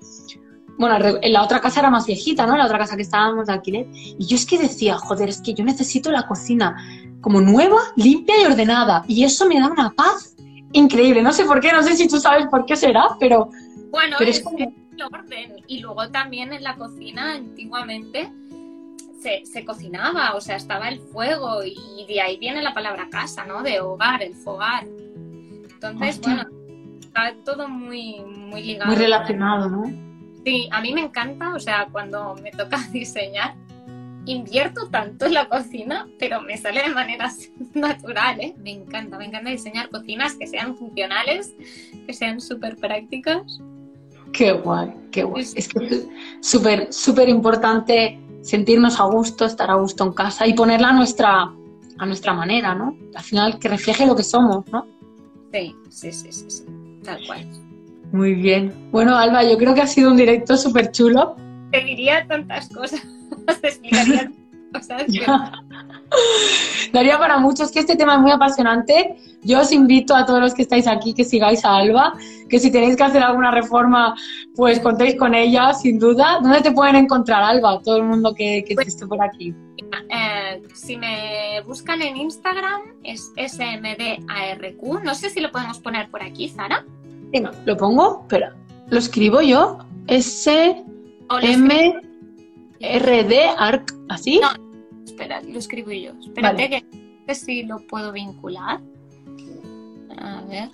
bueno, 0.78 0.98
en 1.22 1.34
la 1.34 1.44
otra 1.44 1.60
casa 1.60 1.82
era 1.82 1.90
más 1.90 2.08
viejita, 2.08 2.46
¿no? 2.46 2.58
La 2.58 2.66
otra 2.66 2.80
casa 2.80 2.96
que 2.96 3.04
estábamos 3.04 3.48
de 3.48 3.54
alquiler. 3.54 3.88
Y 3.94 4.26
yo 4.26 4.36
es 4.36 4.46
que 4.46 4.58
decía, 4.58 4.98
joder, 4.98 5.30
es 5.30 5.42
que 5.42 5.54
yo 5.54 5.64
necesito 5.64 6.10
la 6.12 6.26
cocina 6.28 6.76
como 7.22 7.42
nueva, 7.42 7.80
limpia 7.98 8.42
y 8.42 8.46
ordenada. 8.46 9.04
Y 9.08 9.24
eso 9.24 9.46
me 9.48 9.60
da 9.60 9.68
una 9.68 9.92
paz 9.92 10.36
increíble. 10.72 11.22
No 11.22 11.34
sé 11.34 11.46
por 11.46 11.60
qué, 11.60 11.72
no 11.72 11.84
sé 11.84 11.96
si 11.96 12.08
tú 12.08 12.20
sabes 12.20 12.48
por 12.48 12.66
qué 12.66 12.76
será, 12.76 13.10
pero... 13.20 13.50
Bueno, 13.92 14.18
es, 14.20 14.40
como... 14.40 14.58
el 14.58 14.74
orden. 15.12 15.64
Y 15.68 15.80
luego 15.80 16.10
también 16.10 16.54
en 16.54 16.64
la 16.64 16.76
cocina 16.76 17.34
antiguamente 17.34 18.32
se, 19.20 19.66
cocinaba, 19.66 20.36
o 20.36 20.42
sea, 20.42 20.56
estaba 20.56 20.90
el 20.90 21.00
fuego 21.00 21.62
y 21.64 22.06
de 22.08 22.22
ahí 22.22 22.38
viene 22.38 22.62
la 22.62 22.74
palabra 22.74 23.10
casa, 23.10 23.46
¿no? 23.46 23.62
De 23.64 23.80
hogar, 23.80 24.24
el 24.24 24.34
fogar. 24.34 24.86
Entonces, 24.86 26.20
bueno, 26.22 26.44
está 27.00 27.34
todo 27.44 27.68
muy, 27.68 28.20
muy 28.22 28.64
ligado. 28.64 28.92
Muy 28.92 28.98
relacionado, 28.98 29.70
¿no? 29.70 29.84
Sí, 30.46 30.70
a 30.72 30.82
mí 30.82 30.94
me 30.94 31.02
encanta, 31.02 31.54
o 31.54 31.60
sea, 31.60 31.88
cuando 31.92 32.36
me 32.42 32.52
toca 32.52 32.78
diseñar, 32.92 33.56
invierto 34.26 34.90
tanto 34.90 35.26
en 35.26 35.34
la 35.34 35.50
cocina, 35.50 36.08
pero 36.18 36.42
me 36.42 36.58
sale 36.58 36.82
de 36.82 36.90
manera 36.90 37.32
natural, 37.74 38.40
¿eh? 38.40 38.56
Me 38.58 38.72
encanta, 38.72 39.18
me 39.18 39.26
encanta 39.26 39.50
diseñar 39.50 39.90
cocinas 39.90 40.36
que 40.36 40.48
sean 40.48 40.76
funcionales, 40.76 41.56
que 42.06 42.14
sean 42.14 42.40
súper 42.40 42.78
prácticas. 42.78 43.60
Qué 44.32 44.52
guay, 44.52 44.94
qué 45.12 45.24
guay. 45.24 45.44
Es 45.56 45.68
que 45.68 45.86
es 45.86 46.08
súper, 46.42 46.94
súper 46.94 47.30
importante 47.30 48.20
sentirnos 48.42 49.00
a 49.00 49.04
gusto, 49.04 49.46
estar 49.46 49.70
a 49.70 49.76
gusto 49.76 50.04
en 50.06 50.14
casa 50.14 50.48
y 50.48 50.54
ponerla 50.54 50.90
a 50.90 50.94
nuestra, 50.94 51.54
a 51.98 52.06
nuestra 52.06 52.34
manera, 52.34 52.76
¿no? 52.76 52.96
Al 53.16 53.24
final 53.24 53.60
que 53.60 53.70
refleje 53.70 54.06
lo 54.06 54.16
que 54.16 54.24
somos, 54.24 54.66
¿no? 54.72 54.86
Sí, 55.52 55.76
sí, 55.90 56.12
sí, 56.12 56.32
sí, 56.32 56.66
tal 57.04 57.20
cual. 57.26 57.48
Muy 58.12 58.34
bien. 58.34 58.74
Bueno, 58.92 59.16
Alba, 59.16 59.44
yo 59.44 59.58
creo 59.58 59.74
que 59.74 59.82
ha 59.82 59.88
sido 59.88 60.12
un 60.12 60.18
directo 60.18 60.58
súper 60.58 60.92
chulo. 60.92 61.36
Te 61.72 61.84
diría 61.84 62.26
tantas 62.28 62.70
cosas, 62.70 63.02
te 63.62 63.68
explicaría 63.68 64.32
cosas. 64.74 65.04
Daría 66.94 67.18
para 67.18 67.38
muchos 67.38 67.72
que 67.72 67.80
este 67.80 67.96
tema 67.96 68.16
es 68.16 68.22
muy 68.22 68.32
apasionante. 68.32 69.16
Yo 69.44 69.62
os 69.62 69.72
invito 69.72 70.16
a 70.16 70.26
todos 70.26 70.42
los 70.42 70.54
que 70.54 70.64
estáis 70.64 70.88
aquí 70.88 71.14
que 71.14 71.24
sigáis 71.24 71.64
a 71.64 71.78
Alba, 71.78 72.14
que 72.50 72.60
si 72.60 72.72
tenéis 72.72 72.96
que 72.96 73.04
hacer 73.04 73.24
alguna 73.24 73.52
reforma, 73.52 74.16
pues 74.56 74.80
contéis 74.80 75.16
con 75.16 75.34
ella, 75.34 75.74
sin 75.74 76.00
duda. 76.00 76.40
¿Dónde 76.42 76.62
te 76.62 76.72
pueden 76.72 76.96
encontrar, 76.96 77.44
Alba? 77.44 77.82
Todo 77.82 77.98
el 77.98 78.04
mundo 78.04 78.34
que, 78.34 78.64
que 78.66 78.74
esté 78.74 79.06
por 79.08 79.22
aquí. 79.22 79.54
Eh, 80.10 80.62
si 80.74 80.98
me 80.98 81.62
buscan 81.66 82.02
en 82.02 82.18
Instagram 82.18 82.82
es 83.04 83.32
SMDARQ. 83.38 85.04
No 85.04 85.16
sé 85.16 85.30
si 85.30 85.40
lo 85.40 85.52
podemos 85.52 85.80
poner 85.80 86.10
por 86.10 86.22
aquí, 86.22 86.50
Zara. 86.50 86.86
Venga, 87.32 87.52
lo 87.66 87.78
pongo, 87.78 88.26
pero 88.28 88.48
lo 88.90 88.98
escribo 88.98 89.42
yo. 89.42 89.78
S 90.08 90.84
M 91.42 92.02
R 92.80 93.24
D 93.24 93.42
ARC, 93.58 93.94
¿así? 94.10 94.40
No, 94.40 94.50
espera, 95.06 95.42
lo 95.42 95.60
escribo 95.60 95.92
yo. 95.92 96.12
Espérate 96.20 96.70
que, 96.70 97.36
si 97.36 97.64
lo 97.64 97.80
puedo 97.88 98.12
vincular. 98.12 98.80
A 100.18 100.42
ver, 100.50 100.70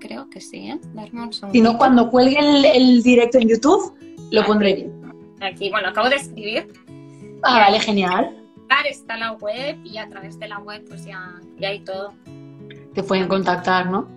creo 0.00 0.28
que 0.30 0.40
sí, 0.40 0.70
¿eh? 0.70 0.80
Darme 0.94 1.22
un 1.22 1.32
Si 1.32 1.60
no, 1.60 1.78
cuando 1.78 2.10
cuelgue 2.10 2.38
el, 2.74 3.02
directo 3.02 3.38
en 3.38 3.48
YouTube, 3.48 3.94
lo 4.30 4.44
pondré 4.44 4.74
bien. 4.74 4.92
Aquí, 5.40 5.70
bueno, 5.70 5.88
acabo 5.88 6.08
de 6.08 6.16
escribir. 6.16 6.72
Ah, 7.42 7.60
vale, 7.60 7.78
genial. 7.80 8.44
Está 8.88 9.16
la 9.16 9.32
web 9.32 9.78
y 9.84 9.98
a 9.98 10.08
través 10.08 10.38
de 10.38 10.48
la 10.48 10.58
web 10.58 10.84
pues 10.88 11.04
ya, 11.04 11.40
ya 11.58 11.68
hay 11.68 11.80
todo. 11.80 12.12
Te 12.92 13.02
pueden 13.02 13.28
contactar, 13.28 13.88
¿no? 13.88 14.08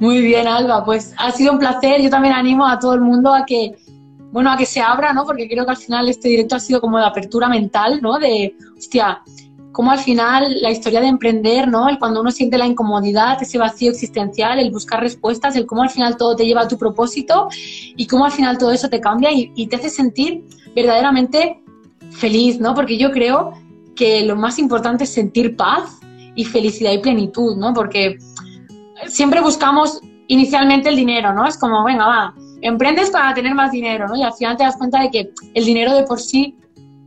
Muy 0.00 0.22
bien, 0.22 0.46
Alba, 0.46 0.84
pues 0.84 1.14
ha 1.18 1.30
sido 1.30 1.52
un 1.52 1.58
placer. 1.58 2.00
Yo 2.00 2.08
también 2.08 2.34
animo 2.34 2.66
a 2.66 2.78
todo 2.78 2.94
el 2.94 3.00
mundo 3.00 3.34
a 3.34 3.44
que 3.44 3.76
bueno, 4.30 4.50
a 4.50 4.56
que 4.56 4.66
se 4.66 4.80
abra, 4.80 5.12
¿no? 5.12 5.24
Porque 5.24 5.48
creo 5.48 5.64
que 5.64 5.70
al 5.70 5.76
final 5.76 6.08
este 6.08 6.28
directo 6.28 6.56
ha 6.56 6.60
sido 6.60 6.80
como 6.80 6.98
de 6.98 7.06
apertura 7.06 7.48
mental, 7.48 8.00
¿no? 8.02 8.18
De, 8.18 8.54
hostia, 8.76 9.22
cómo 9.72 9.92
al 9.92 9.98
final 10.00 10.60
la 10.60 10.70
historia 10.70 11.00
de 11.00 11.06
emprender, 11.06 11.68
¿no? 11.68 11.88
El 11.88 11.98
cuando 11.98 12.20
uno 12.20 12.30
siente 12.30 12.58
la 12.58 12.66
incomodidad, 12.66 13.40
ese 13.40 13.58
vacío 13.58 13.90
existencial, 13.90 14.58
el 14.58 14.70
buscar 14.70 15.00
respuestas, 15.00 15.56
el 15.56 15.66
cómo 15.66 15.82
al 15.82 15.90
final 15.90 16.16
todo 16.16 16.36
te 16.36 16.44
lleva 16.44 16.62
a 16.62 16.68
tu 16.68 16.76
propósito 16.76 17.48
y 17.96 18.06
cómo 18.06 18.24
al 18.24 18.32
final 18.32 18.58
todo 18.58 18.72
eso 18.72 18.88
te 18.88 19.00
cambia 19.00 19.30
y, 19.32 19.66
te 19.66 19.76
hace 19.76 19.88
sentir 19.88 20.44
verdaderamente 20.74 21.62
feliz, 22.10 22.58
¿no? 22.58 22.74
Porque 22.74 22.98
yo 22.98 23.12
creo 23.12 23.52
que 23.94 24.24
lo 24.24 24.36
más 24.36 24.58
importante 24.58 25.04
es 25.04 25.10
sentir 25.10 25.56
paz 25.56 26.00
y 26.34 26.44
felicidad 26.44 26.92
y 26.92 26.98
plenitud, 26.98 27.56
¿no? 27.56 27.72
Porque 27.72 28.18
siempre 29.06 29.40
buscamos 29.40 30.00
inicialmente 30.26 30.88
el 30.88 30.96
dinero, 30.96 31.32
¿no? 31.32 31.46
Es 31.46 31.56
como, 31.56 31.84
venga, 31.84 32.06
va, 32.06 32.34
emprendes 32.60 33.10
para 33.10 33.34
tener 33.34 33.54
más 33.54 33.72
dinero, 33.72 34.08
¿no? 34.08 34.16
Y 34.16 34.22
al 34.22 34.32
final 34.32 34.56
te 34.56 34.64
das 34.64 34.76
cuenta 34.76 35.00
de 35.00 35.10
que 35.10 35.30
el 35.54 35.64
dinero 35.64 35.94
de 35.94 36.04
por 36.04 36.20
sí 36.20 36.56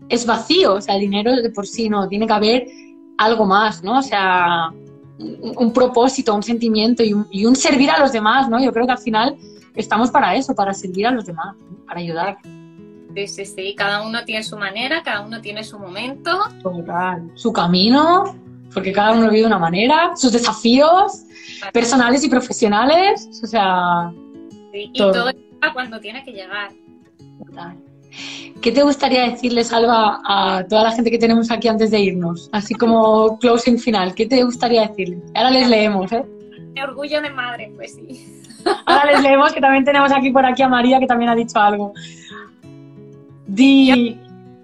es 0.09 0.25
vacío, 0.25 0.75
o 0.75 0.81
sea, 0.81 0.95
el 0.95 1.01
dinero 1.01 1.35
de 1.35 1.49
por 1.49 1.65
sí 1.65 1.89
no, 1.89 2.07
tiene 2.07 2.27
que 2.27 2.33
haber 2.33 2.67
algo 3.17 3.45
más, 3.45 3.83
¿no? 3.83 3.99
O 3.99 4.01
sea, 4.01 4.69
un, 5.19 5.73
propósito, 5.73 6.33
un 6.33 6.43
sentimiento 6.43 7.03
y 7.03 7.45
un, 7.45 7.55
servir 7.55 7.89
a 7.89 7.99
los 7.99 8.11
demás, 8.11 8.49
¿no? 8.49 8.61
Yo 8.61 8.73
creo 8.73 8.85
que 8.85 8.91
al 8.91 8.97
final 8.97 9.37
estamos 9.75 10.11
para 10.11 10.35
eso, 10.35 10.53
para 10.53 10.73
servir 10.73 11.07
a 11.07 11.11
los 11.11 11.25
demás, 11.25 11.55
para 11.87 11.99
ayudar. 11.99 12.37
Sí, 13.15 13.27
sí, 13.27 13.45
sí, 13.45 13.75
cada 13.75 14.01
uno 14.03 14.23
tiene 14.25 14.43
su 14.43 14.57
manera, 14.57 15.01
cada 15.03 15.21
uno 15.21 15.41
tiene 15.41 15.63
su 15.63 15.77
momento. 15.77 16.39
Su 17.35 17.51
camino, 17.53 18.35
porque 18.73 18.91
cada 18.91 19.11
uno 19.11 19.29
vive 19.29 19.41
de 19.41 19.47
una 19.47 19.59
manera, 19.59 20.11
sus 20.15 20.31
desafíos 20.31 21.23
personales 21.71 22.23
y 22.23 22.29
profesionales, 22.29 23.29
o 23.43 23.47
sea... 23.47 24.11
y 24.73 24.97
todo 24.97 25.31
llega 25.31 25.73
cuando 25.73 25.99
tiene 25.99 26.23
que 26.23 26.31
llegar. 26.31 26.71
¿Qué 28.61 28.71
te 28.71 28.83
gustaría 28.83 29.29
decirles, 29.29 29.71
Alba, 29.71 30.21
a 30.25 30.65
toda 30.67 30.83
la 30.83 30.91
gente 30.91 31.09
que 31.09 31.17
tenemos 31.17 31.49
aquí 31.49 31.67
antes 31.67 31.91
de 31.91 31.99
irnos? 31.99 32.49
Así 32.51 32.75
como 32.75 33.39
closing 33.39 33.79
final, 33.79 34.13
¿qué 34.13 34.25
te 34.25 34.43
gustaría 34.43 34.87
decirles? 34.87 35.23
Ahora 35.33 35.51
les 35.51 35.69
leemos, 35.69 36.11
¿eh? 36.11 36.23
De 36.73 36.83
orgullo 36.83 37.21
de 37.21 37.29
madre, 37.29 37.71
pues 37.75 37.95
sí. 37.95 38.43
Ahora 38.85 39.13
les 39.13 39.21
leemos 39.21 39.53
que 39.53 39.61
también 39.61 39.83
tenemos 39.83 40.11
aquí 40.11 40.29
por 40.29 40.45
aquí 40.45 40.61
a 40.61 40.67
María 40.67 40.99
que 40.99 41.07
también 41.07 41.29
ha 41.29 41.35
dicho 41.35 41.59
algo. 41.59 41.93
Di... 43.47 44.19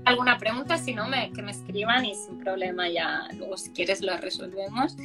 alguna 0.06 0.38
pregunta, 0.38 0.78
si 0.78 0.94
no, 0.94 1.08
me, 1.08 1.32
que 1.32 1.42
me 1.42 1.52
escriban 1.52 2.06
y 2.06 2.16
sin 2.16 2.38
problema 2.38 2.88
ya 2.90 3.28
luego 3.38 3.58
si 3.58 3.72
quieres 3.72 4.02
lo 4.02 4.16
resolvemos. 4.18 4.96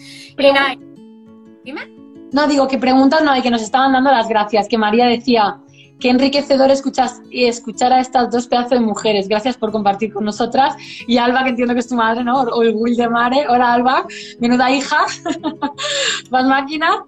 dime. 1.65 2.03
No, 2.33 2.47
digo 2.47 2.67
que 2.67 2.79
preguntas 2.79 3.23
no 3.23 3.31
hay, 3.31 3.43
que 3.43 3.51
nos 3.51 3.63
estaban 3.63 3.93
dando 3.93 4.11
las 4.11 4.29
gracias, 4.29 4.69
que 4.69 4.79
María 4.79 5.07
decía, 5.07 5.59
Qué 6.03 6.11
enriquecedor 6.11 6.69
escuchas, 6.69 7.23
y 7.31 7.45
escuchar 7.45 7.93
a 7.93 8.01
estas 8.01 8.29
dos 8.29 8.49
pedazos 8.49 8.71
de 8.71 8.81
mujeres. 8.81 9.29
Gracias 9.29 9.57
por 9.57 9.71
compartir 9.71 10.13
con 10.13 10.25
nosotras. 10.25 10.75
Y 11.07 11.17
Alba, 11.17 11.45
que 11.45 11.51
entiendo 11.51 11.75
que 11.75 11.81
es 11.81 11.87
tu 11.87 11.95
madre, 11.95 12.25
¿no? 12.25 12.41
O 12.41 12.63
el 12.65 12.75
Will 12.75 12.97
de 12.97 13.09
Mare. 13.09 13.47
Hola, 13.49 13.73
Alba. 13.73 14.05
Menuda 14.41 14.69
hija. 14.73 14.99
Más 16.33 16.45
máquina. 16.45 17.05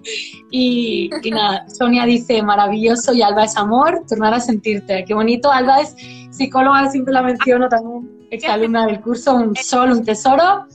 Y, 0.53 1.11
nada, 1.29 1.69
Sonia 1.69 2.05
dice, 2.05 2.41
maravilloso. 2.41 3.13
Y 3.13 3.23
Alba 3.23 3.43
es 3.43 3.57
amor. 3.57 4.05
Tornar 4.09 4.33
a 4.33 4.39
sentirte. 4.39 5.05
Qué 5.05 5.13
bonito. 5.13 5.51
Alba 5.51 5.81
es 5.81 5.97
psicóloga, 6.31 6.89
siempre 6.89 7.15
la 7.15 7.23
menciono 7.23 7.69
también. 7.69 8.29
Exalumna 8.31 8.87
del 8.87 9.01
curso. 9.01 9.35
Un 9.35 9.57
sol, 9.57 9.91
un 9.91 10.05
tesoro. 10.05 10.69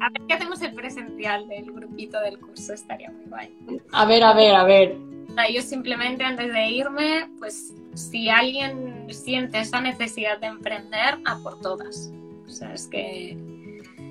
A 0.00 0.10
ver 0.10 0.22
qué 0.26 0.34
hacemos 0.34 0.62
el 0.62 0.74
presencial 0.74 1.48
del 1.48 1.72
grupito 1.72 2.20
del 2.20 2.38
curso. 2.38 2.72
Estaría 2.72 3.10
muy 3.10 3.24
guay. 3.26 3.50
A 3.92 4.04
ver, 4.04 4.22
a 4.22 4.32
ver, 4.34 4.54
a 4.54 4.64
ver 4.64 5.14
yo 5.52 5.62
simplemente 5.62 6.24
antes 6.24 6.52
de 6.52 6.68
irme, 6.68 7.28
pues 7.38 7.74
si 7.94 8.28
alguien 8.28 9.06
siente 9.10 9.60
esa 9.60 9.80
necesidad 9.80 10.38
de 10.40 10.46
emprender, 10.46 11.18
a 11.24 11.38
por 11.42 11.60
todas. 11.60 12.12
O 12.46 12.50
sea, 12.50 12.72
es 12.72 12.86
que 12.86 13.36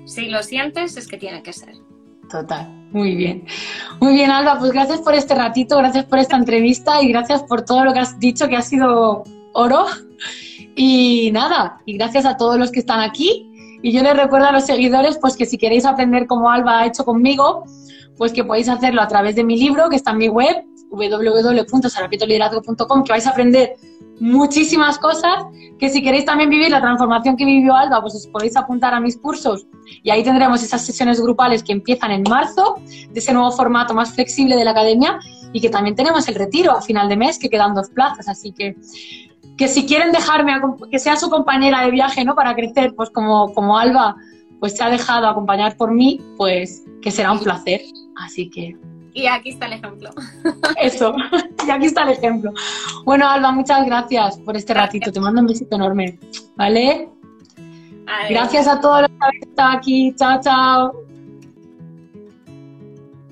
si 0.04 0.28
lo 0.28 0.42
sientes, 0.42 0.96
es 0.96 1.08
que 1.08 1.16
tiene 1.16 1.42
que 1.42 1.52
ser. 1.52 1.74
Total, 2.30 2.68
muy 2.90 3.14
bien. 3.14 3.46
Muy 4.00 4.14
bien, 4.14 4.30
Alba, 4.30 4.58
pues 4.58 4.72
gracias 4.72 5.00
por 5.00 5.14
este 5.14 5.34
ratito, 5.34 5.78
gracias 5.78 6.04
por 6.06 6.18
esta 6.18 6.36
entrevista 6.36 7.02
y 7.02 7.08
gracias 7.08 7.42
por 7.44 7.64
todo 7.64 7.84
lo 7.84 7.92
que 7.92 8.00
has 8.00 8.18
dicho, 8.18 8.48
que 8.48 8.56
ha 8.56 8.62
sido 8.62 9.24
oro. 9.52 9.86
Y 10.76 11.30
nada, 11.32 11.80
y 11.86 11.96
gracias 11.96 12.24
a 12.26 12.36
todos 12.36 12.58
los 12.58 12.72
que 12.72 12.80
están 12.80 13.00
aquí. 13.00 13.53
Y 13.84 13.92
yo 13.92 14.02
les 14.02 14.16
recuerdo 14.16 14.46
a 14.46 14.52
los 14.52 14.64
seguidores, 14.64 15.18
pues 15.18 15.36
que 15.36 15.44
si 15.44 15.58
queréis 15.58 15.84
aprender 15.84 16.26
como 16.26 16.50
Alba 16.50 16.80
ha 16.80 16.86
hecho 16.86 17.04
conmigo, 17.04 17.64
pues 18.16 18.32
que 18.32 18.42
podéis 18.42 18.70
hacerlo 18.70 19.02
a 19.02 19.08
través 19.08 19.36
de 19.36 19.44
mi 19.44 19.58
libro, 19.58 19.90
que 19.90 19.96
está 19.96 20.12
en 20.12 20.18
mi 20.18 20.28
web, 20.28 20.64
www.sarapitoliderazgo.com, 20.90 23.04
que 23.04 23.12
vais 23.12 23.26
a 23.26 23.30
aprender 23.30 23.74
muchísimas 24.20 24.98
cosas, 24.98 25.44
que 25.78 25.90
si 25.90 26.02
queréis 26.02 26.24
también 26.24 26.48
vivir 26.48 26.70
la 26.70 26.80
transformación 26.80 27.36
que 27.36 27.44
vivió 27.44 27.76
Alba, 27.76 28.00
pues 28.00 28.14
os 28.14 28.26
podéis 28.28 28.56
apuntar 28.56 28.94
a 28.94 29.00
mis 29.00 29.18
cursos. 29.18 29.66
Y 30.02 30.08
ahí 30.08 30.24
tendremos 30.24 30.62
esas 30.62 30.80
sesiones 30.80 31.20
grupales 31.20 31.62
que 31.62 31.72
empiezan 31.72 32.10
en 32.10 32.22
marzo, 32.22 32.76
de 33.10 33.20
ese 33.20 33.34
nuevo 33.34 33.52
formato 33.52 33.92
más 33.92 34.14
flexible 34.14 34.56
de 34.56 34.64
la 34.64 34.70
academia 34.70 35.18
y 35.52 35.60
que 35.60 35.68
también 35.68 35.94
tenemos 35.94 36.26
el 36.26 36.36
retiro 36.36 36.72
a 36.72 36.80
final 36.80 37.10
de 37.10 37.18
mes, 37.18 37.38
que 37.38 37.50
quedan 37.50 37.74
dos 37.74 37.90
plazas, 37.90 38.28
así 38.28 38.52
que 38.52 38.76
que 39.56 39.68
si 39.68 39.86
quieren 39.86 40.12
dejarme, 40.12 40.52
que 40.90 40.98
sea 40.98 41.16
su 41.16 41.30
compañera 41.30 41.82
de 41.82 41.90
viaje, 41.90 42.24
¿no? 42.24 42.34
Para 42.34 42.54
crecer, 42.54 42.94
pues 42.96 43.10
como, 43.10 43.52
como 43.54 43.78
Alba, 43.78 44.16
pues 44.60 44.76
se 44.76 44.82
ha 44.82 44.90
dejado 44.90 45.28
acompañar 45.28 45.76
por 45.76 45.92
mí, 45.92 46.20
pues 46.36 46.84
que 47.02 47.10
será 47.10 47.32
un 47.32 47.40
placer. 47.40 47.80
Así 48.16 48.50
que 48.50 48.76
y 49.14 49.28
aquí 49.28 49.50
está 49.50 49.66
el 49.66 49.74
ejemplo. 49.74 50.10
Eso, 50.82 51.14
y 51.66 51.70
aquí 51.70 51.86
está 51.86 52.02
el 52.02 52.10
ejemplo. 52.10 52.52
Bueno, 53.04 53.28
Alba, 53.28 53.52
muchas 53.52 53.86
gracias 53.86 54.38
por 54.38 54.56
este 54.56 54.74
ratito. 54.74 55.12
Te 55.12 55.20
mando 55.20 55.40
un 55.40 55.46
besito 55.46 55.76
enorme. 55.76 56.18
¿Vale? 56.56 57.08
Gracias 58.28 58.66
a 58.66 58.80
todos 58.80 59.02
los 59.02 59.10
que 59.10 59.24
habéis 59.24 59.42
estado 59.44 59.78
aquí. 59.78 60.14
Chao, 60.16 60.40
chao. 60.42 60.92